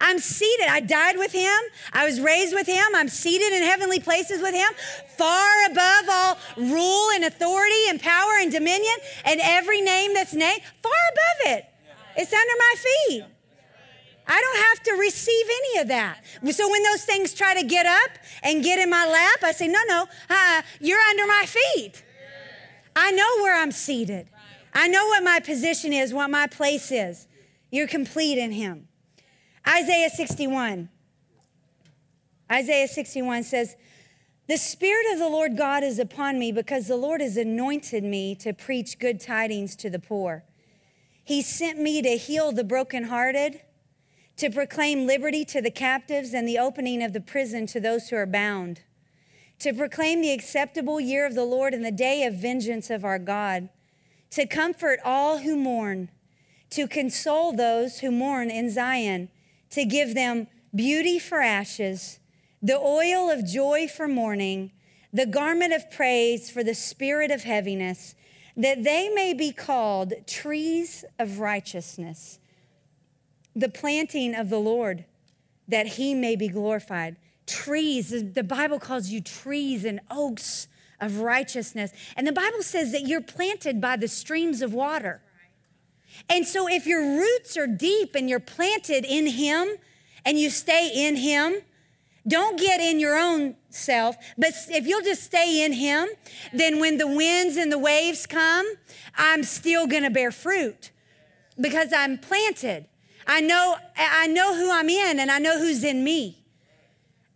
I'm 0.00 0.18
seated. 0.18 0.66
I 0.68 0.80
died 0.80 1.16
with 1.16 1.32
him. 1.32 1.58
I 1.92 2.04
was 2.04 2.20
raised 2.20 2.52
with 2.52 2.66
him. 2.66 2.84
I'm 2.94 3.08
seated 3.08 3.52
in 3.52 3.62
heavenly 3.62 4.00
places 4.00 4.42
with 4.42 4.54
him, 4.54 4.68
far 5.16 5.66
above 5.66 6.04
all 6.10 6.38
rule 6.56 7.10
and 7.14 7.24
authority 7.24 7.88
and 7.88 8.00
power 8.00 8.32
and 8.40 8.50
dominion 8.50 8.94
and 9.24 9.40
every 9.42 9.80
name 9.80 10.12
that's 10.14 10.34
named, 10.34 10.60
far 10.82 10.92
above 11.12 11.56
it. 11.56 11.66
It's 12.16 12.32
under 12.32 12.54
my 12.58 12.74
feet. 12.76 13.33
I 14.26 14.40
don't 14.40 14.62
have 14.64 14.82
to 14.84 15.00
receive 15.00 15.46
any 15.46 15.80
of 15.82 15.88
that. 15.88 16.24
So 16.52 16.70
when 16.70 16.82
those 16.82 17.04
things 17.04 17.34
try 17.34 17.54
to 17.54 17.66
get 17.66 17.86
up 17.86 18.10
and 18.42 18.64
get 18.64 18.78
in 18.78 18.88
my 18.88 19.06
lap, 19.06 19.42
I 19.42 19.52
say, 19.52 19.68
no, 19.68 19.80
no, 19.86 20.06
uh, 20.30 20.62
you're 20.80 21.00
under 21.00 21.26
my 21.26 21.44
feet. 21.46 22.02
I 22.96 23.10
know 23.10 23.42
where 23.42 23.60
I'm 23.60 23.72
seated. 23.72 24.28
I 24.72 24.88
know 24.88 25.06
what 25.06 25.22
my 25.22 25.40
position 25.40 25.92
is, 25.92 26.12
what 26.12 26.30
my 26.30 26.46
place 26.46 26.90
is. 26.90 27.26
You're 27.70 27.86
complete 27.86 28.38
in 28.38 28.52
Him. 28.52 28.88
Isaiah 29.66 30.10
61. 30.10 30.88
Isaiah 32.50 32.88
61 32.88 33.44
says, 33.44 33.76
The 34.48 34.56
Spirit 34.56 35.12
of 35.12 35.18
the 35.18 35.28
Lord 35.28 35.56
God 35.56 35.82
is 35.82 35.98
upon 35.98 36.38
me 36.38 36.52
because 36.52 36.86
the 36.86 36.96
Lord 36.96 37.20
has 37.20 37.36
anointed 37.36 38.04
me 38.04 38.34
to 38.36 38.52
preach 38.52 38.98
good 38.98 39.20
tidings 39.20 39.76
to 39.76 39.90
the 39.90 39.98
poor. 39.98 40.44
He 41.24 41.40
sent 41.40 41.78
me 41.80 42.02
to 42.02 42.16
heal 42.16 42.52
the 42.52 42.64
brokenhearted 42.64 43.60
to 44.36 44.50
proclaim 44.50 45.06
liberty 45.06 45.44
to 45.44 45.62
the 45.62 45.70
captives 45.70 46.34
and 46.34 46.46
the 46.48 46.58
opening 46.58 47.02
of 47.02 47.12
the 47.12 47.20
prison 47.20 47.66
to 47.66 47.80
those 47.80 48.08
who 48.08 48.16
are 48.16 48.26
bound, 48.26 48.80
to 49.60 49.72
proclaim 49.72 50.20
the 50.20 50.32
acceptable 50.32 51.00
year 51.00 51.24
of 51.24 51.34
the 51.34 51.44
Lord 51.44 51.72
and 51.72 51.84
the 51.84 51.92
day 51.92 52.24
of 52.24 52.34
vengeance 52.34 52.90
of 52.90 53.04
our 53.04 53.18
God, 53.18 53.68
to 54.30 54.46
comfort 54.46 54.98
all 55.04 55.38
who 55.38 55.56
mourn, 55.56 56.08
to 56.70 56.88
console 56.88 57.52
those 57.52 58.00
who 58.00 58.10
mourn 58.10 58.50
in 58.50 58.70
Zion, 58.70 59.28
to 59.70 59.84
give 59.84 60.14
them 60.14 60.48
beauty 60.74 61.20
for 61.20 61.40
ashes, 61.40 62.18
the 62.60 62.78
oil 62.78 63.30
of 63.30 63.46
joy 63.46 63.86
for 63.86 64.08
mourning, 64.08 64.72
the 65.12 65.26
garment 65.26 65.72
of 65.72 65.88
praise 65.92 66.50
for 66.50 66.64
the 66.64 66.74
spirit 66.74 67.30
of 67.30 67.44
heaviness, 67.44 68.16
that 68.56 68.82
they 68.82 69.08
may 69.08 69.32
be 69.32 69.52
called 69.52 70.12
trees 70.26 71.04
of 71.20 71.38
righteousness 71.38 72.40
the 73.54 73.68
planting 73.68 74.34
of 74.34 74.50
the 74.50 74.58
Lord, 74.58 75.04
that 75.68 75.86
he 75.86 76.14
may 76.14 76.36
be 76.36 76.48
glorified. 76.48 77.16
Trees, 77.46 78.10
the 78.32 78.42
Bible 78.42 78.78
calls 78.78 79.08
you 79.08 79.20
trees 79.20 79.84
and 79.84 80.00
oaks 80.10 80.68
of 81.00 81.18
righteousness. 81.18 81.92
And 82.16 82.26
the 82.26 82.32
Bible 82.32 82.62
says 82.62 82.92
that 82.92 83.02
you're 83.02 83.20
planted 83.20 83.80
by 83.80 83.96
the 83.96 84.08
streams 84.08 84.62
of 84.62 84.72
water. 84.72 85.20
And 86.28 86.46
so 86.46 86.68
if 86.68 86.86
your 86.86 87.02
roots 87.02 87.56
are 87.56 87.66
deep 87.66 88.14
and 88.14 88.28
you're 88.28 88.40
planted 88.40 89.04
in 89.04 89.26
him 89.26 89.68
and 90.24 90.38
you 90.38 90.48
stay 90.48 90.90
in 90.94 91.16
him, 91.16 91.62
don't 92.26 92.58
get 92.58 92.80
in 92.80 93.00
your 93.00 93.16
own 93.16 93.56
self, 93.68 94.16
but 94.38 94.52
if 94.70 94.86
you'll 94.86 95.02
just 95.02 95.22
stay 95.22 95.62
in 95.62 95.74
Him, 95.74 96.08
then 96.54 96.80
when 96.80 96.96
the 96.96 97.06
winds 97.06 97.56
and 97.56 97.70
the 97.70 97.78
waves 97.78 98.24
come, 98.24 98.66
I'm 99.14 99.42
still 99.42 99.86
gonna 99.86 100.10
bear 100.10 100.30
fruit 100.30 100.90
because 101.60 101.92
I'm 101.92 102.16
planted. 102.16 102.86
I 103.26 103.40
know, 103.40 103.76
I 103.96 104.26
know 104.26 104.54
who 104.56 104.70
I'm 104.70 104.88
in 104.88 105.18
and 105.18 105.30
I 105.30 105.38
know 105.38 105.58
who's 105.58 105.84
in 105.84 106.04
me. 106.04 106.44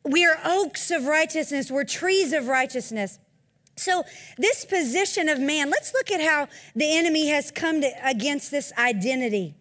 We 0.04 0.24
are 0.24 0.38
oaks 0.44 0.90
of 0.90 1.04
righteousness, 1.04 1.70
we're 1.70 1.84
trees 1.84 2.32
of 2.32 2.48
righteousness. 2.48 3.18
So, 3.76 4.04
this 4.36 4.64
position 4.64 5.28
of 5.28 5.38
man, 5.38 5.70
let's 5.70 5.92
look 5.92 6.10
at 6.10 6.20
how 6.20 6.48
the 6.74 6.96
enemy 6.96 7.28
has 7.28 7.50
come 7.52 7.80
to, 7.82 7.90
against 8.02 8.50
this 8.50 8.72
identity. 8.76 9.54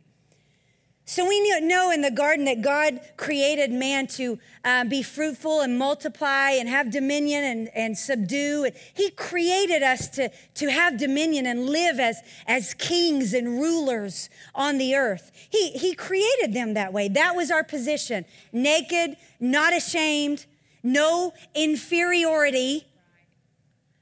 So 1.09 1.25
we 1.25 1.39
know 1.61 1.89
in 1.89 2.01
the 2.01 2.11
garden 2.11 2.43
that 2.45 2.61
God 2.61 2.99
created 3.15 3.71
man 3.71 4.07
to 4.07 4.37
uh, 4.65 4.83
be 4.83 5.01
fruitful 5.01 5.61
and 5.61 5.79
multiply 5.79 6.51
and 6.51 6.67
have 6.67 6.91
dominion 6.91 7.45
and, 7.45 7.69
and 7.73 7.97
subdue. 7.97 8.69
He 8.93 9.11
created 9.11 9.83
us 9.83 10.09
to, 10.09 10.29
to 10.55 10.69
have 10.69 10.97
dominion 10.97 11.45
and 11.45 11.65
live 11.65 11.97
as, 12.01 12.21
as 12.45 12.73
kings 12.73 13.33
and 13.33 13.47
rulers 13.47 14.29
on 14.53 14.79
the 14.79 14.97
earth. 14.97 15.31
He, 15.49 15.69
he 15.69 15.93
created 15.93 16.53
them 16.53 16.73
that 16.73 16.91
way. 16.91 17.07
That 17.07 17.37
was 17.37 17.51
our 17.51 17.63
position 17.63 18.25
naked, 18.51 19.15
not 19.39 19.73
ashamed, 19.73 20.45
no 20.83 21.33
inferiority, 21.55 22.85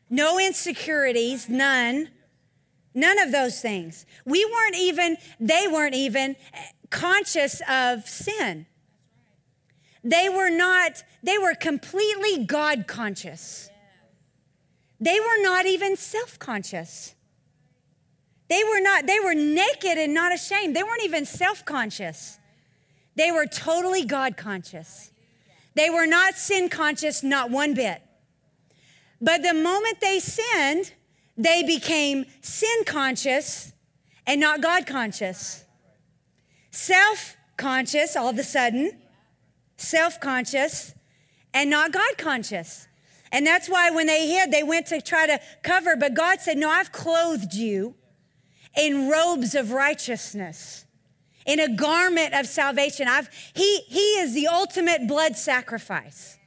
no 0.10 0.40
insecurities, 0.40 1.50
none. 1.50 2.10
None 2.96 3.20
of 3.20 3.34
those 3.34 3.60
things. 3.60 4.06
We 4.26 4.46
weren't 4.46 4.78
even, 4.78 5.18
they 5.40 5.68
weren't 5.70 5.94
even 5.94 6.38
eh, 6.54 6.66
conscious 6.90 7.62
of 7.70 8.08
sin. 8.08 8.66
they 10.04 10.30
were 10.30 10.50
not, 10.50 11.04
they 11.22 11.38
were 11.38 11.56
completely 11.56 12.46
God 12.46 12.88
conscious. 12.88 13.70
They 15.00 15.20
were 15.20 15.44
not 15.44 15.66
even 15.66 15.98
self 15.98 16.40
conscious. 16.40 17.16
They 18.48 18.64
were 18.64 18.80
not, 18.80 19.08
they 19.08 19.20
were 19.20 19.34
naked 19.34 19.98
and 19.98 20.14
not 20.14 20.34
ashamed. 20.34 20.76
They 20.76 20.84
weren't 20.84 21.04
even 21.04 21.26
self 21.26 21.66
conscious. 21.66 22.40
They 23.16 23.32
were 23.32 23.46
totally 23.46 24.06
God 24.06 24.38
conscious. 24.38 25.12
They 25.74 25.90
were 25.90 26.06
not 26.06 26.36
sin 26.36 26.70
conscious, 26.70 27.24
not 27.24 27.52
one 27.52 27.74
bit. 27.74 28.02
But 29.20 29.42
the 29.42 29.54
moment 29.54 30.00
they 30.00 30.20
sinned, 30.20 30.94
they 31.38 31.64
became 31.64 32.26
sin 32.42 32.84
conscious 32.86 33.74
and 34.26 34.40
not 34.40 34.62
God 34.62 34.86
conscious. 34.86 35.66
Self 36.72 37.38
conscious 37.58 38.16
all 38.16 38.30
of 38.30 38.40
a 38.40 38.44
sudden, 38.44 38.92
self 39.78 40.20
conscious 40.20 40.94
and 41.54 41.70
not 41.70 41.92
God 41.92 42.18
conscious. 42.18 42.88
And 43.32 43.46
that's 43.46 43.70
why 43.70 43.92
when 43.92 44.08
they 44.08 44.28
hid, 44.28 44.52
they 44.52 44.64
went 44.64 44.88
to 44.88 45.02
try 45.02 45.28
to 45.28 45.40
cover, 45.64 45.96
but 45.96 46.14
God 46.14 46.40
said, 46.40 46.58
No, 46.58 46.70
I've 46.70 46.92
clothed 46.92 47.54
you 47.54 47.96
in 48.78 49.10
robes 49.10 49.56
of 49.56 49.72
righteousness, 49.72 50.86
in 51.46 51.60
a 51.60 51.74
garment 51.74 52.34
of 52.34 52.46
salvation. 52.46 53.08
I've, 53.08 53.30
he, 53.54 53.80
he 53.88 54.20
is 54.20 54.34
the 54.34 54.48
ultimate 54.48 55.08
blood 55.08 55.36
sacrifice 55.36 56.38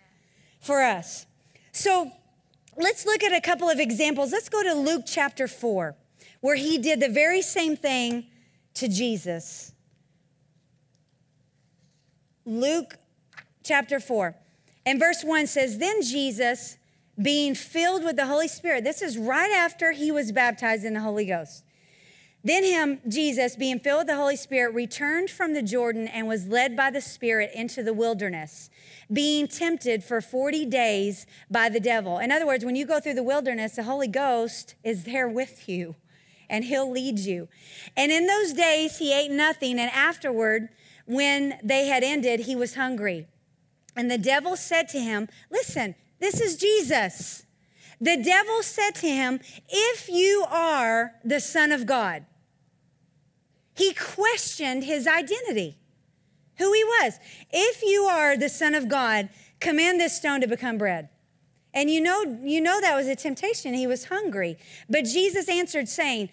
for 0.60 0.82
us. 0.82 1.26
So 1.72 2.12
let's 2.78 3.04
look 3.04 3.22
at 3.22 3.32
a 3.32 3.40
couple 3.40 3.68
of 3.68 3.80
examples. 3.80 4.32
Let's 4.32 4.48
go 4.48 4.62
to 4.62 4.74
Luke 4.74 5.02
chapter 5.06 5.48
4, 5.48 5.96
where 6.40 6.56
he 6.56 6.78
did 6.78 7.00
the 7.00 7.08
very 7.08 7.42
same 7.42 7.76
thing 7.76 8.26
to 8.74 8.88
Jesus. 8.88 9.72
Luke 12.44 12.96
chapter 13.62 14.00
4. 14.00 14.34
And 14.86 14.98
verse 14.98 15.22
1 15.22 15.46
says, 15.48 15.78
Then 15.78 16.02
Jesus, 16.02 16.78
being 17.20 17.54
filled 17.54 18.04
with 18.04 18.16
the 18.16 18.26
Holy 18.26 18.48
Spirit, 18.48 18.84
this 18.84 19.02
is 19.02 19.18
right 19.18 19.52
after 19.52 19.92
he 19.92 20.10
was 20.10 20.32
baptized 20.32 20.84
in 20.84 20.94
the 20.94 21.00
Holy 21.00 21.26
Ghost. 21.26 21.64
Then 22.44 22.64
him, 22.64 23.00
Jesus, 23.08 23.56
being 23.56 23.80
filled 23.80 24.00
with 24.00 24.06
the 24.06 24.16
Holy 24.16 24.36
Spirit, 24.36 24.72
returned 24.72 25.28
from 25.28 25.52
the 25.52 25.62
Jordan 25.62 26.08
and 26.08 26.26
was 26.26 26.46
led 26.46 26.76
by 26.76 26.90
the 26.90 27.00
Spirit 27.00 27.50
into 27.54 27.82
the 27.82 27.92
wilderness, 27.92 28.70
being 29.12 29.48
tempted 29.48 30.04
for 30.04 30.20
40 30.20 30.66
days 30.66 31.26
by 31.50 31.68
the 31.68 31.80
devil. 31.80 32.18
In 32.18 32.30
other 32.30 32.46
words, 32.46 32.64
when 32.64 32.76
you 32.76 32.86
go 32.86 33.00
through 33.00 33.14
the 33.14 33.22
wilderness, 33.22 33.76
the 33.76 33.84
Holy 33.84 34.08
Ghost 34.08 34.74
is 34.84 35.04
there 35.04 35.28
with 35.28 35.68
you 35.68 35.96
and 36.48 36.64
he'll 36.64 36.90
lead 36.90 37.18
you. 37.18 37.48
And 37.96 38.10
in 38.10 38.26
those 38.26 38.52
days, 38.52 38.98
he 38.98 39.12
ate 39.12 39.30
nothing, 39.30 39.78
and 39.78 39.90
afterward, 39.90 40.68
when 41.04 41.58
they 41.62 41.86
had 41.86 42.02
ended, 42.02 42.40
he 42.40 42.56
was 42.56 42.74
hungry. 42.74 43.26
And 43.96 44.10
the 44.10 44.18
devil 44.18 44.56
said 44.56 44.88
to 44.90 45.00
him, 45.00 45.28
Listen, 45.50 45.94
this 46.20 46.40
is 46.40 46.56
Jesus. 46.56 47.44
The 48.00 48.16
devil 48.16 48.62
said 48.62 48.92
to 48.96 49.08
him, 49.08 49.40
If 49.68 50.08
you 50.08 50.44
are 50.48 51.12
the 51.24 51.40
Son 51.40 51.72
of 51.72 51.86
God, 51.86 52.24
he 53.74 53.94
questioned 53.94 54.84
his 54.84 55.06
identity, 55.06 55.78
who 56.58 56.72
he 56.72 56.84
was. 56.84 57.18
If 57.50 57.82
you 57.82 58.02
are 58.02 58.36
the 58.36 58.48
Son 58.48 58.74
of 58.74 58.88
God, 58.88 59.28
command 59.60 60.00
this 60.00 60.16
stone 60.16 60.40
to 60.40 60.46
become 60.46 60.78
bread. 60.78 61.08
And 61.74 61.90
you 61.90 62.00
know, 62.00 62.22
you 62.42 62.60
know 62.60 62.80
that 62.80 62.96
was 62.96 63.06
a 63.06 63.16
temptation. 63.16 63.74
He 63.74 63.86
was 63.86 64.06
hungry. 64.06 64.58
But 64.88 65.04
Jesus 65.04 65.48
answered, 65.48 65.88
saying, 65.88 66.30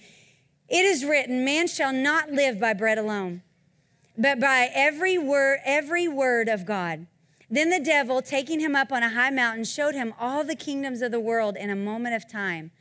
It 0.70 0.86
is 0.86 1.06
written, 1.06 1.46
man 1.46 1.68
shall 1.68 1.94
not 1.94 2.32
live 2.32 2.60
by 2.60 2.74
bread 2.74 2.98
alone 2.98 3.42
but 4.18 4.40
by 4.40 4.70
every 4.74 5.18
word, 5.18 5.60
every 5.66 6.08
word 6.08 6.48
of 6.48 6.66
God. 6.66 7.08
Then 7.50 7.70
the 7.70 7.80
devil, 7.80 8.22
taking 8.22 8.60
him 8.60 8.76
up 8.76 8.92
on 8.92 9.04
a 9.04 9.10
high 9.10 9.30
mountain, 9.30 9.66
showed 9.66 9.94
him 9.94 10.14
all 10.20 10.44
the 10.44 10.56
kingdoms 10.56 11.02
of 11.02 11.12
the 11.12 11.20
world 11.20 11.56
in 11.58 11.70
a 11.70 11.76
moment 11.76 12.16
of 12.16 12.30
time. 12.30 12.72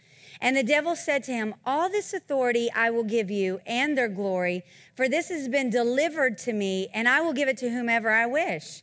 And 0.40 0.57
the 0.57 0.62
devil 0.62 0.97
said 0.97 1.22
to 1.24 1.32
him, 1.32 1.55
All 1.64 1.88
this 1.88 2.12
authority 2.12 2.70
I 2.74 2.90
will 2.90 3.05
give 3.05 3.30
you 3.30 3.61
and 3.66 3.97
their 3.97 4.09
glory, 4.09 4.62
for 4.95 5.09
this 5.09 5.28
has 5.28 5.49
been 5.49 5.70
delivered 5.70 6.38
to 6.38 6.53
me, 6.53 6.88
and 6.95 7.09
I 7.09 7.20
will 7.20 7.32
give 7.32 7.49
it 7.49 7.57
to 7.59 7.70
whomever 7.70 8.11
I 8.11 8.26
wish. 8.26 8.82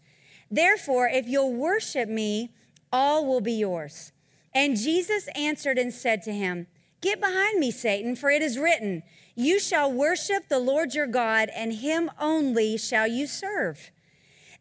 Therefore, 0.50 1.08
if 1.08 1.28
you'll 1.28 1.54
worship 1.54 2.10
me, 2.10 2.52
all 2.92 3.26
will 3.26 3.42
be 3.42 3.54
yours. 3.54 4.12
And 4.54 4.78
Jesus 4.78 5.30
answered 5.36 5.78
and 5.78 5.94
said 5.94 6.22
to 6.24 6.34
him, 6.34 6.68
Get 7.00 7.20
behind 7.20 7.60
me, 7.60 7.72
Satan, 7.72 8.16
for 8.16 8.30
it 8.30 8.42
is 8.42 8.60
written, 8.60 9.04
you 9.36 9.60
shall 9.60 9.92
worship 9.92 10.50
the 10.50 10.60
Lord 10.60 10.94
your 10.94 11.08
God, 11.08 11.50
and 11.56 11.74
him 11.74 12.12
only 12.20 12.78
shall 12.78 13.08
you 13.08 13.26
serve. 13.26 13.92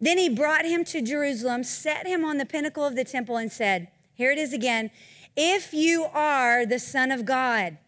Then 0.01 0.17
he 0.17 0.29
brought 0.29 0.65
him 0.65 0.85
to 0.87 1.03
Jerusalem, 1.03 1.65
set 1.65 2.07
him 2.07 2.25
on 2.25 2.39
the 2.39 2.47
pinnacle 2.47 2.85
of 2.85 2.97
the 2.97 3.05
temple, 3.05 3.37
and 3.37 3.53
said, 3.53 3.89
Here 4.15 4.31
it 4.31 4.39
is 4.39 4.53
again, 4.53 4.91
if 5.37 5.75
you 5.75 6.05
are 6.05 6.65
the 6.65 6.79
Son 6.79 7.11
of 7.11 7.25
God, 7.25 7.79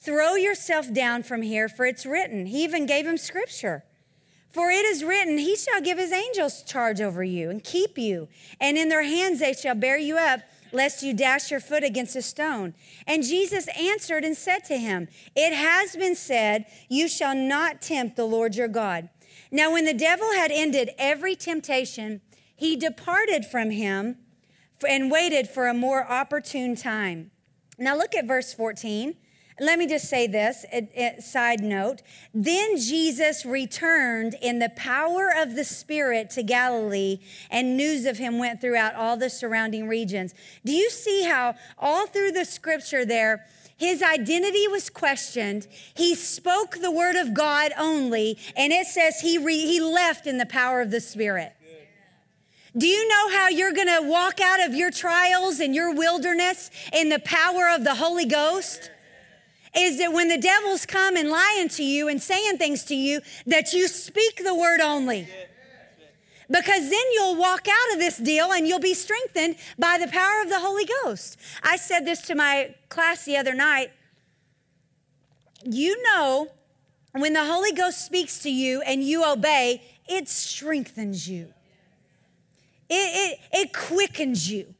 throw 0.00 0.34
yourself 0.34 0.92
down 0.92 1.22
from 1.22 1.42
here, 1.42 1.68
for 1.68 1.86
it's 1.86 2.06
written. 2.06 2.46
He 2.46 2.64
even 2.64 2.86
gave 2.86 3.06
him 3.06 3.18
scripture. 3.18 3.84
For 4.50 4.70
it 4.70 4.84
is 4.84 5.04
written, 5.04 5.38
He 5.38 5.54
shall 5.54 5.80
give 5.80 5.98
His 5.98 6.10
angels 6.10 6.62
charge 6.64 7.00
over 7.00 7.22
you 7.22 7.50
and 7.50 7.62
keep 7.62 7.96
you, 7.96 8.28
and 8.60 8.76
in 8.76 8.88
their 8.88 9.04
hands 9.04 9.38
they 9.38 9.52
shall 9.52 9.76
bear 9.76 9.96
you 9.96 10.16
up 10.16 10.40
lest 10.72 11.02
you 11.02 11.14
dash 11.14 11.50
your 11.50 11.60
foot 11.60 11.84
against 11.84 12.16
a 12.16 12.22
stone. 12.22 12.74
And 13.06 13.24
Jesus 13.24 13.68
answered 13.78 14.24
and 14.24 14.36
said 14.36 14.64
to 14.66 14.76
him, 14.76 15.08
It 15.34 15.52
has 15.52 15.96
been 15.96 16.14
said, 16.14 16.66
You 16.88 17.08
shall 17.08 17.34
not 17.34 17.82
tempt 17.82 18.16
the 18.16 18.24
Lord 18.24 18.54
your 18.54 18.68
God. 18.68 19.08
Now, 19.50 19.72
when 19.72 19.84
the 19.84 19.94
devil 19.94 20.32
had 20.32 20.50
ended 20.52 20.90
every 20.98 21.34
temptation, 21.34 22.20
he 22.54 22.76
departed 22.76 23.44
from 23.44 23.70
him 23.70 24.18
and 24.88 25.10
waited 25.10 25.48
for 25.48 25.66
a 25.66 25.74
more 25.74 26.10
opportune 26.10 26.76
time. 26.76 27.30
Now, 27.78 27.96
look 27.96 28.14
at 28.14 28.26
verse 28.26 28.52
14. 28.54 29.16
Let 29.60 29.78
me 29.78 29.86
just 29.86 30.08
say 30.08 30.26
this, 30.26 30.64
side 31.20 31.60
note. 31.60 32.00
Then 32.32 32.78
Jesus 32.78 33.44
returned 33.44 34.34
in 34.40 34.58
the 34.58 34.70
power 34.70 35.30
of 35.36 35.54
the 35.54 35.64
Spirit 35.64 36.30
to 36.30 36.42
Galilee, 36.42 37.18
and 37.50 37.76
news 37.76 38.06
of 38.06 38.16
him 38.16 38.38
went 38.38 38.62
throughout 38.62 38.94
all 38.94 39.18
the 39.18 39.28
surrounding 39.28 39.86
regions. 39.86 40.32
Do 40.64 40.72
you 40.72 40.88
see 40.88 41.24
how 41.24 41.56
all 41.78 42.06
through 42.06 42.32
the 42.32 42.46
scripture 42.46 43.04
there, 43.04 43.44
his 43.76 44.02
identity 44.02 44.66
was 44.66 44.88
questioned. 44.88 45.66
He 45.94 46.14
spoke 46.14 46.78
the 46.78 46.90
word 46.90 47.16
of 47.16 47.34
God 47.34 47.72
only, 47.78 48.38
and 48.56 48.72
it 48.72 48.86
says 48.86 49.20
he, 49.20 49.36
re, 49.36 49.58
he 49.58 49.78
left 49.78 50.26
in 50.26 50.38
the 50.38 50.46
power 50.46 50.80
of 50.80 50.90
the 50.90 51.00
Spirit. 51.00 51.52
Do 52.74 52.86
you 52.86 53.06
know 53.08 53.28
how 53.36 53.48
you're 53.48 53.72
gonna 53.72 54.00
walk 54.02 54.40
out 54.40 54.64
of 54.66 54.74
your 54.74 54.90
trials 54.90 55.60
and 55.60 55.74
your 55.74 55.92
wilderness 55.92 56.70
in 56.94 57.10
the 57.10 57.18
power 57.18 57.68
of 57.68 57.84
the 57.84 57.96
Holy 57.96 58.26
Ghost? 58.26 58.90
Is 59.76 59.98
that 59.98 60.12
when 60.12 60.28
the 60.28 60.38
devil's 60.38 60.84
come 60.84 61.16
and 61.16 61.30
lying 61.30 61.68
to 61.68 61.84
you 61.84 62.08
and 62.08 62.20
saying 62.20 62.58
things 62.58 62.84
to 62.84 62.94
you, 62.94 63.20
that 63.46 63.72
you 63.72 63.88
speak 63.88 64.42
the 64.44 64.54
word 64.54 64.80
only. 64.80 65.28
Because 66.48 66.90
then 66.90 67.04
you'll 67.12 67.36
walk 67.36 67.68
out 67.68 67.94
of 67.94 68.00
this 68.00 68.16
deal 68.16 68.52
and 68.52 68.66
you'll 68.66 68.80
be 68.80 68.94
strengthened 68.94 69.54
by 69.78 69.98
the 69.98 70.08
power 70.08 70.42
of 70.42 70.48
the 70.48 70.58
Holy 70.58 70.84
Ghost. 71.04 71.36
I 71.62 71.76
said 71.76 72.04
this 72.04 72.22
to 72.22 72.34
my 72.34 72.74
class 72.88 73.24
the 73.24 73.36
other 73.36 73.54
night. 73.54 73.92
You 75.64 76.02
know, 76.02 76.48
when 77.12 77.34
the 77.34 77.44
Holy 77.44 77.70
Ghost 77.70 78.04
speaks 78.04 78.40
to 78.40 78.50
you 78.50 78.82
and 78.82 79.04
you 79.04 79.24
obey, 79.24 79.82
it 80.08 80.28
strengthens 80.28 81.28
you, 81.28 81.54
it, 82.88 82.94
it, 82.94 83.38
it 83.52 83.72
quickens 83.72 84.50
you. 84.50 84.74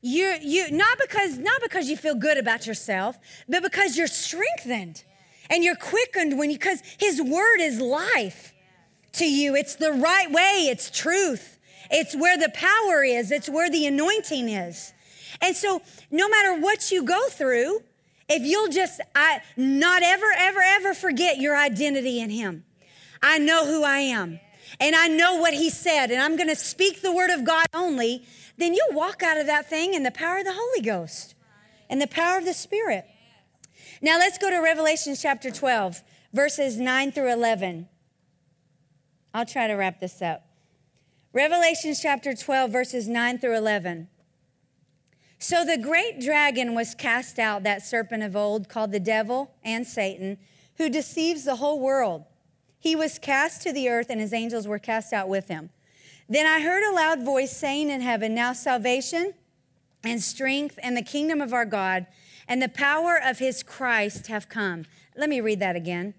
You, 0.00 0.36
you, 0.40 0.70
not 0.70 0.98
because, 1.00 1.38
not 1.38 1.60
because 1.60 1.90
you 1.90 1.96
feel 1.96 2.14
good 2.14 2.38
about 2.38 2.66
yourself, 2.66 3.18
but 3.48 3.62
because 3.62 3.96
you're 3.96 4.06
strengthened 4.06 5.02
and 5.50 5.64
you're 5.64 5.76
quickened 5.76 6.38
when 6.38 6.50
you, 6.50 6.58
because 6.58 6.82
his 6.98 7.20
word 7.20 7.60
is 7.60 7.80
life 7.80 8.54
to 9.14 9.24
you. 9.24 9.56
It's 9.56 9.76
the 9.76 9.92
right 9.92 10.30
way. 10.30 10.68
It's 10.70 10.90
truth. 10.90 11.58
It's 11.90 12.14
where 12.14 12.38
the 12.38 12.50
power 12.50 13.02
is. 13.02 13.30
It's 13.30 13.48
where 13.48 13.70
the 13.70 13.86
anointing 13.86 14.48
is. 14.48 14.92
And 15.40 15.56
so 15.56 15.82
no 16.10 16.28
matter 16.28 16.60
what 16.60 16.90
you 16.90 17.04
go 17.04 17.28
through, 17.28 17.80
if 18.28 18.42
you'll 18.42 18.68
just 18.68 19.00
I, 19.14 19.40
not 19.56 20.02
ever, 20.02 20.26
ever, 20.36 20.60
ever 20.60 20.94
forget 20.94 21.38
your 21.38 21.56
identity 21.56 22.20
in 22.20 22.30
him. 22.30 22.64
I 23.22 23.38
know 23.38 23.66
who 23.66 23.82
I 23.84 23.98
am 23.98 24.38
and 24.80 24.94
I 24.94 25.08
know 25.08 25.36
what 25.36 25.54
he 25.54 25.70
said 25.70 26.10
and 26.10 26.20
I'm 26.20 26.36
going 26.36 26.48
to 26.48 26.56
speak 26.56 27.02
the 27.02 27.12
word 27.12 27.30
of 27.30 27.44
God 27.44 27.66
only 27.74 28.24
then 28.58 28.74
you'll 28.74 28.96
walk 28.96 29.22
out 29.22 29.38
of 29.38 29.46
that 29.46 29.70
thing 29.70 29.94
in 29.94 30.02
the 30.02 30.10
power 30.10 30.38
of 30.38 30.44
the 30.44 30.52
Holy 30.52 30.82
Ghost 30.82 31.34
and 31.88 32.00
the 32.00 32.06
power 32.06 32.38
of 32.38 32.44
the 32.44 32.52
Spirit. 32.52 33.06
Now 34.02 34.18
let's 34.18 34.36
go 34.36 34.50
to 34.50 34.58
Revelation 34.58 35.14
chapter 35.16 35.50
12, 35.50 36.02
verses 36.32 36.76
9 36.76 37.12
through 37.12 37.32
11. 37.32 37.88
I'll 39.32 39.46
try 39.46 39.66
to 39.66 39.74
wrap 39.74 40.00
this 40.00 40.20
up. 40.20 40.44
Revelation 41.32 41.94
chapter 41.94 42.34
12, 42.34 42.70
verses 42.70 43.08
9 43.08 43.38
through 43.38 43.56
11. 43.56 44.08
So 45.38 45.64
the 45.64 45.78
great 45.78 46.20
dragon 46.20 46.74
was 46.74 46.94
cast 46.96 47.38
out, 47.38 47.62
that 47.62 47.82
serpent 47.82 48.24
of 48.24 48.34
old, 48.34 48.68
called 48.68 48.90
the 48.90 49.00
devil 49.00 49.52
and 49.62 49.86
Satan, 49.86 50.38
who 50.78 50.88
deceives 50.88 51.44
the 51.44 51.56
whole 51.56 51.78
world. 51.78 52.24
He 52.80 52.96
was 52.96 53.18
cast 53.18 53.62
to 53.62 53.72
the 53.72 53.88
earth, 53.88 54.10
and 54.10 54.20
his 54.20 54.32
angels 54.32 54.66
were 54.66 54.78
cast 54.78 55.12
out 55.12 55.28
with 55.28 55.48
him. 55.48 55.70
Then 56.28 56.46
I 56.46 56.60
heard 56.60 56.84
a 56.84 56.94
loud 56.94 57.22
voice 57.22 57.56
saying 57.56 57.90
in 57.90 58.00
heaven, 58.02 58.34
Now 58.34 58.52
salvation 58.52 59.34
and 60.04 60.22
strength 60.22 60.78
and 60.82 60.96
the 60.96 61.02
kingdom 61.02 61.40
of 61.40 61.52
our 61.52 61.64
God 61.64 62.06
and 62.46 62.62
the 62.62 62.68
power 62.68 63.18
of 63.22 63.38
his 63.38 63.62
Christ 63.62 64.26
have 64.26 64.48
come. 64.48 64.84
Let 65.16 65.28
me 65.28 65.40
read 65.40 65.60
that 65.60 65.76
again. 65.76 66.14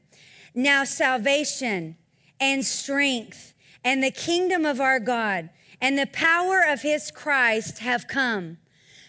Now 0.56 0.84
salvation 0.84 1.96
and 2.40 2.66
strength 2.66 3.54
and 3.84 4.04
the 4.04 4.12
kingdom 4.12 4.66
of 4.66 4.82
our 4.82 5.00
God 5.00 5.50
and 5.82 5.98
the 5.98 6.08
power 6.08 6.64
of 6.68 6.82
his 6.82 7.12
Christ 7.12 7.80
have 7.80 8.08
come. 8.08 8.58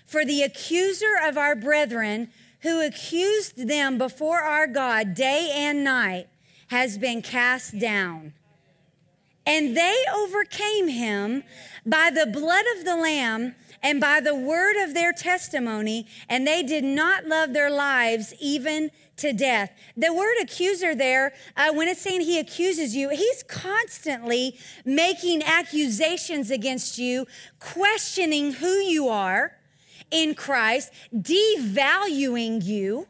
For 0.04 0.24
the 0.24 0.42
accuser 0.42 1.14
of 1.22 1.38
our 1.38 1.54
brethren, 1.54 2.30
who 2.62 2.84
accused 2.84 3.68
them 3.68 3.96
before 3.96 4.40
our 4.40 4.66
God 4.66 5.14
day 5.14 5.50
and 5.54 5.82
night, 5.82 6.28
has 6.68 6.98
been 6.98 7.22
cast 7.22 7.78
down. 7.78 8.34
And 9.50 9.76
they 9.76 9.96
overcame 10.14 10.86
him 10.86 11.42
by 11.84 12.10
the 12.10 12.24
blood 12.24 12.64
of 12.78 12.84
the 12.84 12.94
Lamb 12.94 13.56
and 13.82 14.00
by 14.00 14.20
the 14.20 14.34
word 14.34 14.76
of 14.76 14.94
their 14.94 15.12
testimony, 15.12 16.06
and 16.28 16.46
they 16.46 16.62
did 16.62 16.84
not 16.84 17.26
love 17.26 17.52
their 17.52 17.68
lives 17.68 18.32
even 18.38 18.92
to 19.16 19.32
death. 19.32 19.72
The 19.96 20.14
word 20.14 20.36
accuser 20.40 20.94
there, 20.94 21.32
uh, 21.56 21.72
when 21.72 21.88
it's 21.88 22.00
saying 22.00 22.20
he 22.20 22.38
accuses 22.38 22.94
you, 22.94 23.08
he's 23.08 23.42
constantly 23.42 24.56
making 24.84 25.42
accusations 25.42 26.52
against 26.52 26.96
you, 26.96 27.26
questioning 27.58 28.52
who 28.52 28.74
you 28.74 29.08
are 29.08 29.56
in 30.12 30.36
Christ, 30.36 30.92
devaluing 31.12 32.62
you 32.62 33.08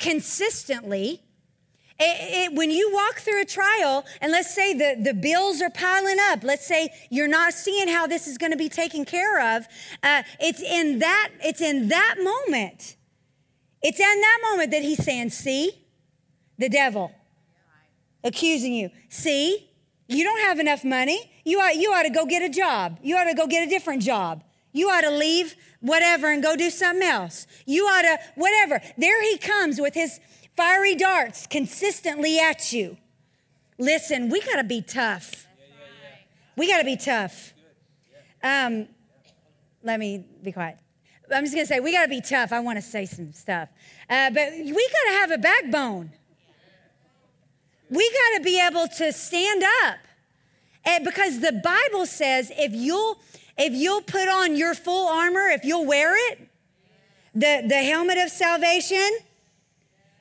consistently. 0.00 1.22
It, 2.02 2.52
it, 2.52 2.56
when 2.56 2.70
you 2.70 2.90
walk 2.94 3.16
through 3.16 3.42
a 3.42 3.44
trial, 3.44 4.06
and 4.22 4.32
let's 4.32 4.54
say 4.54 4.72
the, 4.72 5.02
the 5.02 5.12
bills 5.12 5.60
are 5.60 5.68
piling 5.68 6.16
up, 6.30 6.42
let's 6.42 6.66
say 6.66 6.88
you're 7.10 7.28
not 7.28 7.52
seeing 7.52 7.88
how 7.88 8.06
this 8.06 8.26
is 8.26 8.38
going 8.38 8.52
to 8.52 8.58
be 8.58 8.70
taken 8.70 9.04
care 9.04 9.56
of, 9.56 9.66
uh, 10.02 10.22
it's 10.40 10.62
in 10.62 11.00
that 11.00 11.28
it's 11.44 11.60
in 11.60 11.88
that 11.88 12.14
moment, 12.22 12.96
it's 13.82 14.00
in 14.00 14.20
that 14.20 14.38
moment 14.50 14.70
that 14.70 14.80
he's 14.80 15.04
saying, 15.04 15.28
"See, 15.28 15.72
the 16.56 16.70
devil 16.70 17.12
accusing 18.24 18.72
you. 18.72 18.90
See, 19.10 19.68
you 20.08 20.24
don't 20.24 20.40
have 20.40 20.58
enough 20.58 20.84
money. 20.84 21.30
You 21.44 21.60
ought 21.60 21.76
you 21.76 21.92
ought 21.92 22.04
to 22.04 22.10
go 22.10 22.24
get 22.24 22.40
a 22.42 22.48
job. 22.48 22.98
You 23.02 23.18
ought 23.18 23.24
to 23.24 23.34
go 23.34 23.46
get 23.46 23.66
a 23.66 23.70
different 23.70 24.02
job. 24.02 24.42
You 24.72 24.88
ought 24.88 25.02
to 25.02 25.10
leave 25.10 25.54
whatever 25.80 26.32
and 26.32 26.42
go 26.42 26.56
do 26.56 26.70
something 26.70 27.06
else. 27.06 27.46
You 27.66 27.84
ought 27.84 28.02
to 28.02 28.18
whatever. 28.36 28.80
There 28.96 29.22
he 29.22 29.36
comes 29.36 29.78
with 29.78 29.92
his." 29.92 30.18
Fiery 30.56 30.94
darts 30.94 31.46
consistently 31.46 32.38
at 32.38 32.72
you. 32.72 32.96
Listen, 33.78 34.28
we 34.28 34.40
got 34.42 34.56
to 34.56 34.64
be 34.64 34.82
tough. 34.82 35.46
We 36.56 36.68
got 36.68 36.78
to 36.78 36.84
be 36.84 36.96
tough. 36.96 37.54
Um, 38.42 38.88
let 39.82 39.98
me 39.98 40.24
be 40.42 40.52
quiet. 40.52 40.78
I'm 41.32 41.44
just 41.44 41.54
going 41.54 41.66
to 41.66 41.72
say, 41.72 41.80
we 41.80 41.92
got 41.92 42.02
to 42.02 42.08
be 42.08 42.20
tough. 42.20 42.52
I 42.52 42.60
want 42.60 42.76
to 42.76 42.82
say 42.82 43.06
some 43.06 43.32
stuff. 43.32 43.68
Uh, 44.08 44.30
but 44.30 44.52
we 44.52 44.72
got 44.72 45.12
to 45.12 45.18
have 45.18 45.30
a 45.30 45.38
backbone. 45.38 46.10
We 47.88 48.10
got 48.10 48.38
to 48.38 48.44
be 48.44 48.60
able 48.60 48.88
to 48.88 49.12
stand 49.12 49.62
up. 49.84 49.98
And 50.84 51.04
because 51.04 51.40
the 51.40 51.52
Bible 51.52 52.06
says 52.06 52.50
if 52.56 52.72
you'll 52.72 53.20
if 53.58 53.74
you'll 53.74 54.00
put 54.00 54.26
on 54.26 54.56
your 54.56 54.74
full 54.74 55.08
armor, 55.08 55.48
if 55.48 55.64
you'll 55.64 55.84
wear 55.84 56.14
it, 56.32 56.38
the, 57.34 57.62
the 57.68 57.82
helmet 57.82 58.16
of 58.16 58.30
salvation, 58.30 59.10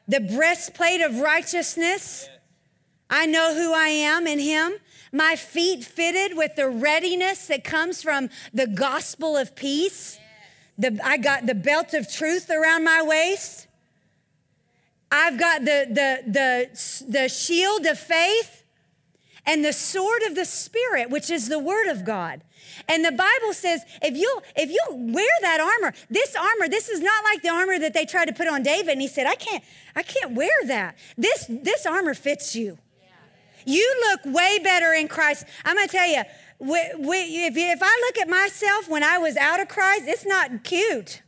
the 0.10 0.20
breastplate 0.20 1.02
of 1.02 1.20
righteousness. 1.20 2.28
I 3.12 3.28
know 3.28 3.54
who 3.54 3.74
I 3.74 3.88
am 3.90 4.26
in 4.26 4.40
Him. 4.40 4.74
My 5.14 5.36
feet 5.36 5.84
fitted 5.84 6.36
with 6.36 6.56
the 6.56 6.68
readiness 6.68 7.48
that 7.48 7.64
comes 7.64 8.02
from 8.02 8.30
the 8.52 8.66
gospel 8.66 9.38
of 9.38 9.56
peace. 9.56 10.20
The, 10.80 11.00
I 11.04 11.18
got 11.18 11.46
the 11.46 11.56
belt 11.56 11.94
of 11.94 12.12
truth 12.12 12.50
around 12.50 12.84
my 12.84 13.04
waist. 13.04 13.68
I've 15.12 15.40
got 15.40 15.62
the, 15.62 15.88
the, 15.90 16.32
the, 16.32 17.06
the 17.08 17.30
shield 17.30 17.86
of 17.86 18.00
faith 18.00 18.59
and 19.46 19.64
the 19.64 19.74
sword 19.74 20.22
of 20.28 20.36
the 20.36 20.46
Spirit, 20.46 21.10
which 21.10 21.30
is 21.30 21.50
the 21.50 21.60
word 21.60 21.88
of 21.88 22.06
God. 22.06 22.42
And 22.88 23.04
the 23.04 23.12
Bible 23.12 23.54
says 23.54 23.84
if 24.02 24.16
you 24.16 24.42
if 24.56 24.70
you 24.70 24.82
wear 24.90 25.30
that 25.42 25.60
armor, 25.60 25.94
this 26.10 26.36
armor, 26.36 26.70
this 26.70 26.90
is 26.90 27.02
not 27.02 27.24
like 27.24 27.42
the 27.42 27.50
armor 27.50 27.80
that 27.80 27.94
they 27.94 28.06
tried 28.06 28.26
to 28.26 28.34
put 28.34 28.48
on 28.48 28.64
David. 28.64 28.94
And 28.94 29.02
he 29.02 29.08
said, 29.08 29.28
I 29.28 29.36
can't, 29.36 29.64
I 29.96 30.04
can't 30.04 30.34
wear 30.34 30.66
that. 30.66 30.98
This 31.18 31.46
this 31.48 31.86
armor 31.86 32.14
fits 32.14 32.56
you. 32.56 32.78
You 33.66 34.10
look 34.10 34.34
way 34.34 34.60
better 34.60 34.94
in 34.94 35.08
Christ. 35.08 35.46
I'm 35.66 35.76
gonna 35.76 35.88
tell 35.88 36.08
you, 36.08 36.24
if 36.62 37.80
I 37.82 38.06
look 38.08 38.18
at 38.18 38.30
myself 38.30 38.90
when 38.90 39.04
I 39.04 39.18
was 39.18 39.38
out 39.38 39.60
of 39.60 39.68
Christ, 39.68 40.04
it's 40.08 40.26
not 40.26 40.64
cute. 40.64 41.22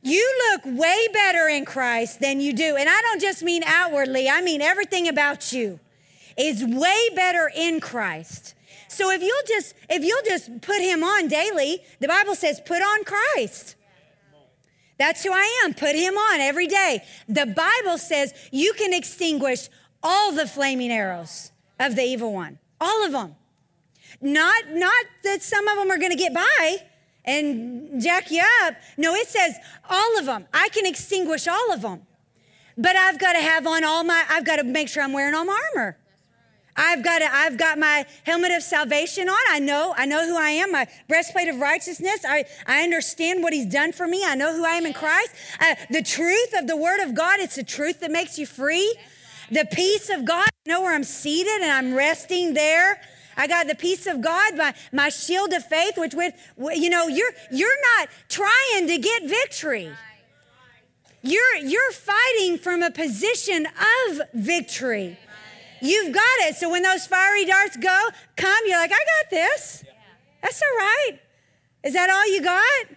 You 0.00 0.50
look 0.50 0.78
way 0.78 1.08
better 1.12 1.48
in 1.48 1.64
Christ 1.64 2.20
than 2.20 2.40
you 2.40 2.52
do. 2.52 2.76
And 2.76 2.88
I 2.88 3.00
don't 3.02 3.20
just 3.20 3.42
mean 3.42 3.62
outwardly, 3.66 4.28
I 4.28 4.40
mean 4.40 4.62
everything 4.62 5.08
about 5.08 5.52
you 5.52 5.80
is 6.38 6.64
way 6.64 7.08
better 7.14 7.50
in 7.54 7.80
Christ. 7.80 8.54
So 8.88 9.10
if 9.10 9.22
you'll 9.22 9.46
just 9.46 9.74
if 9.90 10.04
you'll 10.04 10.22
just 10.24 10.60
put 10.62 10.80
him 10.80 11.04
on 11.04 11.28
daily, 11.28 11.80
the 12.00 12.08
Bible 12.08 12.34
says 12.34 12.60
put 12.64 12.80
on 12.80 13.04
Christ. 13.04 13.74
That's 14.98 15.22
who 15.22 15.32
I 15.32 15.62
am. 15.64 15.74
Put 15.74 15.94
him 15.94 16.14
on 16.14 16.40
every 16.40 16.66
day. 16.66 17.04
The 17.28 17.46
Bible 17.46 17.98
says 17.98 18.34
you 18.50 18.72
can 18.72 18.92
extinguish 18.92 19.68
all 20.02 20.32
the 20.32 20.46
flaming 20.46 20.90
arrows 20.90 21.52
of 21.78 21.96
the 21.96 22.02
evil 22.02 22.32
one. 22.32 22.58
All 22.80 23.04
of 23.04 23.12
them. 23.12 23.36
Not 24.20 24.70
not 24.70 25.06
that 25.24 25.42
some 25.42 25.68
of 25.68 25.76
them 25.76 25.90
are 25.90 25.98
going 25.98 26.10
to 26.10 26.16
get 26.16 26.34
by 26.34 26.76
and 27.24 28.00
jack 28.00 28.30
you 28.30 28.42
up. 28.62 28.74
No, 28.96 29.14
it 29.14 29.28
says 29.28 29.56
all 29.88 30.18
of 30.18 30.26
them. 30.26 30.46
I 30.52 30.68
can 30.70 30.86
extinguish 30.86 31.46
all 31.46 31.72
of 31.72 31.82
them. 31.82 32.02
But 32.76 32.96
I've 32.96 33.18
got 33.18 33.34
to 33.34 33.40
have 33.40 33.66
on 33.66 33.84
all 33.84 34.02
my 34.02 34.24
I've 34.28 34.44
got 34.44 34.56
to 34.56 34.64
make 34.64 34.88
sure 34.88 35.02
I'm 35.02 35.12
wearing 35.12 35.34
all 35.34 35.44
my 35.44 35.60
armor. 35.74 35.96
I've 36.78 37.02
got, 37.02 37.22
a, 37.22 37.34
I've 37.34 37.58
got 37.58 37.76
my 37.76 38.06
helmet 38.22 38.52
of 38.52 38.62
salvation 38.62 39.28
on. 39.28 39.38
I 39.50 39.58
know, 39.58 39.94
I 39.96 40.06
know 40.06 40.24
who 40.24 40.38
I 40.38 40.50
am, 40.50 40.70
my 40.70 40.86
breastplate 41.08 41.48
of 41.48 41.56
righteousness. 41.56 42.24
I, 42.26 42.44
I 42.66 42.84
understand 42.84 43.42
what 43.42 43.52
he's 43.52 43.66
done 43.66 43.92
for 43.92 44.06
me. 44.06 44.24
I 44.24 44.36
know 44.36 44.56
who 44.56 44.64
I 44.64 44.74
am 44.74 44.86
in 44.86 44.92
Christ. 44.92 45.34
Uh, 45.60 45.74
the 45.90 46.02
truth 46.02 46.54
of 46.56 46.68
the 46.68 46.76
word 46.76 47.00
of 47.00 47.16
God, 47.16 47.40
it's 47.40 47.56
the 47.56 47.64
truth 47.64 47.98
that 48.00 48.12
makes 48.12 48.38
you 48.38 48.46
free. 48.46 48.96
The 49.50 49.66
peace 49.72 50.08
of 50.08 50.24
God, 50.24 50.46
I 50.66 50.68
know 50.68 50.82
where 50.82 50.94
I'm 50.94 51.04
seated 51.04 51.60
and 51.62 51.72
I'm 51.72 51.94
resting 51.94 52.54
there. 52.54 53.00
I 53.36 53.48
got 53.48 53.66
the 53.66 53.74
peace 53.74 54.06
of 54.06 54.20
God, 54.20 54.56
my, 54.56 54.72
my 54.92 55.08
shield 55.08 55.52
of 55.52 55.64
faith, 55.64 55.98
which 55.98 56.14
with, 56.14 56.34
you 56.56 56.90
know, 56.90 57.08
you're, 57.08 57.32
you're 57.50 57.80
not 57.98 58.08
trying 58.28 58.86
to 58.86 58.98
get 58.98 59.24
victory. 59.24 59.90
You're, 61.22 61.56
you're 61.56 61.92
fighting 61.92 62.58
from 62.58 62.82
a 62.82 62.90
position 62.92 63.66
of 63.66 64.20
victory. 64.34 65.18
You've 65.80 66.14
got 66.14 66.38
it. 66.40 66.56
So 66.56 66.70
when 66.70 66.82
those 66.82 67.06
fiery 67.06 67.44
darts 67.44 67.76
go, 67.76 68.08
come, 68.36 68.58
you're 68.66 68.78
like, 68.78 68.92
I 68.92 68.98
got 68.98 69.30
this. 69.30 69.84
That's 70.42 70.62
all 70.62 70.78
right. 70.78 71.18
Is 71.84 71.94
that 71.94 72.10
all 72.10 72.32
you 72.32 72.42
got? 72.42 72.96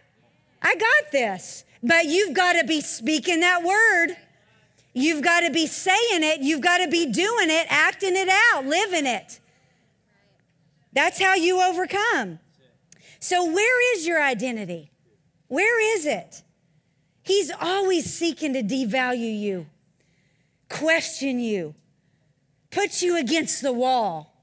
I 0.62 0.76
got 0.76 1.12
this. 1.12 1.66
But 1.84 2.06
you've 2.06 2.36
got 2.36 2.54
to 2.54 2.66
be 2.66 2.82
speaking 2.82 3.40
that 3.42 3.64
word. 3.64 4.16
You've 4.94 5.24
got 5.24 5.42
to 5.42 5.52
be 5.52 5.68
saying 5.68 6.24
it. 6.24 6.42
You've 6.42 6.62
got 6.62 6.80
to 6.80 6.88
be 6.88 7.06
doing 7.06 7.50
it, 7.50 7.68
acting 7.70 8.16
it 8.16 8.30
out, 8.30 8.66
living 8.66 9.06
it. 9.06 9.40
That's 10.94 11.20
how 11.20 11.36
you 11.36 11.62
overcome. 11.62 12.40
So, 13.20 13.46
where 13.46 13.96
is 13.96 14.06
your 14.06 14.22
identity? 14.22 14.92
Where 15.48 15.96
is 15.96 16.06
it? 16.06 16.44
He's 17.24 17.52
always 17.62 18.12
seeking 18.12 18.54
to 18.54 18.64
devalue 18.64 19.40
you, 19.40 19.68
question 20.70 21.40
you, 21.40 21.76
puts 22.72 23.04
you 23.04 23.18
against 23.18 23.62
the 23.62 23.74
wall. 23.74 24.34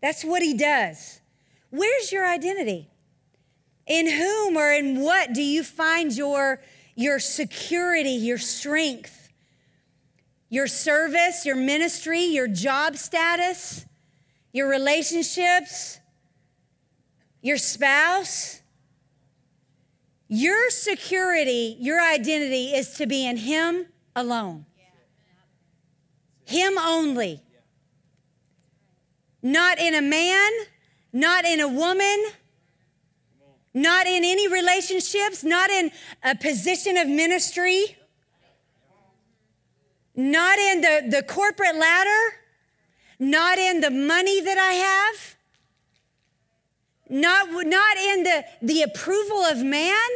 That's 0.00 0.24
what 0.24 0.42
he 0.42 0.54
does. 0.54 1.20
Where's 1.70 2.12
your 2.12 2.26
identity? 2.26 2.90
In 3.86 4.08
whom 4.08 4.56
or 4.56 4.70
in 4.72 5.00
what 5.00 5.32
do 5.32 5.42
you 5.42 5.64
find 5.64 6.14
your, 6.14 6.60
your 6.94 7.18
security, 7.18 8.10
your 8.10 8.38
strength, 8.38 9.30
your 10.48 10.66
service, 10.66 11.46
your 11.46 11.56
ministry, 11.56 12.20
your 12.20 12.46
job 12.46 12.96
status, 12.96 13.86
your 14.52 14.68
relationships, 14.68 15.98
your 17.40 17.56
spouse? 17.56 18.62
Your 20.34 20.70
security, 20.70 21.76
your 21.78 22.00
identity 22.00 22.72
is 22.74 22.94
to 22.94 23.06
be 23.06 23.26
in 23.26 23.36
Him 23.36 23.88
alone. 24.16 24.64
Him 26.44 26.78
only. 26.78 27.42
Not 29.42 29.78
in 29.78 29.94
a 29.94 30.02
man, 30.02 30.50
not 31.12 31.44
in 31.44 31.60
a 31.60 31.68
woman, 31.68 32.24
not 33.74 34.06
in 34.06 34.24
any 34.24 34.48
relationships, 34.48 35.42
not 35.42 35.70
in 35.70 35.90
a 36.22 36.34
position 36.36 36.96
of 36.96 37.08
ministry, 37.08 37.96
not 40.14 40.58
in 40.58 40.80
the, 40.82 41.08
the 41.10 41.22
corporate 41.22 41.76
ladder, 41.76 42.36
not 43.18 43.58
in 43.58 43.80
the 43.80 43.90
money 43.90 44.40
that 44.42 44.58
I 44.58 44.72
have. 44.74 45.36
not, 47.08 47.50
not 47.50 47.96
in 47.96 48.22
the, 48.22 48.44
the 48.62 48.82
approval 48.82 49.38
of 49.44 49.62
man. 49.62 50.08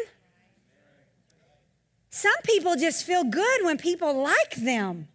Some 2.10 2.40
people 2.44 2.76
just 2.76 3.04
feel 3.04 3.24
good 3.24 3.64
when 3.64 3.76
people 3.76 4.22
like 4.22 4.56
them. 4.56 5.08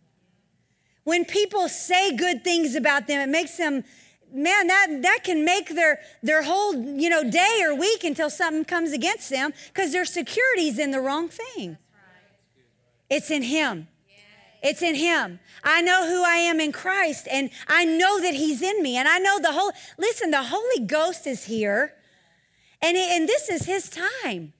When 1.03 1.25
people 1.25 1.67
say 1.67 2.15
good 2.15 2.43
things 2.43 2.75
about 2.75 3.07
them, 3.07 3.19
it 3.19 3.31
makes 3.31 3.57
them, 3.57 3.83
man, 4.31 4.67
that, 4.67 4.99
that 5.01 5.19
can 5.23 5.43
make 5.43 5.73
their, 5.73 5.99
their 6.21 6.43
whole 6.43 6.75
you 6.75 7.09
know, 7.09 7.29
day 7.29 7.61
or 7.63 7.75
week 7.75 8.03
until 8.03 8.29
something 8.29 8.65
comes 8.65 8.91
against 8.91 9.29
them 9.29 9.53
because 9.73 9.91
their 9.91 10.05
security's 10.05 10.77
in 10.77 10.91
the 10.91 10.99
wrong 10.99 11.29
thing. 11.29 11.77
It's 13.09 13.31
in 13.31 13.43
Him. 13.43 13.87
It's 14.63 14.81
in 14.81 14.95
Him. 14.95 15.39
I 15.63 15.81
know 15.81 16.07
who 16.07 16.23
I 16.23 16.35
am 16.35 16.59
in 16.59 16.71
Christ, 16.71 17.27
and 17.29 17.49
I 17.67 17.83
know 17.83 18.21
that 18.21 18.35
He's 18.35 18.61
in 18.61 18.81
me. 18.83 18.95
And 18.95 19.07
I 19.07 19.17
know 19.17 19.39
the 19.39 19.51
whole, 19.51 19.71
listen, 19.97 20.31
the 20.31 20.43
Holy 20.43 20.85
Ghost 20.85 21.25
is 21.25 21.45
here, 21.45 21.93
and, 22.81 22.95
and 22.95 23.27
this 23.27 23.49
is 23.49 23.65
His 23.65 23.89
time. 23.89 24.53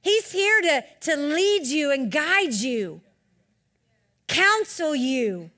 He's 0.00 0.30
here 0.30 0.60
to, 0.62 0.84
to 1.00 1.16
lead 1.16 1.66
you 1.66 1.90
and 1.90 2.10
guide 2.10 2.54
you, 2.54 3.00
counsel 4.28 4.94
you, 4.94 5.50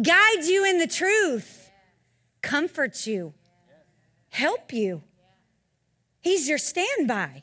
guide 0.00 0.44
you 0.44 0.64
in 0.64 0.78
the 0.78 0.86
truth, 0.86 1.70
comforts 2.42 3.06
you, 3.06 3.34
help 4.30 4.72
you. 4.72 5.02
He's 6.20 6.48
your 6.48 6.58
standby. 6.58 7.42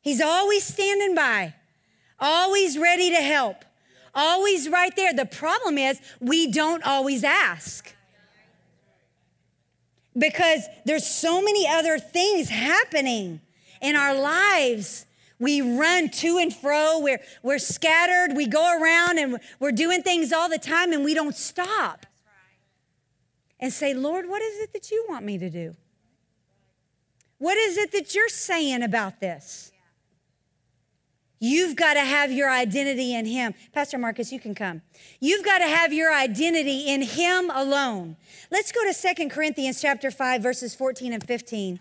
He's 0.00 0.20
always 0.20 0.64
standing 0.64 1.14
by, 1.14 1.54
always 2.18 2.78
ready 2.78 3.10
to 3.10 3.16
help, 3.16 3.64
always 4.14 4.68
right 4.68 4.94
there. 4.96 5.12
The 5.12 5.26
problem 5.26 5.76
is 5.76 6.00
we 6.20 6.50
don't 6.50 6.82
always 6.84 7.22
ask 7.22 7.94
because 10.16 10.66
there's 10.84 11.06
so 11.06 11.40
many 11.42 11.66
other 11.68 11.98
things 11.98 12.48
happening 12.48 13.40
in 13.80 13.96
our 13.96 14.14
lives. 14.14 15.06
We 15.40 15.62
run 15.62 16.10
to 16.10 16.38
and 16.38 16.54
fro. 16.54 17.00
We're, 17.00 17.20
we're 17.42 17.58
scattered. 17.58 18.36
We 18.36 18.46
go 18.46 18.78
around 18.80 19.18
and 19.18 19.40
we're 19.58 19.72
doing 19.72 20.02
things 20.02 20.32
all 20.32 20.48
the 20.48 20.58
time 20.58 20.92
and 20.92 21.02
we 21.02 21.14
don't 21.14 21.34
stop 21.34 22.06
and 23.58 23.72
say, 23.72 23.94
Lord, 23.94 24.28
what 24.28 24.42
is 24.42 24.60
it 24.60 24.72
that 24.74 24.90
you 24.90 25.04
want 25.08 25.24
me 25.24 25.38
to 25.38 25.50
do? 25.50 25.74
What 27.38 27.56
is 27.56 27.78
it 27.78 27.90
that 27.92 28.14
you're 28.14 28.28
saying 28.28 28.82
about 28.82 29.20
this? 29.20 29.72
You've 31.42 31.74
got 31.74 31.94
to 31.94 32.00
have 32.00 32.30
your 32.30 32.50
identity 32.50 33.14
in 33.14 33.24
Him. 33.24 33.54
Pastor 33.72 33.96
Marcus, 33.96 34.30
you 34.30 34.38
can 34.38 34.54
come. 34.54 34.82
You've 35.20 35.42
got 35.42 35.58
to 35.58 35.64
have 35.64 35.90
your 35.90 36.14
identity 36.14 36.86
in 36.86 37.00
Him 37.00 37.50
alone. 37.50 38.16
Let's 38.50 38.70
go 38.70 38.84
to 38.84 38.92
Second 38.92 39.30
Corinthians 39.30 39.80
chapter 39.80 40.10
5, 40.10 40.42
verses 40.42 40.74
14 40.74 41.14
and 41.14 41.26
15. 41.26 41.80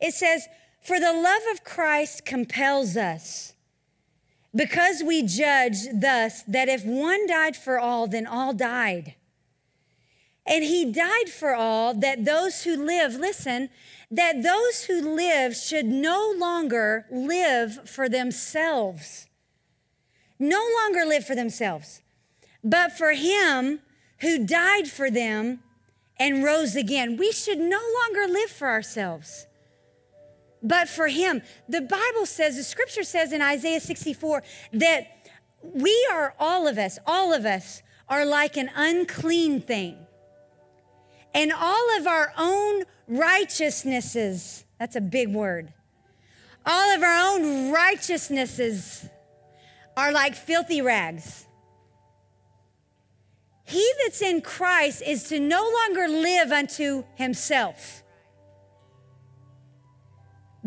It 0.00 0.14
says, 0.14 0.48
For 0.80 0.98
the 0.98 1.12
love 1.12 1.42
of 1.52 1.64
Christ 1.64 2.24
compels 2.24 2.96
us, 2.96 3.52
because 4.54 5.02
we 5.02 5.22
judge 5.22 5.86
thus 5.92 6.42
that 6.44 6.68
if 6.68 6.84
one 6.84 7.26
died 7.26 7.56
for 7.56 7.78
all, 7.78 8.06
then 8.06 8.26
all 8.26 8.54
died. 8.54 9.14
And 10.46 10.64
he 10.64 10.90
died 10.90 11.28
for 11.28 11.54
all, 11.54 11.92
that 11.94 12.24
those 12.24 12.62
who 12.64 12.74
live, 12.74 13.14
listen, 13.14 13.68
that 14.10 14.42
those 14.42 14.84
who 14.84 15.14
live 15.14 15.54
should 15.54 15.84
no 15.84 16.32
longer 16.36 17.04
live 17.10 17.86
for 17.88 18.08
themselves. 18.08 19.26
No 20.38 20.64
longer 20.80 21.04
live 21.04 21.26
for 21.26 21.34
themselves, 21.34 22.00
but 22.62 22.92
for 22.92 23.12
him 23.12 23.80
who 24.20 24.46
died 24.46 24.88
for 24.88 25.10
them 25.10 25.60
and 26.18 26.44
rose 26.44 26.76
again. 26.76 27.16
We 27.16 27.32
should 27.32 27.58
no 27.58 27.80
longer 28.02 28.32
live 28.32 28.50
for 28.50 28.68
ourselves 28.68 29.46
but 30.62 30.88
for 30.88 31.08
him. 31.08 31.42
The 31.68 31.80
Bible 31.80 32.26
says, 32.26 32.56
the 32.56 32.64
scripture 32.64 33.04
says 33.04 33.32
in 33.32 33.42
Isaiah 33.42 33.80
64 33.80 34.42
that 34.74 35.06
we 35.62 36.08
are 36.12 36.34
all 36.38 36.66
of 36.66 36.78
us, 36.78 36.98
all 37.06 37.32
of 37.32 37.44
us 37.44 37.82
are 38.08 38.24
like 38.24 38.56
an 38.56 38.70
unclean 38.74 39.60
thing. 39.60 39.96
And 41.34 41.52
all 41.52 41.98
of 41.98 42.06
our 42.06 42.32
own 42.38 42.84
righteousnesses, 43.06 44.64
that's 44.78 44.96
a 44.96 45.00
big 45.00 45.32
word, 45.32 45.72
all 46.64 46.94
of 46.94 47.02
our 47.02 47.34
own 47.34 47.70
righteousnesses 47.70 49.08
are 49.96 50.12
like 50.12 50.34
filthy 50.34 50.80
rags. 50.80 51.46
He 53.64 53.86
that's 54.02 54.22
in 54.22 54.40
Christ 54.40 55.02
is 55.06 55.24
to 55.24 55.38
no 55.38 55.70
longer 55.82 56.08
live 56.08 56.52
unto 56.52 57.04
himself 57.16 58.02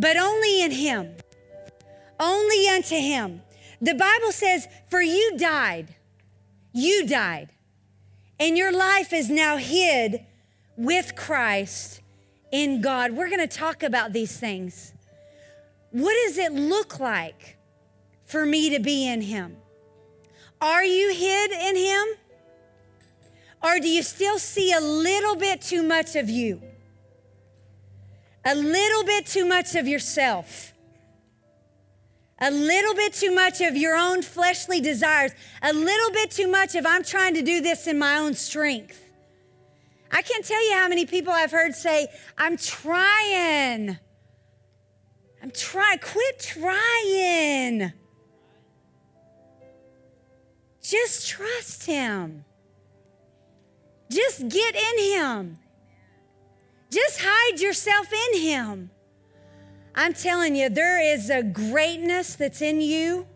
but 0.01 0.17
only 0.17 0.63
in 0.63 0.71
Him. 0.71 1.15
Only 2.19 2.67
unto 2.67 2.95
Him. 2.95 3.43
The 3.79 3.93
Bible 3.93 4.31
says, 4.31 4.67
For 4.89 4.99
you 5.01 5.37
died, 5.37 5.95
you 6.73 7.05
died, 7.07 7.49
and 8.39 8.57
your 8.57 8.71
life 8.71 9.13
is 9.13 9.29
now 9.29 9.57
hid 9.57 10.25
with 10.75 11.15
Christ 11.15 12.01
in 12.51 12.81
God. 12.81 13.11
We're 13.11 13.29
going 13.29 13.47
to 13.47 13.57
talk 13.57 13.83
about 13.83 14.11
these 14.11 14.35
things. 14.35 14.91
What 15.91 16.15
does 16.25 16.39
it 16.39 16.51
look 16.51 16.99
like 16.99 17.57
for 18.25 18.43
me 18.43 18.71
to 18.71 18.79
be 18.79 19.07
in 19.07 19.21
Him? 19.21 19.57
Are 20.59 20.83
you 20.83 21.13
hid 21.13 21.51
in 21.51 21.75
Him? 21.75 22.07
Or 23.63 23.79
do 23.79 23.87
you 23.87 24.01
still 24.01 24.39
see 24.39 24.73
a 24.73 24.81
little 24.81 25.35
bit 25.35 25.61
too 25.61 25.83
much 25.83 26.15
of 26.15 26.27
you? 26.27 26.70
A 28.45 28.55
little 28.55 29.03
bit 29.03 29.25
too 29.25 29.45
much 29.45 29.75
of 29.75 29.87
yourself, 29.87 30.73
a 32.39 32.49
little 32.49 32.95
bit 32.95 33.13
too 33.13 33.33
much 33.33 33.61
of 33.61 33.75
your 33.75 33.95
own 33.95 34.21
fleshly 34.21 34.81
desires, 34.81 35.31
a 35.61 35.73
little 35.73 36.11
bit 36.11 36.31
too 36.31 36.47
much 36.47 36.75
of 36.75 36.85
I'm 36.85 37.03
trying 37.03 37.35
to 37.35 37.41
do 37.41 37.61
this 37.61 37.87
in 37.87 37.99
my 37.99 38.17
own 38.17 38.33
strength. 38.33 38.99
I 40.11 40.21
can't 40.21 40.43
tell 40.43 40.63
you 40.69 40.75
how 40.75 40.87
many 40.89 41.05
people 41.05 41.31
I've 41.31 41.51
heard 41.51 41.73
say, 41.73 42.07
I'm 42.37 42.57
trying. 42.57 43.97
I'm 45.41 45.51
trying. 45.51 45.99
Quit 45.99 46.39
trying. 46.39 47.93
Just 50.83 51.29
trust 51.29 51.85
Him. 51.85 52.43
Just 54.09 54.47
get 54.49 54.75
in 54.75 55.13
Him. 55.13 55.57
Just 56.91 57.21
hide 57.23 57.59
yourself 57.59 58.11
in 58.11 58.41
Him. 58.41 58.91
I'm 59.95 60.13
telling 60.13 60.55
you, 60.55 60.69
there 60.69 61.01
is 61.01 61.29
a 61.29 61.41
greatness 61.41 62.35
that's 62.35 62.61
in 62.61 62.81
you, 62.81 63.27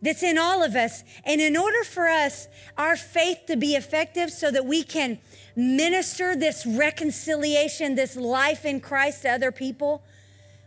that's 0.00 0.22
in 0.22 0.38
all 0.38 0.62
of 0.62 0.74
us. 0.76 1.04
And 1.24 1.40
in 1.40 1.56
order 1.56 1.82
for 1.84 2.08
us, 2.08 2.48
our 2.78 2.96
faith 2.96 3.38
to 3.48 3.56
be 3.56 3.74
effective 3.74 4.30
so 4.30 4.50
that 4.50 4.64
we 4.66 4.82
can 4.82 5.18
minister 5.56 6.36
this 6.36 6.64
reconciliation, 6.64 7.96
this 7.96 8.16
life 8.16 8.64
in 8.64 8.80
Christ 8.80 9.22
to 9.22 9.30
other 9.30 9.52
people, 9.52 10.02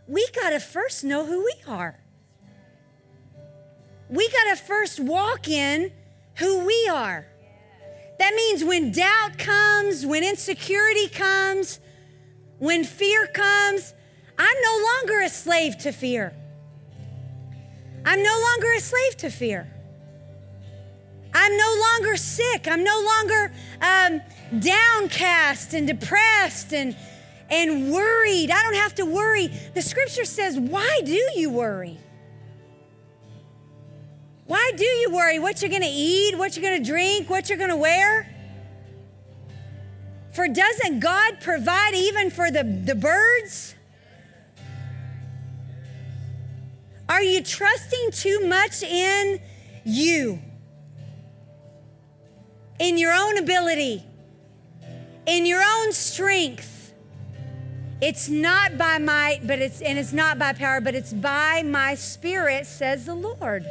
we 0.06 0.26
got 0.34 0.50
to 0.50 0.60
first 0.60 1.04
know 1.04 1.24
who 1.24 1.42
we 1.42 1.54
are. 1.66 1.98
We 4.10 4.28
got 4.28 4.56
to 4.56 4.62
first 4.62 5.00
walk 5.00 5.48
in 5.48 5.90
who 6.36 6.64
we 6.66 6.88
are. 6.92 7.26
That 8.18 8.34
means 8.34 8.62
when 8.62 8.92
doubt 8.92 9.38
comes, 9.38 10.06
when 10.06 10.22
insecurity 10.22 11.08
comes, 11.08 11.80
when 12.58 12.84
fear 12.84 13.26
comes, 13.26 13.94
I'm 14.38 14.56
no 14.62 14.86
longer 14.92 15.20
a 15.22 15.28
slave 15.28 15.78
to 15.78 15.92
fear. 15.92 16.34
I'm 18.04 18.22
no 18.22 18.42
longer 18.50 18.72
a 18.76 18.80
slave 18.80 19.16
to 19.18 19.30
fear. 19.30 19.70
I'm 21.32 21.56
no 21.56 21.84
longer 21.92 22.16
sick. 22.16 22.68
I'm 22.68 22.84
no 22.84 23.02
longer 23.02 23.52
um, 23.80 24.20
downcast 24.60 25.74
and 25.74 25.86
depressed 25.86 26.72
and, 26.72 26.96
and 27.50 27.90
worried. 27.90 28.50
I 28.50 28.62
don't 28.62 28.74
have 28.74 28.94
to 28.96 29.04
worry. 29.04 29.48
The 29.74 29.82
scripture 29.82 30.24
says, 30.24 30.58
Why 30.58 31.00
do 31.04 31.20
you 31.34 31.50
worry? 31.50 31.98
Why 34.46 34.72
do 34.76 34.84
you 34.84 35.10
worry? 35.10 35.38
What 35.38 35.62
you're 35.62 35.70
going 35.70 35.82
to 35.82 35.88
eat, 35.88 36.36
what 36.36 36.56
you're 36.56 36.62
going 36.62 36.82
to 36.82 36.88
drink, 36.88 37.30
what 37.30 37.48
you're 37.48 37.58
going 37.58 37.70
to 37.70 37.76
wear? 37.76 38.33
For 40.34 40.48
doesn't 40.48 40.98
God 40.98 41.40
provide 41.40 41.94
even 41.94 42.30
for 42.30 42.50
the, 42.50 42.64
the 42.64 42.96
birds? 42.96 43.76
Are 47.08 47.22
you 47.22 47.42
trusting 47.42 48.10
too 48.10 48.46
much 48.46 48.82
in 48.82 49.40
you? 49.84 50.40
In 52.80 52.98
your 52.98 53.12
own 53.12 53.38
ability? 53.38 54.02
In 55.26 55.46
your 55.46 55.62
own 55.64 55.92
strength? 55.92 56.92
It's 58.00 58.28
not 58.28 58.76
by 58.76 58.98
might, 58.98 59.46
but 59.46 59.60
it's 59.60 59.80
and 59.80 59.98
it's 59.98 60.12
not 60.12 60.38
by 60.38 60.52
power, 60.52 60.80
but 60.80 60.94
it's 60.94 61.12
by 61.12 61.62
my 61.62 61.94
spirit, 61.94 62.66
says 62.66 63.06
the 63.06 63.14
Lord. 63.14 63.64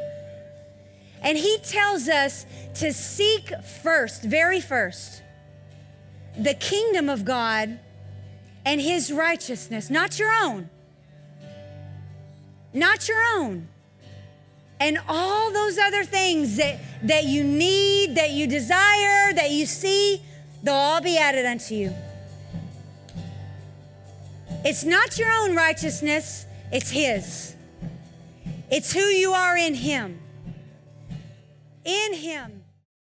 And 1.21 1.37
he 1.37 1.57
tells 1.59 2.07
us 2.07 2.45
to 2.75 2.93
seek 2.93 3.51
first, 3.83 4.23
very 4.23 4.61
first, 4.61 5.22
the 6.37 6.53
kingdom 6.53 7.09
of 7.09 7.25
God 7.25 7.79
and 8.65 8.81
his 8.81 9.11
righteousness, 9.11 9.89
not 9.89 10.19
your 10.19 10.31
own. 10.31 10.69
Not 12.73 13.07
your 13.07 13.21
own. 13.35 13.67
And 14.79 14.99
all 15.07 15.51
those 15.51 15.77
other 15.77 16.03
things 16.03 16.57
that, 16.57 16.79
that 17.03 17.25
you 17.25 17.43
need, 17.43 18.15
that 18.15 18.31
you 18.31 18.47
desire, 18.47 19.33
that 19.33 19.51
you 19.51 19.65
see, 19.65 20.21
they'll 20.63 20.73
all 20.73 21.01
be 21.01 21.17
added 21.17 21.45
unto 21.45 21.75
you. 21.75 21.93
It's 24.65 24.83
not 24.83 25.17
your 25.19 25.31
own 25.31 25.55
righteousness, 25.55 26.45
it's 26.71 26.89
His. 26.89 27.55
It's 28.71 28.91
who 28.91 29.01
you 29.01 29.33
are 29.33 29.55
in 29.55 29.75
Him. 29.75 30.19
In 31.85 32.13
Him. 32.13 32.62